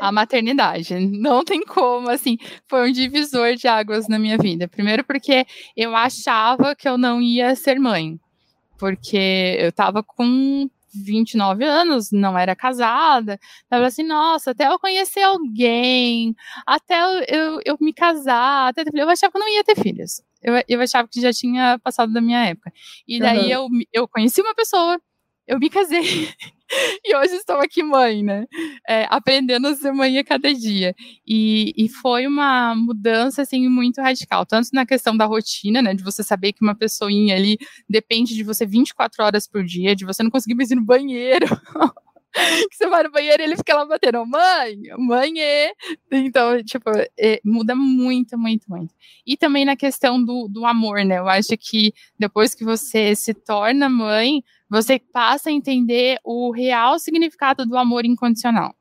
A 0.00 0.10
maternidade. 0.10 0.98
Não 0.98 1.44
tem 1.44 1.62
como, 1.62 2.10
assim, 2.10 2.36
foi 2.66 2.88
um 2.88 2.92
divisor 2.92 3.54
de 3.54 3.68
águas 3.68 4.08
na 4.08 4.18
minha 4.18 4.38
vida. 4.38 4.66
Primeiro 4.66 5.04
porque 5.04 5.46
eu 5.76 5.94
achava 5.94 6.74
que 6.74 6.88
eu 6.88 6.98
não 6.98 7.20
ia 7.20 7.54
ser 7.54 7.78
mãe. 7.78 8.18
Porque 8.78 9.58
eu 9.60 9.70
tava 9.70 10.02
com 10.02 10.66
29 10.94 11.64
anos, 11.64 12.10
não 12.12 12.38
era 12.38 12.54
casada. 12.56 13.38
Tava 13.68 13.86
assim, 13.86 14.02
nossa, 14.02 14.50
até 14.52 14.66
eu 14.66 14.78
conhecer 14.78 15.22
alguém, 15.22 16.34
até 16.66 17.00
eu, 17.00 17.24
eu, 17.28 17.60
eu 17.64 17.76
me 17.80 17.92
casar, 17.92 18.68
até 18.68 18.84
eu 18.92 19.08
achava 19.08 19.30
que 19.32 19.38
eu 19.38 19.40
não 19.40 19.48
ia 19.48 19.64
ter 19.64 19.76
filhos. 19.76 20.22
Eu, 20.42 20.54
eu 20.68 20.80
achava 20.80 21.06
que 21.08 21.20
já 21.20 21.32
tinha 21.32 21.78
passado 21.78 22.12
da 22.12 22.20
minha 22.20 22.44
época. 22.46 22.72
E 23.06 23.20
daí 23.20 23.54
uhum. 23.54 23.68
eu, 23.72 24.02
eu 24.02 24.08
conheci 24.08 24.40
uma 24.40 24.54
pessoa, 24.54 24.98
eu 25.50 25.58
me 25.58 25.68
casei. 25.68 26.28
e 27.04 27.16
hoje 27.16 27.34
estou 27.34 27.56
aqui 27.56 27.82
mãe, 27.82 28.22
né? 28.22 28.46
É, 28.88 29.04
aprendendo 29.10 29.66
a 29.66 29.74
ser 29.74 29.90
mãe 29.90 30.16
a 30.16 30.24
cada 30.24 30.54
dia. 30.54 30.94
E, 31.26 31.74
e 31.76 31.88
foi 31.88 32.24
uma 32.28 32.72
mudança, 32.76 33.42
assim, 33.42 33.68
muito 33.68 34.00
radical. 34.00 34.46
Tanto 34.46 34.68
na 34.72 34.86
questão 34.86 35.16
da 35.16 35.26
rotina, 35.26 35.82
né? 35.82 35.92
De 35.92 36.04
você 36.04 36.22
saber 36.22 36.52
que 36.52 36.62
uma 36.62 36.76
pessoinha 36.76 37.34
ali 37.34 37.58
depende 37.88 38.36
de 38.36 38.44
você 38.44 38.64
24 38.64 39.24
horas 39.24 39.48
por 39.48 39.64
dia, 39.64 39.96
de 39.96 40.04
você 40.04 40.22
não 40.22 40.30
conseguir 40.30 40.54
mais 40.54 40.70
ir 40.70 40.76
no 40.76 40.84
banheiro. 40.84 41.46
que 42.32 42.76
você 42.76 42.88
vai 42.88 43.02
no 43.02 43.10
banheiro 43.10 43.42
e 43.42 43.44
ele 43.44 43.56
fica 43.56 43.74
lá 43.74 43.84
batendo, 43.84 44.24
mãe, 44.26 44.76
mãe 44.98 45.40
é. 45.40 45.72
Então, 46.10 46.62
tipo, 46.62 46.90
é, 47.18 47.40
muda 47.44 47.74
muito, 47.74 48.38
muito, 48.38 48.66
muito. 48.68 48.94
E 49.26 49.36
também 49.36 49.64
na 49.64 49.76
questão 49.76 50.22
do, 50.22 50.48
do 50.48 50.64
amor, 50.64 51.04
né? 51.04 51.18
Eu 51.18 51.28
acho 51.28 51.56
que 51.58 51.92
depois 52.18 52.54
que 52.54 52.64
você 52.64 53.14
se 53.14 53.34
torna 53.34 53.88
mãe, 53.88 54.42
você 54.68 54.98
passa 54.98 55.50
a 55.50 55.52
entender 55.52 56.18
o 56.24 56.52
real 56.52 56.98
significado 56.98 57.66
do 57.66 57.76
amor 57.76 58.04
incondicional. 58.04 58.74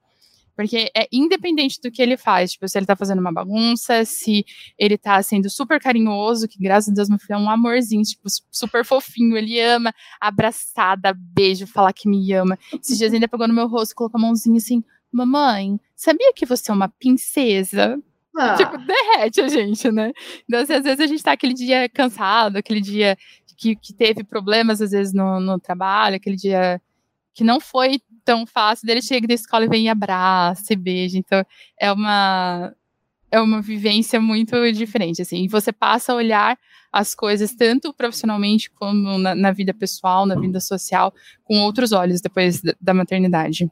Porque 0.59 0.91
é 0.93 1.07
independente 1.09 1.79
do 1.81 1.89
que 1.89 2.01
ele 2.01 2.17
faz, 2.17 2.51
tipo, 2.51 2.67
se 2.67 2.77
ele 2.77 2.85
tá 2.85 2.93
fazendo 2.93 3.19
uma 3.19 3.31
bagunça, 3.31 4.03
se 4.03 4.45
ele 4.77 4.97
tá 4.97 5.23
sendo 5.23 5.49
super 5.49 5.79
carinhoso, 5.79 6.49
que 6.49 6.59
graças 6.59 6.91
a 6.91 6.93
Deus 6.93 7.07
meu 7.07 7.17
filho 7.17 7.35
é 7.35 7.37
um 7.37 7.49
amorzinho, 7.49 8.03
tipo, 8.03 8.27
super 8.51 8.83
fofinho, 8.83 9.37
ele 9.37 9.57
ama, 9.61 9.95
abraçada, 10.19 11.13
beijo, 11.17 11.65
falar 11.65 11.93
que 11.93 12.09
me 12.09 12.33
ama. 12.33 12.59
Esses 12.73 12.97
dias 12.97 13.13
ainda 13.13 13.25
pegou 13.25 13.47
no 13.47 13.53
meu 13.53 13.69
rosto, 13.69 13.95
colocou 13.95 14.19
a 14.19 14.21
mãozinha 14.21 14.57
assim, 14.57 14.83
mamãe, 15.09 15.79
sabia 15.95 16.33
que 16.33 16.45
você 16.45 16.69
é 16.69 16.73
uma 16.73 16.89
princesa? 16.89 17.97
Ah. 18.37 18.55
Tipo, 18.55 18.77
derrete 18.79 19.39
a 19.39 19.47
gente, 19.47 19.89
né? 19.89 20.11
Então, 20.43 20.59
assim, 20.59 20.73
às 20.73 20.83
vezes 20.83 20.99
a 20.99 21.07
gente 21.07 21.23
tá 21.23 21.31
aquele 21.31 21.53
dia 21.53 21.87
cansado, 21.87 22.57
aquele 22.57 22.81
dia 22.81 23.17
que, 23.55 23.77
que 23.77 23.93
teve 23.93 24.25
problemas, 24.25 24.81
às 24.81 24.91
vezes, 24.91 25.13
no, 25.13 25.39
no 25.39 25.57
trabalho, 25.57 26.17
aquele 26.17 26.35
dia 26.35 26.81
que 27.39 27.43
não 27.45 27.61
foi 27.61 28.01
tão 28.25 28.45
fácil, 28.45 28.85
dele 28.85 29.01
chega 29.01 29.25
da 29.25 29.33
escola 29.33 29.63
e 29.63 29.69
vem 29.69 29.85
e 29.85 29.87
abraça 29.87 30.73
e 30.73 30.75
beija. 30.75 31.17
Então, 31.17 31.41
é 31.79 31.89
uma 31.89 32.75
é 33.31 33.39
uma 33.39 33.61
vivência 33.61 34.19
muito 34.19 34.55
diferente, 34.73 35.21
assim. 35.21 35.47
Você 35.47 35.71
passa 35.71 36.11
a 36.11 36.15
olhar 36.15 36.57
as 36.91 37.15
coisas 37.15 37.53
tanto 37.55 37.93
profissionalmente 37.93 38.69
como 38.71 39.17
na, 39.19 39.35
na 39.35 39.51
vida 39.51 39.73
pessoal, 39.73 40.25
na 40.25 40.35
vida 40.35 40.59
social, 40.59 41.13
com 41.45 41.59
outros 41.59 41.93
olhos 41.93 42.19
depois 42.19 42.61
da, 42.61 42.73
da 42.81 42.93
maternidade. 42.93 43.71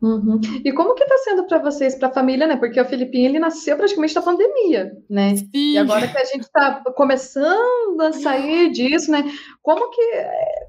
Uhum. 0.00 0.40
E 0.64 0.72
como 0.72 0.94
que 0.94 1.02
está 1.02 1.18
sendo 1.18 1.46
para 1.46 1.58
vocês, 1.58 1.96
para 1.96 2.08
a 2.08 2.12
família, 2.12 2.46
né? 2.46 2.56
Porque 2.56 2.80
o 2.80 2.84
Filipinho 2.84 3.26
ele 3.26 3.38
nasceu 3.38 3.76
praticamente 3.76 4.14
na 4.14 4.22
pandemia, 4.22 4.92
né? 5.10 5.36
Sim. 5.36 5.50
E 5.52 5.76
agora 5.76 6.08
que 6.08 6.16
a 6.16 6.24
gente 6.24 6.44
está 6.44 6.82
começando 6.94 8.00
a 8.00 8.12
sair 8.12 8.70
disso, 8.70 9.10
né? 9.10 9.22
Como 9.60 9.90
que 9.90 10.00
eh, 10.00 10.68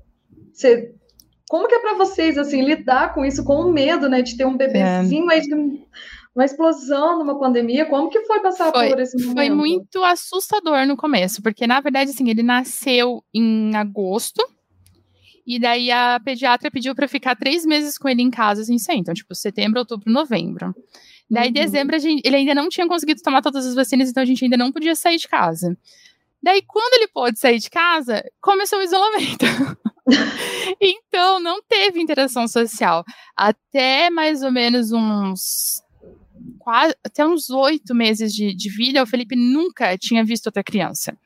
você 0.51 0.93
como 1.49 1.67
que 1.67 1.75
é 1.75 1.79
para 1.79 1.95
vocês, 1.95 2.37
assim, 2.37 2.61
lidar 2.61 3.13
com 3.13 3.25
isso, 3.25 3.43
com 3.43 3.61
o 3.61 3.71
medo, 3.71 4.09
né, 4.09 4.21
de 4.21 4.35
ter 4.35 4.45
um 4.45 4.57
bebezinho, 4.57 5.31
é. 5.31 5.45
uma 6.35 6.45
explosão 6.45 7.19
numa 7.19 7.39
pandemia, 7.39 7.85
como 7.85 8.09
que 8.09 8.21
foi 8.25 8.39
passar 8.41 8.71
foi, 8.71 8.89
por 8.89 8.99
esse 8.99 9.17
momento? 9.17 9.35
Foi 9.35 9.49
muito 9.49 10.03
assustador 10.03 10.85
no 10.85 10.97
começo, 10.97 11.41
porque, 11.41 11.65
na 11.65 11.79
verdade, 11.79 12.11
assim, 12.11 12.29
ele 12.29 12.43
nasceu 12.43 13.23
em 13.33 13.75
agosto, 13.75 14.45
e 15.45 15.57
daí 15.57 15.89
a 15.89 16.19
pediatra 16.19 16.69
pediu 16.69 16.93
para 16.93 17.07
ficar 17.07 17.33
três 17.33 17.65
meses 17.65 17.97
com 17.97 18.09
ele 18.09 18.21
em 18.21 18.29
casa, 18.29 18.61
assim, 18.61 18.77
sem. 18.77 18.99
Então, 18.99 19.13
tipo, 19.13 19.33
setembro, 19.33 19.79
outubro, 19.79 20.11
novembro. 20.11 20.75
Daí, 21.29 21.47
uhum. 21.47 21.53
dezembro, 21.53 21.97
gente, 21.99 22.21
ele 22.25 22.35
ainda 22.35 22.53
não 22.53 22.67
tinha 22.67 22.85
conseguido 22.85 23.21
tomar 23.21 23.41
todas 23.41 23.65
as 23.65 23.73
vacinas, 23.73 24.09
então 24.09 24.23
a 24.23 24.25
gente 24.25 24.43
ainda 24.43 24.57
não 24.57 24.73
podia 24.73 24.93
sair 24.95 25.17
de 25.17 25.27
casa. 25.27 25.77
Daí, 26.43 26.61
quando 26.61 26.93
ele 26.95 27.07
pôde 27.07 27.39
sair 27.39 27.59
de 27.59 27.69
casa, 27.69 28.23
começou 28.41 28.79
o 28.79 28.81
isolamento. 28.81 29.45
então, 30.81 31.39
não 31.39 31.61
teve 31.61 32.01
interação 32.01 32.47
social. 32.47 33.03
Até 33.35 34.09
mais 34.09 34.41
ou 34.43 34.51
menos 34.51 34.91
uns. 34.91 35.81
Quase, 36.59 36.95
até 37.03 37.25
uns 37.25 37.49
oito 37.49 37.95
meses 37.95 38.33
de, 38.33 38.53
de 38.53 38.69
vida, 38.69 39.01
o 39.01 39.07
Felipe 39.07 39.35
nunca 39.35 39.97
tinha 39.97 40.23
visto 40.23 40.47
outra 40.47 40.63
criança. 40.63 41.17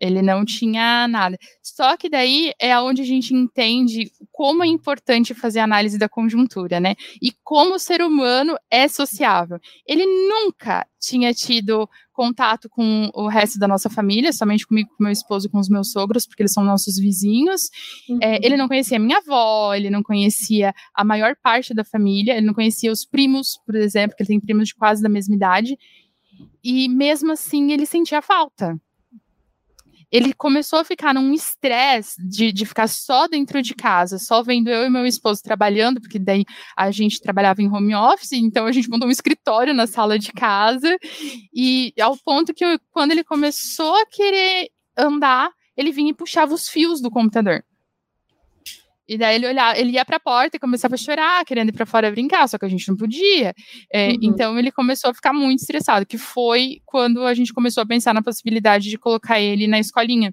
Ele 0.00 0.22
não 0.22 0.44
tinha 0.44 1.06
nada. 1.06 1.36
Só 1.62 1.96
que 1.96 2.08
daí 2.08 2.52
é 2.58 2.78
onde 2.80 3.02
a 3.02 3.04
gente 3.04 3.34
entende 3.34 4.10
como 4.32 4.64
é 4.64 4.66
importante 4.66 5.34
fazer 5.34 5.60
análise 5.60 5.98
da 5.98 6.08
conjuntura, 6.08 6.80
né? 6.80 6.94
E 7.20 7.32
como 7.44 7.74
o 7.74 7.78
ser 7.78 8.00
humano 8.00 8.56
é 8.70 8.88
sociável. 8.88 9.58
Ele 9.86 10.06
nunca 10.06 10.86
tinha 10.98 11.34
tido 11.34 11.88
contato 12.12 12.68
com 12.68 13.10
o 13.14 13.28
resto 13.28 13.58
da 13.58 13.68
nossa 13.68 13.88
família, 13.90 14.32
somente 14.32 14.66
comigo, 14.66 14.90
com 14.96 15.04
meu 15.04 15.12
esposo, 15.12 15.50
com 15.50 15.58
os 15.58 15.68
meus 15.68 15.90
sogros, 15.90 16.26
porque 16.26 16.42
eles 16.42 16.52
são 16.52 16.64
nossos 16.64 16.98
vizinhos. 16.98 17.70
Uhum. 18.08 18.18
É, 18.22 18.38
ele 18.44 18.56
não 18.56 18.68
conhecia 18.68 18.98
minha 18.98 19.18
avó, 19.18 19.74
ele 19.74 19.90
não 19.90 20.02
conhecia 20.02 20.74
a 20.94 21.04
maior 21.04 21.34
parte 21.42 21.74
da 21.74 21.84
família, 21.84 22.36
ele 22.36 22.46
não 22.46 22.54
conhecia 22.54 22.92
os 22.92 23.04
primos, 23.04 23.58
por 23.66 23.74
exemplo, 23.74 24.16
que 24.16 24.22
ele 24.22 24.28
tem 24.28 24.40
primos 24.40 24.68
de 24.68 24.74
quase 24.74 25.02
da 25.02 25.08
mesma 25.08 25.34
idade. 25.34 25.78
E 26.62 26.88
mesmo 26.88 27.32
assim, 27.32 27.72
ele 27.72 27.86
sentia 27.86 28.22
falta 28.22 28.78
ele 30.10 30.32
começou 30.32 30.78
a 30.78 30.84
ficar 30.84 31.14
num 31.14 31.32
estresse 31.32 32.16
de, 32.26 32.52
de 32.52 32.66
ficar 32.66 32.88
só 32.88 33.28
dentro 33.28 33.62
de 33.62 33.74
casa, 33.74 34.18
só 34.18 34.42
vendo 34.42 34.68
eu 34.68 34.84
e 34.84 34.90
meu 34.90 35.06
esposo 35.06 35.42
trabalhando, 35.42 36.00
porque 36.00 36.18
daí 36.18 36.44
a 36.76 36.90
gente 36.90 37.20
trabalhava 37.20 37.62
em 37.62 37.70
home 37.70 37.94
office, 37.94 38.32
então 38.32 38.66
a 38.66 38.72
gente 38.72 38.88
montou 38.88 39.08
um 39.08 39.12
escritório 39.12 39.72
na 39.72 39.86
sala 39.86 40.18
de 40.18 40.32
casa, 40.32 40.96
e 41.54 41.92
ao 42.00 42.16
ponto 42.18 42.52
que 42.52 42.64
eu, 42.64 42.78
quando 42.90 43.12
ele 43.12 43.22
começou 43.22 43.94
a 43.94 44.06
querer 44.06 44.68
andar, 44.96 45.50
ele 45.76 45.92
vinha 45.92 46.10
e 46.10 46.14
puxava 46.14 46.52
os 46.52 46.68
fios 46.68 47.00
do 47.00 47.10
computador. 47.10 47.64
E 49.10 49.18
daí 49.18 49.34
ele 49.34 49.48
olhava, 49.48 49.76
ele 49.76 49.90
ia 49.90 50.04
para 50.04 50.18
a 50.18 50.20
porta 50.20 50.56
e 50.56 50.60
começava 50.60 50.94
a 50.94 50.96
chorar, 50.96 51.44
querendo 51.44 51.70
ir 51.70 51.72
para 51.72 51.84
fora 51.84 52.08
brincar, 52.12 52.48
só 52.48 52.56
que 52.56 52.64
a 52.64 52.68
gente 52.68 52.88
não 52.88 52.96
podia. 52.96 53.52
É, 53.92 54.10
uhum. 54.10 54.18
Então 54.22 54.56
ele 54.56 54.70
começou 54.70 55.10
a 55.10 55.14
ficar 55.14 55.32
muito 55.32 55.58
estressado, 55.58 56.06
que 56.06 56.16
foi 56.16 56.80
quando 56.86 57.24
a 57.24 57.34
gente 57.34 57.52
começou 57.52 57.82
a 57.82 57.86
pensar 57.86 58.14
na 58.14 58.22
possibilidade 58.22 58.88
de 58.88 58.96
colocar 58.96 59.40
ele 59.40 59.66
na 59.66 59.80
escolinha, 59.80 60.32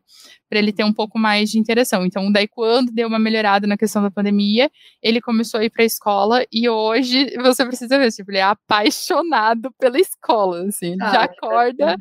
para 0.49 0.59
ele 0.59 0.71
ter 0.71 0.83
um 0.83 0.93
pouco 0.93 1.19
mais 1.19 1.49
de 1.49 1.59
interação. 1.59 2.05
Então, 2.05 2.31
daí 2.31 2.47
quando 2.47 2.91
deu 2.91 3.07
uma 3.07 3.19
melhorada 3.19 3.67
na 3.67 3.77
questão 3.77 4.01
da 4.01 4.11
pandemia, 4.11 4.69
ele 5.01 5.21
começou 5.21 5.59
a 5.59 5.65
ir 5.65 5.69
para 5.69 5.83
a 5.83 5.85
escola 5.85 6.45
e 6.51 6.69
hoje 6.69 7.33
você 7.41 7.65
precisa 7.65 7.97
ver, 7.97 8.11
tipo, 8.11 8.31
ele 8.31 8.39
é 8.39 8.43
apaixonado 8.43 9.71
pela 9.79 9.99
escola, 9.99 10.65
assim, 10.67 10.93
ele 10.93 11.03
ah, 11.03 11.11
já 11.11 11.23
acorda 11.23 11.97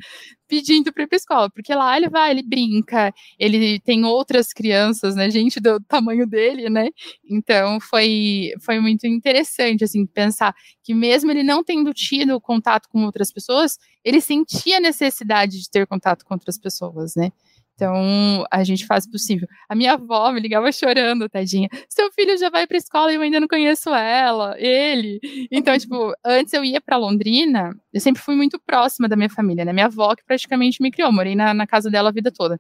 pedindo 0.48 0.92
para 0.92 1.02
ir 1.02 1.06
para 1.06 1.16
escola, 1.16 1.50
porque 1.50 1.74
lá 1.74 1.96
ele 1.96 2.08
vai, 2.08 2.30
ele 2.30 2.42
brinca, 2.42 3.12
ele 3.38 3.80
tem 3.80 4.04
outras 4.04 4.52
crianças, 4.52 5.16
né, 5.16 5.28
gente 5.30 5.60
do 5.60 5.80
tamanho 5.80 6.26
dele, 6.26 6.70
né? 6.70 6.88
Então 7.28 7.80
foi 7.80 8.52
foi 8.60 8.78
muito 8.78 9.06
interessante 9.06 9.84
assim 9.84 10.06
pensar 10.06 10.54
que 10.82 10.94
mesmo 10.94 11.30
ele 11.30 11.42
não 11.42 11.64
tendo 11.64 11.92
tido 11.92 12.40
contato 12.40 12.88
com 12.88 13.04
outras 13.04 13.32
pessoas, 13.32 13.78
ele 14.04 14.20
sentia 14.20 14.80
necessidade 14.80 15.60
de 15.60 15.70
ter 15.70 15.86
contato 15.86 16.24
com 16.24 16.34
outras 16.34 16.58
pessoas, 16.58 17.14
né? 17.16 17.30
Então, 17.76 18.46
a 18.50 18.64
gente 18.64 18.86
faz 18.86 19.04
o 19.04 19.10
possível. 19.10 19.46
A 19.68 19.74
minha 19.74 19.92
avó 19.92 20.32
me 20.32 20.40
ligava 20.40 20.72
chorando, 20.72 21.28
tadinha. 21.28 21.68
Seu 21.90 22.10
filho 22.10 22.36
já 22.38 22.48
vai 22.48 22.66
para 22.66 22.78
escola 22.78 23.12
e 23.12 23.16
eu 23.16 23.20
ainda 23.20 23.38
não 23.38 23.46
conheço 23.46 23.90
ela, 23.90 24.56
ele. 24.58 25.20
Então, 25.52 25.76
tipo, 25.78 26.14
antes 26.24 26.54
eu 26.54 26.64
ia 26.64 26.80
para 26.80 26.96
Londrina, 26.96 27.78
eu 27.92 28.00
sempre 28.00 28.22
fui 28.22 28.34
muito 28.34 28.58
próxima 28.58 29.06
da 29.06 29.14
minha 29.14 29.28
família, 29.28 29.62
né? 29.62 29.74
Minha 29.74 29.86
avó 29.86 30.16
que 30.16 30.24
praticamente 30.24 30.82
me 30.82 30.90
criou, 30.90 31.12
morei 31.12 31.36
na, 31.36 31.52
na 31.52 31.66
casa 31.66 31.90
dela 31.90 32.08
a 32.08 32.12
vida 32.12 32.32
toda. 32.32 32.58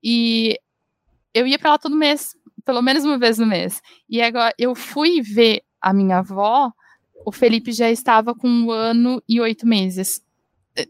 E 0.00 0.56
eu 1.34 1.48
ia 1.48 1.58
para 1.58 1.70
lá 1.70 1.78
todo 1.78 1.96
mês, 1.96 2.36
pelo 2.64 2.80
menos 2.80 3.04
uma 3.04 3.18
vez 3.18 3.38
no 3.38 3.46
mês. 3.46 3.82
E 4.08 4.22
agora 4.22 4.54
eu 4.56 4.72
fui 4.76 5.20
ver 5.20 5.62
a 5.80 5.92
minha 5.92 6.18
avó, 6.18 6.70
o 7.26 7.32
Felipe 7.32 7.72
já 7.72 7.90
estava 7.90 8.32
com 8.36 8.48
um 8.48 8.70
ano 8.70 9.20
e 9.28 9.40
oito 9.40 9.66
meses. 9.66 10.22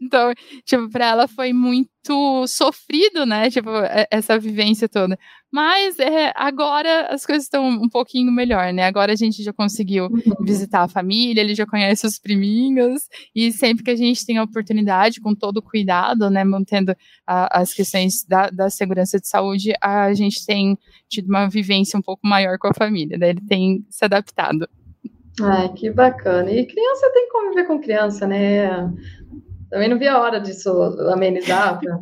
Então, 0.01 0.33
tipo, 0.63 0.89
para 0.89 1.05
ela 1.05 1.27
foi 1.27 1.53
muito 1.53 2.47
sofrido, 2.47 3.25
né? 3.25 3.49
Tipo, 3.49 3.69
essa 4.09 4.37
vivência 4.39 4.89
toda. 4.89 5.17
Mas 5.51 5.99
é, 5.99 6.31
agora 6.35 7.07
as 7.07 7.25
coisas 7.25 7.43
estão 7.43 7.67
um 7.67 7.87
pouquinho 7.87 8.31
melhor, 8.31 8.73
né? 8.73 8.83
Agora 8.83 9.13
a 9.13 9.15
gente 9.15 9.43
já 9.43 9.53
conseguiu 9.53 10.05
uhum. 10.05 10.43
visitar 10.43 10.81
a 10.81 10.87
família, 10.87 11.41
ele 11.41 11.55
já 11.55 11.65
conhece 11.65 12.05
os 12.05 12.19
priminhos, 12.19 13.03
e 13.33 13.51
sempre 13.51 13.83
que 13.83 13.91
a 13.91 13.95
gente 13.95 14.25
tem 14.25 14.37
a 14.37 14.43
oportunidade, 14.43 15.21
com 15.21 15.35
todo 15.35 15.57
o 15.57 15.61
cuidado, 15.61 16.29
né? 16.29 16.43
Mantendo 16.43 16.95
a, 17.25 17.61
as 17.61 17.73
questões 17.73 18.25
da, 18.27 18.49
da 18.49 18.69
segurança 18.69 19.19
de 19.19 19.27
saúde, 19.27 19.73
a 19.81 20.13
gente 20.13 20.45
tem 20.45 20.77
tido 21.07 21.27
uma 21.27 21.47
vivência 21.47 21.97
um 21.97 22.01
pouco 22.01 22.27
maior 22.27 22.57
com 22.57 22.67
a 22.67 22.73
família, 22.73 23.17
né? 23.17 23.29
Ele 23.29 23.41
tem 23.47 23.85
se 23.89 24.03
adaptado. 24.03 24.67
Ai, 25.41 25.69
que 25.73 25.91
bacana. 25.91 26.49
E 26.49 26.65
criança 26.65 27.11
tem 27.13 27.25
que 27.25 27.31
conviver 27.31 27.67
com 27.67 27.79
criança, 27.79 28.25
né? 28.25 28.91
Também 29.75 29.89
não 29.89 29.99
vi 29.99 30.07
a 30.07 30.17
hora 30.17 30.39
disso 30.39 30.71
amenizar 31.11 31.77
para 31.81 31.97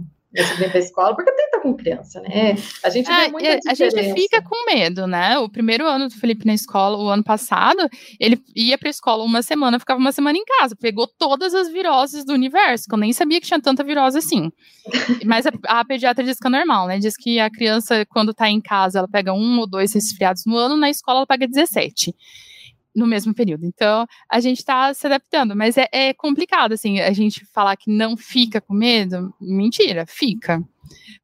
vir 0.59 0.69
para 0.69 0.78
a 0.78 0.80
escola, 0.80 1.15
porque 1.15 1.32
tem 1.32 1.49
que 1.49 1.55
estar 1.55 1.59
com 1.59 1.74
criança, 1.76 2.21
né? 2.21 2.53
A 2.84 2.89
gente 2.91 3.09
é, 3.09 3.30
muita 3.30 3.59
A 3.67 3.74
gente 3.74 4.13
fica 4.13 4.43
com 4.43 4.63
medo, 4.67 5.07
né? 5.07 5.39
O 5.39 5.49
primeiro 5.49 5.88
ano 5.88 6.07
do 6.07 6.13
Felipe 6.13 6.45
na 6.45 6.53
escola, 6.53 6.95
o 6.99 7.09
ano 7.09 7.24
passado, 7.24 7.89
ele 8.19 8.39
ia 8.55 8.78
para 8.78 8.89
a 8.89 8.91
escola 8.91 9.24
uma 9.24 9.41
semana, 9.41 9.80
ficava 9.80 9.99
uma 9.99 10.11
semana 10.11 10.38
em 10.38 10.45
casa, 10.45 10.76
pegou 10.76 11.07
todas 11.07 11.55
as 11.55 11.67
viroses 11.67 12.24
do 12.24 12.32
universo, 12.32 12.86
que 12.88 12.93
eu 12.93 12.99
nem 12.99 13.11
sabia 13.11 13.41
que 13.41 13.47
tinha 13.47 13.59
tanta 13.59 13.84
virose 13.84 14.19
assim. 14.19 14.51
Mas 15.26 15.47
a, 15.47 15.51
a 15.65 15.84
pediatra 15.84 16.24
diz 16.24 16.38
que 16.38 16.45
é 16.45 16.51
normal, 16.51 16.86
né? 16.86 16.99
Diz 16.99 17.17
que 17.17 17.39
a 17.39 17.49
criança, 17.49 18.05
quando 18.05 18.34
está 18.34 18.47
em 18.47 18.61
casa, 18.61 18.99
ela 18.99 19.07
pega 19.07 19.34
um 19.34 19.57
ou 19.57 19.65
dois 19.65 19.95
resfriados 19.95 20.43
no 20.45 20.55
ano, 20.57 20.78
na 20.78 20.91
escola 20.91 21.21
ela 21.21 21.28
pega 21.28 21.47
17 21.47 22.13
no 22.95 23.07
mesmo 23.07 23.33
período. 23.33 23.65
Então, 23.65 24.05
a 24.29 24.39
gente 24.39 24.59
está 24.59 24.93
se 24.93 25.05
adaptando, 25.07 25.55
mas 25.55 25.77
é, 25.77 25.87
é, 25.91 26.13
complicado, 26.13 26.73
assim, 26.73 26.99
a 26.99 27.11
gente 27.11 27.45
falar 27.45 27.75
que 27.75 27.91
não 27.91 28.15
fica 28.15 28.61
com 28.61 28.73
medo, 28.73 29.33
mentira, 29.39 30.05
fica. 30.07 30.63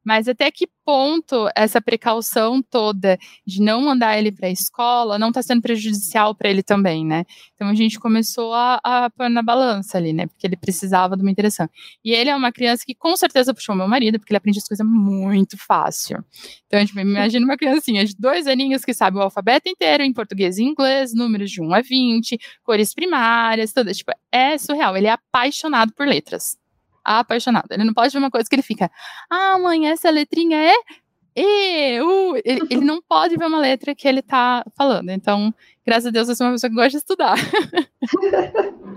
Mas 0.04 0.28
até 0.28 0.50
que 0.50 0.66
ponto 0.84 1.48
essa 1.54 1.80
precaução 1.80 2.62
toda 2.62 3.18
de 3.46 3.62
não 3.62 3.82
mandar 3.82 4.18
ele 4.18 4.32
para 4.32 4.48
a 4.48 4.50
escola 4.50 5.18
não 5.18 5.28
está 5.28 5.42
sendo 5.42 5.62
prejudicial 5.62 6.34
para 6.34 6.50
ele 6.50 6.62
também, 6.62 7.06
né? 7.06 7.24
Então 7.54 7.68
a 7.68 7.74
gente 7.74 8.00
começou 8.00 8.52
a, 8.52 8.80
a 8.82 9.10
pôr 9.10 9.28
na 9.28 9.42
balança 9.42 9.98
ali, 9.98 10.12
né? 10.12 10.26
Porque 10.26 10.46
ele 10.46 10.56
precisava 10.56 11.16
de 11.16 11.22
uma 11.22 11.30
interação. 11.30 11.68
E 12.04 12.12
ele 12.12 12.30
é 12.30 12.34
uma 12.34 12.50
criança 12.50 12.82
que 12.84 12.94
com 12.94 13.14
certeza 13.16 13.54
puxou 13.54 13.74
meu 13.74 13.86
marido, 13.86 14.18
porque 14.18 14.32
ele 14.32 14.38
aprende 14.38 14.58
as 14.58 14.66
coisas 14.66 14.84
muito 14.86 15.56
fácil. 15.56 16.24
Então, 16.66 16.84
tipo, 16.84 16.98
imagina 16.98 17.44
uma 17.44 17.56
criancinha 17.56 18.04
de 18.04 18.14
dois 18.18 18.46
aninhos 18.46 18.84
que 18.84 18.94
sabe 18.94 19.16
o 19.16 19.20
alfabeto 19.20 19.68
inteiro 19.68 20.02
em 20.02 20.12
português 20.12 20.58
e 20.58 20.64
inglês, 20.64 21.14
números 21.14 21.50
de 21.50 21.62
1 21.62 21.72
a 21.72 21.80
20, 21.82 22.38
cores 22.64 22.94
primárias, 22.94 23.72
tudo. 23.72 23.92
Tipo, 23.92 24.12
é 24.32 24.58
surreal. 24.58 24.96
Ele 24.96 25.06
é 25.06 25.12
apaixonado 25.12 25.92
por 25.92 26.06
letras 26.06 26.58
apaixonado. 27.04 27.66
Ele 27.70 27.84
não 27.84 27.94
pode 27.94 28.12
ver 28.12 28.18
uma 28.18 28.30
coisa 28.30 28.48
que 28.48 28.54
ele 28.54 28.62
fica, 28.62 28.90
ah, 29.30 29.58
mãe, 29.58 29.88
essa 29.88 30.10
letrinha 30.10 30.56
é 30.56 30.74
E, 31.36 32.00
U. 32.00 32.36
Ele, 32.44 32.60
ele 32.70 32.84
não 32.84 33.00
pode 33.02 33.36
ver 33.36 33.46
uma 33.46 33.58
letra 33.58 33.94
que 33.94 34.06
ele 34.06 34.22
tá 34.22 34.64
falando. 34.76 35.10
Então, 35.10 35.54
graças 35.86 36.06
a 36.06 36.10
Deus, 36.10 36.28
eu 36.28 36.34
sou 36.34 36.46
uma 36.46 36.52
pessoa 36.54 36.70
que 36.70 36.76
gosta 36.76 36.90
de 36.90 36.96
estudar. 36.96 37.36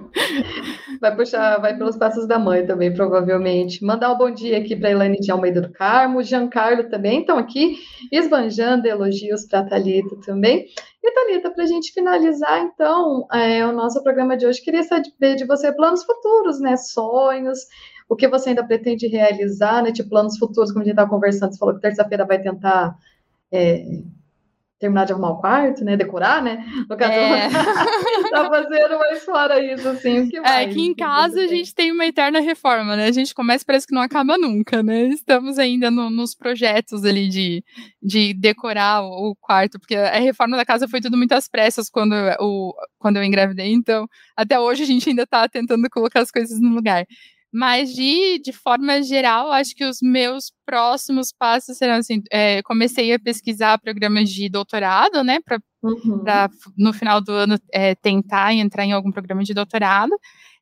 Vai 1.02 1.16
puxar, 1.16 1.60
vai 1.60 1.76
pelos 1.76 1.98
passos 1.98 2.28
da 2.28 2.38
mãe 2.38 2.66
também, 2.66 2.94
provavelmente. 2.94 3.84
Mandar 3.84 4.12
um 4.12 4.18
bom 4.18 4.30
dia 4.32 4.60
aqui 4.60 4.76
para 4.76 4.92
Elaine 4.92 5.20
de 5.20 5.32
Almeida 5.32 5.60
do 5.60 5.72
Carmo, 5.72 6.22
Giancarlo 6.22 6.84
também 6.90 7.22
estão 7.22 7.38
aqui, 7.38 7.78
esbanjando 8.12 8.88
elogios 8.88 9.46
para 9.48 9.64
Thalita 9.64 10.16
também. 10.24 10.68
E 11.04 11.12
Thalita, 11.12 11.52
para 11.52 11.66
a 11.66 11.68
gente 11.68 11.92
finalizar, 11.92 12.62
então, 12.62 13.28
é, 13.32 13.66
o 13.66 13.74
nosso 13.74 14.02
programa 14.02 14.38
de 14.38 14.46
hoje, 14.46 14.62
queria 14.62 14.84
saber 14.84 15.36
de 15.36 15.46
você 15.46 15.72
planos 15.74 16.04
futuros, 16.04 16.62
né? 16.62 16.78
Sonhos, 16.78 17.60
o 18.08 18.16
que 18.16 18.28
você 18.28 18.50
ainda 18.50 18.66
pretende 18.66 19.08
realizar, 19.08 19.84
né? 19.84 19.92
Tipo, 19.92 20.10
planos 20.12 20.38
futuros, 20.38 20.72
como 20.72 20.82
a 20.82 20.86
gente 20.86 20.94
estava 20.94 21.10
conversando, 21.10 21.52
você 21.52 21.60
falou 21.60 21.76
que 21.76 21.82
terça-feira 21.82 22.26
vai 22.26 22.42
tentar 22.42 22.98
é, 23.52 24.02
terminar 24.84 25.06
de 25.06 25.14
arrumar 25.14 25.30
o 25.30 25.40
quarto, 25.40 25.86
né? 25.86 25.96
Decorar, 25.96 26.44
né? 26.44 26.66
No 26.90 26.98
caso, 26.98 27.14
é. 27.14 27.48
tá 28.30 28.50
fazendo, 28.50 29.00
mas 29.00 29.24
fora 29.24 29.64
isso, 29.64 29.88
assim, 29.88 30.28
que 30.28 30.36
é, 30.38 30.42
mais? 30.42 30.70
Aqui 30.70 30.82
em 30.82 30.94
casa 30.94 31.40
a 31.40 31.48
gente 31.48 31.74
tem 31.74 31.90
uma 31.90 32.06
eterna 32.06 32.42
reforma, 32.42 32.98
né? 32.98 33.06
A 33.06 33.12
gente 33.12 33.34
começa 33.34 33.64
parece 33.66 33.88
que 33.88 33.96
não 33.96 34.02
acaba 34.02 34.38
nunca, 34.38 34.84
né? 34.84 35.04
Estamos 35.06 35.58
ainda 35.58 35.90
no, 35.90 36.10
nos 36.10 36.36
projetos 36.36 37.06
ali 37.06 37.30
de, 37.30 37.64
de 38.02 38.34
decorar 38.34 39.04
o, 39.04 39.30
o, 39.32 39.36
quarto, 39.36 39.80
porque 39.80 39.96
a 39.96 40.20
reforma 40.20 40.58
da 40.58 40.66
casa 40.66 40.88
foi 40.88 41.00
tudo 41.00 41.18
muito 41.18 41.32
às 41.32 41.48
pressas 41.48 41.90
quando, 41.90 42.14
o, 42.42 42.74
quando 43.00 43.18
eu 43.18 43.24
engravidei, 43.24 43.72
então 43.72 44.06
até 44.36 44.60
hoje 44.60 44.84
a 44.84 44.86
gente 44.86 45.08
ainda 45.10 45.26
tá 45.26 45.48
tentando 45.48 45.90
colocar 45.90 46.20
as 46.20 46.32
coisas 46.32 46.60
no 46.60 46.70
lugar. 46.76 47.06
Mas 47.54 47.94
de, 47.94 48.40
de 48.40 48.52
forma 48.52 49.04
geral, 49.04 49.52
acho 49.52 49.76
que 49.76 49.86
os 49.86 50.00
meus 50.02 50.52
próximos 50.66 51.32
passos 51.32 51.78
serão 51.78 51.96
assim: 51.96 52.24
é, 52.32 52.64
comecei 52.64 53.14
a 53.14 53.20
pesquisar 53.20 53.78
programas 53.78 54.32
de 54.32 54.50
doutorado, 54.50 55.24
né? 55.24 55.40
Para 55.40 55.60
uhum. 55.84 56.24
no 56.76 56.92
final 56.92 57.22
do 57.22 57.32
ano 57.32 57.60
é, 57.72 57.94
tentar 57.94 58.56
entrar 58.56 58.86
em 58.86 58.92
algum 58.92 59.12
programa 59.12 59.44
de 59.44 59.54
doutorado. 59.54 60.14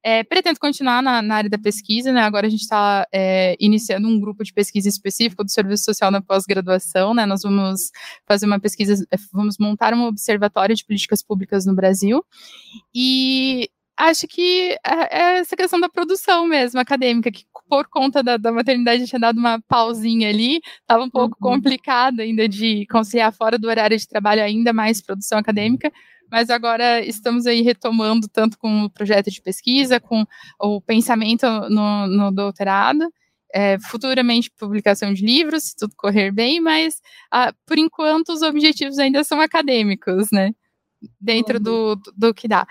É, 0.04 0.24
pretendo 0.24 0.60
continuar 0.60 1.02
na, 1.02 1.22
na, 1.22 1.36
área 1.36 1.50
da 1.50 1.60
pesquisa, 1.60 2.12
né? 2.12 2.22
Agora 2.22 2.48
a 2.48 2.50
gente 2.50 2.62
está 2.62 3.08
é, 3.14 3.56
iniciando 3.60 4.08
um 4.08 4.20
grupo 4.20 4.44
de 4.44 4.52
pesquisa 4.52 4.90
específico 4.90 5.44
do 5.44 5.52
Serviço 5.52 5.84
Social 5.84 6.10
na 6.10 6.20
pós-graduação, 6.20 7.14
né? 7.14 7.26
Nós 7.26 7.44
vamos 7.44 7.92
fazer 8.28 8.48
uma 8.48 8.60
pesquisa, 8.60 9.06
é, 9.12 9.16
vamos 9.32 9.58
montar 9.60 9.94
um 9.94 10.06
observatório 10.06 10.76
de 10.76 10.84
políticas 10.84 11.22
públicas 11.22 11.66
no 11.68 11.76
Brasil. 11.76 12.26
E 12.94 13.70
acho 14.10 14.28
que 14.28 14.72
é, 14.86 15.20
é 15.20 15.38
essa 15.40 15.56
questão 15.56 15.80
da 15.80 15.90
produção 15.90 16.48
mesmo, 16.48 16.80
acadêmica, 16.80 17.32
que 17.32 17.46
por 17.70 17.88
conta 17.88 18.24
da, 18.24 18.38
da 18.38 18.52
maternidade 18.52 19.08
tinha 19.08 19.20
dado 19.20 19.38
uma 19.38 19.62
pausinha 19.62 20.30
ali, 20.30 20.60
estava 20.82 21.04
um 21.04 21.10
pouco 21.10 21.38
uhum. 21.40 21.54
complicado 21.54 22.20
ainda 22.20 22.48
de 22.48 22.86
conciliar 22.88 23.32
fora 23.32 23.58
do 23.58 23.68
horário 23.68 23.98
de 23.98 24.08
trabalho 24.08 24.42
ainda 24.42 24.74
mais 24.74 25.02
produção 25.02 25.38
acadêmica, 25.38 25.92
mas 26.32 26.50
agora 26.50 27.06
estamos 27.06 27.46
aí 27.46 27.62
retomando 27.62 28.28
tanto 28.28 28.58
com 28.58 28.84
o 28.84 28.90
projeto 28.90 29.30
de 29.30 29.42
pesquisa, 29.42 30.00
com 30.00 30.26
o 30.60 30.82
pensamento 30.82 31.46
no, 31.70 32.08
no 32.08 32.32
doutorado, 32.32 33.08
é, 33.54 33.78
futuramente 33.80 34.50
publicação 34.58 35.14
de 35.14 35.24
livros, 35.26 35.64
se 35.64 35.76
tudo 35.76 35.94
correr 35.96 36.32
bem, 36.32 36.60
mas 36.60 37.02
ah, 37.30 37.54
por 37.66 37.78
enquanto 37.78 38.30
os 38.30 38.42
objetivos 38.42 38.98
ainda 38.98 39.24
são 39.24 39.40
acadêmicos, 39.42 40.32
né? 40.32 40.52
Dentro 41.20 41.58
uhum. 41.58 41.64
do, 41.64 41.96
do, 41.96 42.14
do 42.16 42.34
que 42.34 42.48
dá 42.48 42.66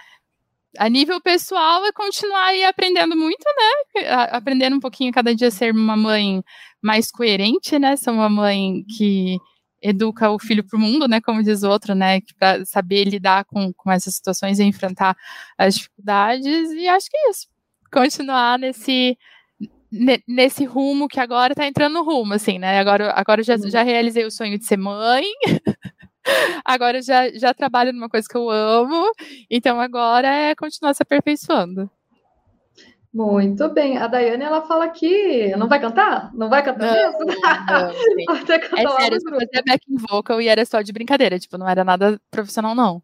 a 0.79 0.89
nível 0.89 1.21
pessoal 1.21 1.85
é 1.85 1.93
continuar 1.93 2.47
aí 2.47 2.64
aprendendo 2.64 3.16
muito, 3.16 3.45
né? 3.45 4.09
Aprendendo 4.31 4.77
um 4.77 4.81
pouquinho 4.81 5.12
cada 5.12 5.35
dia 5.35 5.49
a 5.49 5.51
ser 5.51 5.75
uma 5.75 5.97
mãe 5.97 6.43
mais 6.81 7.11
coerente, 7.11 7.79
né? 7.79 7.97
Ser 7.97 8.11
uma 8.11 8.29
mãe 8.29 8.85
que 8.97 9.39
educa 9.83 10.31
o 10.31 10.39
filho 10.39 10.64
para 10.64 10.77
o 10.77 10.81
mundo, 10.81 11.09
né? 11.09 11.21
Como 11.21 11.43
diz 11.43 11.62
o 11.62 11.71
outro, 11.71 11.95
né? 11.95 12.21
Para 12.39 12.64
saber 12.64 13.05
lidar 13.05 13.45
com, 13.45 13.73
com 13.73 13.91
essas 13.91 14.14
situações 14.14 14.59
e 14.59 14.64
enfrentar 14.64 15.16
as 15.59 15.75
dificuldades. 15.75 16.71
E 16.73 16.89
acho 16.89 17.09
que 17.11 17.16
é 17.16 17.31
isso. 17.31 17.49
Continuar 17.93 18.59
nesse 18.59 19.16
nesse 20.29 20.64
rumo 20.64 21.09
que 21.09 21.18
agora 21.18 21.53
está 21.53 21.66
entrando 21.66 21.95
no 21.95 22.05
rumo, 22.05 22.35
assim, 22.35 22.61
né? 22.61 22.79
Agora, 22.79 23.12
agora 23.12 23.43
já, 23.43 23.57
uhum. 23.57 23.68
já 23.68 23.83
realizei 23.83 24.25
o 24.25 24.31
sonho 24.31 24.57
de 24.57 24.64
ser 24.64 24.77
mãe. 24.77 25.25
agora 26.64 27.03
já, 27.03 27.31
já 27.31 27.55
trabalho 27.55 27.93
numa 27.93 28.09
coisa 28.09 28.27
que 28.29 28.37
eu 28.37 28.49
amo, 28.51 29.11
então 29.51 29.81
agora 29.81 30.29
é 30.29 30.55
continuar 30.55 30.95
se 30.95 31.03
aperfeiçoando. 31.03 31.91
Muito 33.12 33.68
bem. 33.71 33.99
A 33.99 34.07
Daiane, 34.07 34.45
ela 34.45 34.62
fala 34.62 34.89
que 34.89 35.55
não 35.57 35.66
vai 35.66 35.81
cantar? 35.81 36.33
Não 36.33 36.49
vai 36.49 36.62
cantar 36.62 36.87
não, 36.87 36.95
mesmo? 36.95 37.18
Não, 37.25 38.37
é 38.37 39.01
sério, 39.01 39.18
eu 39.18 39.41
fazia 39.41 39.62
backing 39.66 39.97
vocal 40.09 40.41
e 40.41 40.47
era 40.47 40.64
só 40.64 40.81
de 40.81 40.93
brincadeira, 40.93 41.39
tipo, 41.39 41.59
não 41.59 41.68
era 41.68 41.83
nada 41.83 42.21
profissional, 42.31 42.73
não. 42.75 43.03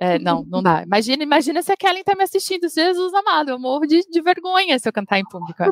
É, 0.00 0.18
não, 0.18 0.44
não 0.48 0.62
dá. 0.62 0.82
Imagina, 0.82 1.22
imagina 1.22 1.62
se 1.62 1.72
a 1.72 1.76
Kellen 1.76 2.04
tá 2.04 2.14
me 2.16 2.22
assistindo. 2.22 2.68
Jesus 2.68 3.12
amado, 3.12 3.50
eu 3.50 3.58
morro 3.58 3.86
de, 3.86 4.00
de 4.08 4.20
vergonha 4.22 4.78
se 4.78 4.88
eu 4.88 4.92
cantar 4.92 5.18
em 5.18 5.24
público. 5.24 5.64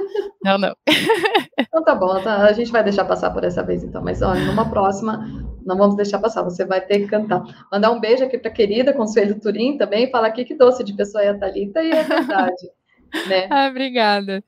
Não, 0.42 0.58
não. 0.58 0.74
Então 1.58 1.82
tá 1.82 1.94
bom, 1.94 2.22
tá, 2.22 2.44
a 2.44 2.52
gente 2.52 2.70
vai 2.70 2.84
deixar 2.84 3.04
passar 3.04 3.30
por 3.30 3.42
essa 3.42 3.62
vez 3.62 3.82
então. 3.82 4.02
Mas 4.02 4.20
olha, 4.20 4.44
numa 4.44 4.68
próxima, 4.68 5.26
não 5.64 5.76
vamos 5.76 5.96
deixar 5.96 6.18
passar. 6.18 6.42
Você 6.42 6.64
vai 6.64 6.80
ter 6.80 7.00
que 7.00 7.06
cantar. 7.06 7.42
Mandar 7.72 7.90
um 7.90 8.00
beijo 8.00 8.24
aqui 8.24 8.38
pra 8.38 8.50
querida 8.50 8.92
Consuelo 8.92 9.38
Turim 9.40 9.76
também. 9.76 10.10
Falar 10.10 10.28
aqui 10.28 10.44
que 10.44 10.54
doce 10.54 10.84
de 10.84 10.94
pessoa 10.94 11.24
é 11.24 11.30
a 11.30 11.38
Thalita 11.38 11.82
e 11.82 11.90
é 11.90 12.02
verdade. 12.02 12.70
né? 13.28 13.48
Ah, 13.50 13.68
obrigada. 13.68 14.42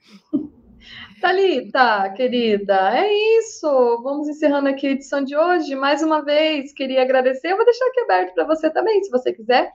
Talita, 1.20 2.12
querida, 2.16 2.96
é 2.96 3.12
isso. 3.38 3.66
Vamos 4.02 4.28
encerrando 4.28 4.68
aqui 4.68 4.86
a 4.86 4.90
edição 4.90 5.22
de 5.22 5.36
hoje. 5.36 5.74
Mais 5.74 6.02
uma 6.02 6.24
vez, 6.24 6.72
queria 6.72 7.02
agradecer. 7.02 7.48
Eu 7.52 7.56
vou 7.56 7.64
deixar 7.64 7.84
aqui 7.86 8.00
aberto 8.00 8.34
para 8.34 8.44
você 8.44 8.70
também, 8.70 9.02
se 9.02 9.10
você 9.10 9.32
quiser 9.32 9.70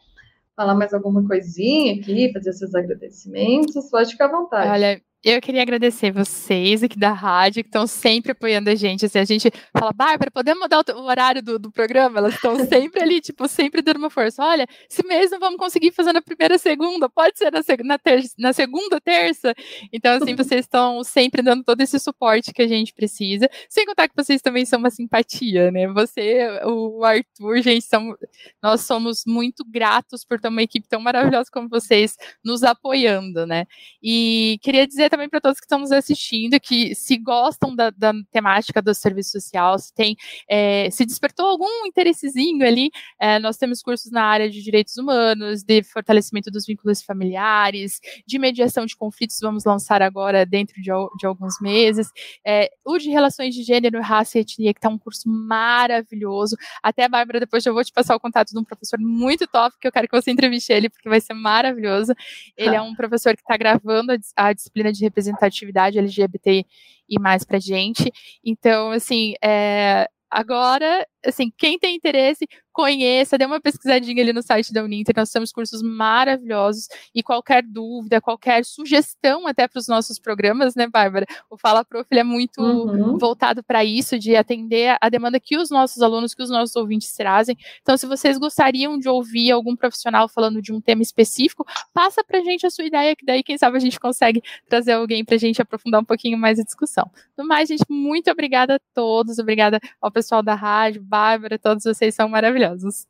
falar 0.56 0.76
mais 0.76 0.94
alguma 0.94 1.26
coisinha 1.28 1.96
aqui, 1.96 2.32
fazer 2.32 2.54
seus 2.54 2.74
agradecimentos, 2.76 3.90
pode 3.90 4.12
ficar 4.12 4.26
à 4.26 4.32
vontade. 4.32 4.70
Olha, 4.70 5.02
eu 5.24 5.40
queria 5.40 5.62
agradecer 5.62 6.12
vocês 6.12 6.84
aqui 6.84 7.00
da 7.00 7.14
rádio, 7.14 7.64
que 7.64 7.70
estão 7.70 7.88
sempre 7.88 8.34
apoiando 8.34 8.70
a 8.70 8.76
gente. 8.76 9.06
Assim, 9.06 9.20
a 9.20 9.24
gente 9.24 9.50
fala, 9.72 9.94
Bárbara, 9.94 10.30
podemos 10.30 10.62
mudar 10.62 10.84
o 10.94 11.04
horário 11.04 11.42
do, 11.42 11.58
do 11.58 11.72
programa? 11.72 12.20
Elas 12.20 12.34
estão 12.34 12.58
sempre 12.68 13.02
ali, 13.02 13.22
tipo, 13.22 13.48
sempre 13.48 13.82
dando 13.82 13.98
uma 13.98 14.10
força. 14.10 14.44
Olha, 14.44 14.68
se 14.90 15.02
mesmo 15.08 15.40
vamos 15.40 15.58
conseguir 15.58 15.92
fazer 15.92 16.12
na 16.12 16.22
primeira 16.22 16.58
segunda, 16.58 17.08
pode 17.08 17.38
ser 17.38 17.52
na, 17.52 17.62
na, 17.86 17.98
terça, 17.98 18.36
na 18.38 18.52
segunda 18.52 19.00
terça. 19.00 19.56
Então, 19.94 20.18
assim, 20.22 20.36
vocês 20.36 20.66
estão 20.66 21.02
sempre 21.06 21.42
dando 21.42 21.64
todo 21.64 21.80
esse 21.80 21.98
suporte 22.00 22.52
que 22.52 22.62
a 22.62 22.68
gente 22.68 22.94
precisa. 22.94 23.50
Sem 23.70 23.86
contar 23.86 24.10
que 24.10 24.16
vocês 24.18 24.42
também 24.42 24.66
são 24.66 24.78
uma 24.78 24.90
simpatia, 24.90 25.72
né? 25.72 25.88
Você, 25.88 26.50
o 26.66 27.02
Arthur, 27.06 27.62
gente, 27.62 27.86
são, 27.86 28.14
nós 28.62 28.82
somos 28.82 29.24
muito 29.26 29.64
gratos 29.66 30.26
por 30.26 30.38
ter 30.38 30.50
uma 30.50 30.62
equipe 30.62 30.86
tão 30.86 31.00
maravilhosa 31.00 31.50
como 31.50 31.70
vocês 31.70 32.18
nos 32.44 32.62
apoiando, 32.62 33.48
né? 33.48 33.66
E 34.02 34.60
queria 34.62 34.86
dizer 34.86 35.13
também 35.14 35.30
para 35.30 35.40
todos 35.40 35.60
que 35.60 35.66
estão 35.66 35.78
nos 35.78 35.92
assistindo 35.92 36.60
que 36.60 36.96
se 36.96 37.18
gostam 37.18 37.76
da, 37.76 37.92
da 37.92 38.12
temática 38.32 38.82
do 38.82 38.96
serviço 38.96 39.30
social, 39.30 39.78
se 39.78 39.94
tem, 39.94 40.18
é, 40.50 40.90
se 40.90 41.06
despertou 41.06 41.46
algum 41.46 41.86
interessezinho 41.86 42.66
ali, 42.66 42.90
é, 43.20 43.38
nós 43.38 43.56
temos 43.58 43.84
cursos 43.84 44.12
na 44.12 44.24
área 44.24 44.50
de 44.50 44.64
direitos 44.64 44.98
humanos, 44.98 45.62
de 45.62 45.84
fortalecimento 45.84 46.50
dos 46.50 46.66
vínculos 46.66 47.04
familiares, 47.04 48.00
de 48.26 48.40
mediação 48.40 48.88
de 48.88 48.96
conflitos, 48.96 49.38
vamos 49.40 49.66
lançar 49.66 50.02
agora 50.02 50.48
dentro 50.48 50.82
de, 50.82 50.90
de 51.20 51.28
alguns 51.28 51.62
meses, 51.62 52.08
é, 52.44 52.72
o 52.84 52.98
de 52.98 53.12
relações 53.12 53.54
de 53.54 53.62
gênero, 53.62 54.02
raça 54.02 54.40
e 54.40 54.42
etnia, 54.42 54.74
que 54.74 54.80
está 54.80 54.90
um 54.90 54.98
curso 54.98 55.30
maravilhoso. 55.30 56.56
Até, 56.82 57.08
Bárbara, 57.08 57.40
depois 57.40 57.64
eu 57.68 57.74
vou 57.74 57.84
te 57.84 57.94
passar 57.94 58.16
o 58.16 58.20
contato 58.20 58.50
de 58.50 58.58
um 58.58 58.64
professor 58.64 59.00
muito 59.00 59.46
top, 59.46 59.78
que 59.80 59.88
eu 59.88 59.92
quero 59.92 60.08
que 60.08 60.20
você 60.20 60.32
entreviste 60.32 60.74
ele, 60.74 60.90
porque 60.90 61.08
vai 61.08 61.22
ser 61.22 61.36
maravilhoso. 61.36 62.16
Ele 62.58 62.76
é 62.76 62.82
um 62.82 62.96
professor 62.96 63.36
que 63.36 63.44
está 63.44 63.56
gravando 63.56 64.12
a, 64.12 64.48
a 64.48 64.54
disciplina 64.54 64.92
de 64.92 65.03
representatividade 65.04 66.00
LGBT 66.00 66.66
e 67.10 67.20
mais 67.20 67.44
para 67.44 67.60
gente. 67.60 68.12
Então, 68.44 68.92
assim, 68.92 69.34
é, 69.44 70.08
agora, 70.30 71.06
assim, 71.26 71.52
quem 71.58 71.78
tem 71.80 71.96
interesse, 71.96 72.48
conheça, 72.72 73.38
dê 73.38 73.46
uma 73.46 73.62
pesquisadinha 73.62 74.22
ali 74.24 74.34
no 74.34 74.42
site 74.42 74.74
da 74.74 74.84
Uninter, 74.84 75.14
nós 75.16 75.30
temos 75.30 75.52
cursos 75.52 75.82
maravilhosos 75.84 76.88
e 77.14 77.22
qualquer 77.22 77.64
dúvida, 77.64 78.20
qualquer 78.20 78.66
sugestão 78.66 79.46
até 79.48 79.68
para 79.68 79.78
os 79.78 79.88
nossos 79.88 80.18
programas, 80.18 80.74
né, 80.74 80.88
Bárbara? 80.88 81.26
O 81.50 81.58
Fala 81.58 81.86
Prof 81.86 82.08
é 82.10 82.24
muito 82.24 82.62
uhum. 82.62 83.18
voltado 83.18 83.64
para 83.64 83.86
isso, 83.86 84.18
de 84.18 84.36
atender 84.36 84.98
a 85.00 85.10
demanda 85.10 85.40
que 85.40 85.56
os 85.56 85.70
nossos 85.70 86.02
alunos, 86.02 86.34
que 86.34 86.42
os 86.42 86.50
nossos 86.50 86.76
ouvintes 86.76 87.14
trazem. 87.16 87.56
Então, 87.82 87.96
se 87.96 88.08
vocês 88.08 88.40
gostariam 88.40 88.98
de 88.98 89.08
ouvir 89.08 89.52
algum 89.52 89.76
profissional 89.76 90.28
falando 90.28 90.62
de 90.62 90.74
um 90.74 90.82
tema 90.82 91.04
específico, 91.04 91.66
passa 91.94 92.24
para 92.24 92.40
a 92.40 92.44
gente 92.44 92.66
a 92.66 92.72
sua 92.72 92.86
ideia, 92.86 93.16
que 93.16 93.26
daí, 93.26 93.44
quem 93.44 93.58
sabe, 93.58 93.78
a 93.78 93.80
gente 93.80 94.00
consegue 94.00 94.42
trazer 94.68 94.94
alguém 94.94 95.24
para 95.24 95.36
a 95.36 95.40
gente 95.40 95.62
aprofundar 95.62 96.02
um 96.02 96.06
pouquinho 96.06 96.38
mais 96.38 96.60
a 96.60 96.64
discussão. 96.64 97.10
No 97.38 97.46
mais, 97.46 97.70
gente, 97.70 97.84
muito 97.88 98.32
obrigada 98.32 98.76
a 98.76 98.80
todos, 98.96 99.38
obrigada 99.38 99.80
ao 100.02 100.12
pessoal 100.12 100.42
da 100.42 100.56
rádio, 100.56 101.04
Bárbara, 101.14 101.60
todos 101.60 101.84
vocês 101.84 102.16
são 102.16 102.28
maravilhosos. 102.28 103.06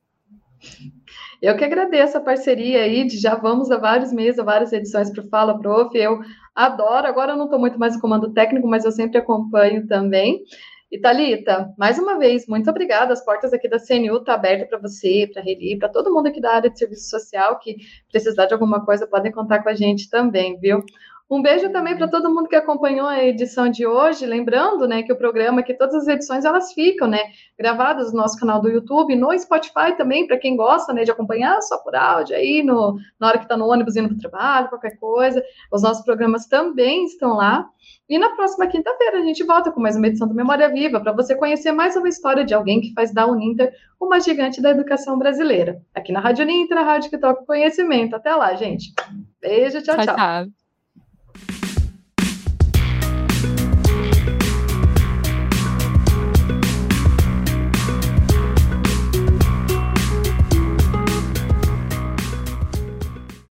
Eu 1.42 1.56
que 1.56 1.64
agradeço 1.64 2.18
a 2.18 2.22
parceria 2.22 2.82
aí, 2.82 3.08
de 3.08 3.18
já 3.18 3.36
vamos 3.36 3.72
há 3.72 3.78
vários 3.78 4.12
meses, 4.12 4.40
há 4.40 4.44
várias 4.44 4.74
edições 4.74 5.10
para 5.10 5.24
o 5.24 5.30
Fala 5.30 5.58
Prof. 5.58 5.98
Eu 5.98 6.20
adoro, 6.54 7.08
agora 7.08 7.32
eu 7.32 7.38
não 7.38 7.46
estou 7.46 7.58
muito 7.58 7.80
mais 7.80 7.96
no 7.96 8.02
comando 8.02 8.34
técnico, 8.34 8.68
mas 8.68 8.84
eu 8.84 8.92
sempre 8.92 9.20
acompanho 9.20 9.88
também. 9.88 10.44
E 10.92 11.00
Thalita, 11.00 11.74
mais 11.78 11.98
uma 11.98 12.20
vez, 12.20 12.46
muito 12.46 12.70
obrigada. 12.70 13.14
As 13.14 13.24
portas 13.24 13.54
aqui 13.54 13.70
da 13.70 13.80
CNU 13.80 14.18
estão 14.18 14.24
tá 14.26 14.34
abertas 14.34 14.68
para 14.68 14.80
você, 14.80 15.30
para 15.32 15.42
a 15.42 15.46
Reli, 15.46 15.80
para 15.80 15.88
todo 15.88 16.14
mundo 16.14 16.28
aqui 16.28 16.42
da 16.42 16.56
área 16.56 16.70
de 16.70 16.78
serviço 16.78 17.10
social 17.10 17.58
que 17.58 17.78
precisar 18.12 18.48
de 18.48 18.54
alguma 18.54 18.84
coisa, 18.84 19.08
podem 19.08 19.32
contar 19.32 19.64
com 19.64 19.70
a 19.70 19.74
gente 19.74 20.10
também, 20.10 20.60
viu? 20.60 20.84
Um 21.34 21.42
beijo 21.42 21.72
também 21.72 21.98
para 21.98 22.08
todo 22.08 22.30
mundo 22.30 22.48
que 22.48 22.56
acompanhou 22.56 23.08
a 23.08 23.24
edição 23.24 23.68
de 23.68 23.88
hoje, 23.88 24.24
lembrando, 24.24 24.88
né, 24.88 25.02
que 25.02 25.12
o 25.12 25.18
programa, 25.18 25.64
que 25.64 25.74
todas 25.74 25.96
as 25.96 26.08
edições 26.08 26.46
elas 26.46 26.74
ficam, 26.74 27.08
né, 27.08 27.18
gravadas 27.58 28.14
no 28.14 28.20
nosso 28.20 28.38
canal 28.40 28.62
do 28.62 28.70
YouTube, 28.70 29.16
no 29.16 29.36
Spotify 29.40 29.98
também, 29.98 30.28
para 30.28 30.38
quem 30.38 30.56
gosta, 30.56 30.94
né, 30.94 31.04
de 31.04 31.10
acompanhar 31.10 31.60
só 31.64 31.80
por 31.80 31.96
áudio 31.96 32.36
aí, 32.36 32.62
no, 32.62 33.00
na 33.20 33.30
hora 33.30 33.40
que 33.40 33.46
está 33.46 33.58
no 33.58 33.66
ônibus 33.66 33.96
indo 33.96 34.10
para 34.10 34.16
o 34.16 34.20
trabalho, 34.20 34.70
qualquer 34.70 34.96
coisa. 35.00 35.44
Os 35.72 35.82
nossos 35.82 36.06
programas 36.06 36.46
também 36.46 37.06
estão 37.06 37.36
lá. 37.36 37.68
E 38.08 38.20
na 38.20 38.30
próxima 38.36 38.68
quinta-feira 38.68 39.18
a 39.18 39.24
gente 39.24 39.44
volta 39.44 39.72
com 39.72 39.82
mais 39.82 39.96
uma 39.96 40.06
edição 40.06 40.28
do 40.28 40.36
Memória 40.36 40.70
Viva, 40.70 41.00
para 41.00 41.14
você 41.14 41.36
conhecer 41.36 41.72
mais 41.72 41.96
uma 41.96 42.10
história 42.10 42.46
de 42.46 42.54
alguém 42.54 42.80
que 42.80 42.94
faz 42.94 43.12
da 43.12 43.26
Uninter 43.26 43.74
uma 44.00 44.20
gigante 44.20 44.62
da 44.62 44.70
educação 44.70 45.18
brasileira. 45.18 45.82
Aqui 45.96 46.12
na 46.12 46.20
Rádio 46.20 46.44
Uninter, 46.46 46.78
a 46.78 46.84
rádio 46.84 47.10
que 47.10 47.18
toca 47.18 47.44
conhecimento. 47.44 48.16
Até 48.16 48.36
lá, 48.36 48.54
gente. 48.54 48.94
Beijo, 49.42 49.82
tchau, 49.82 49.96
tchau. 49.96 50.16
tchau. 50.16 50.63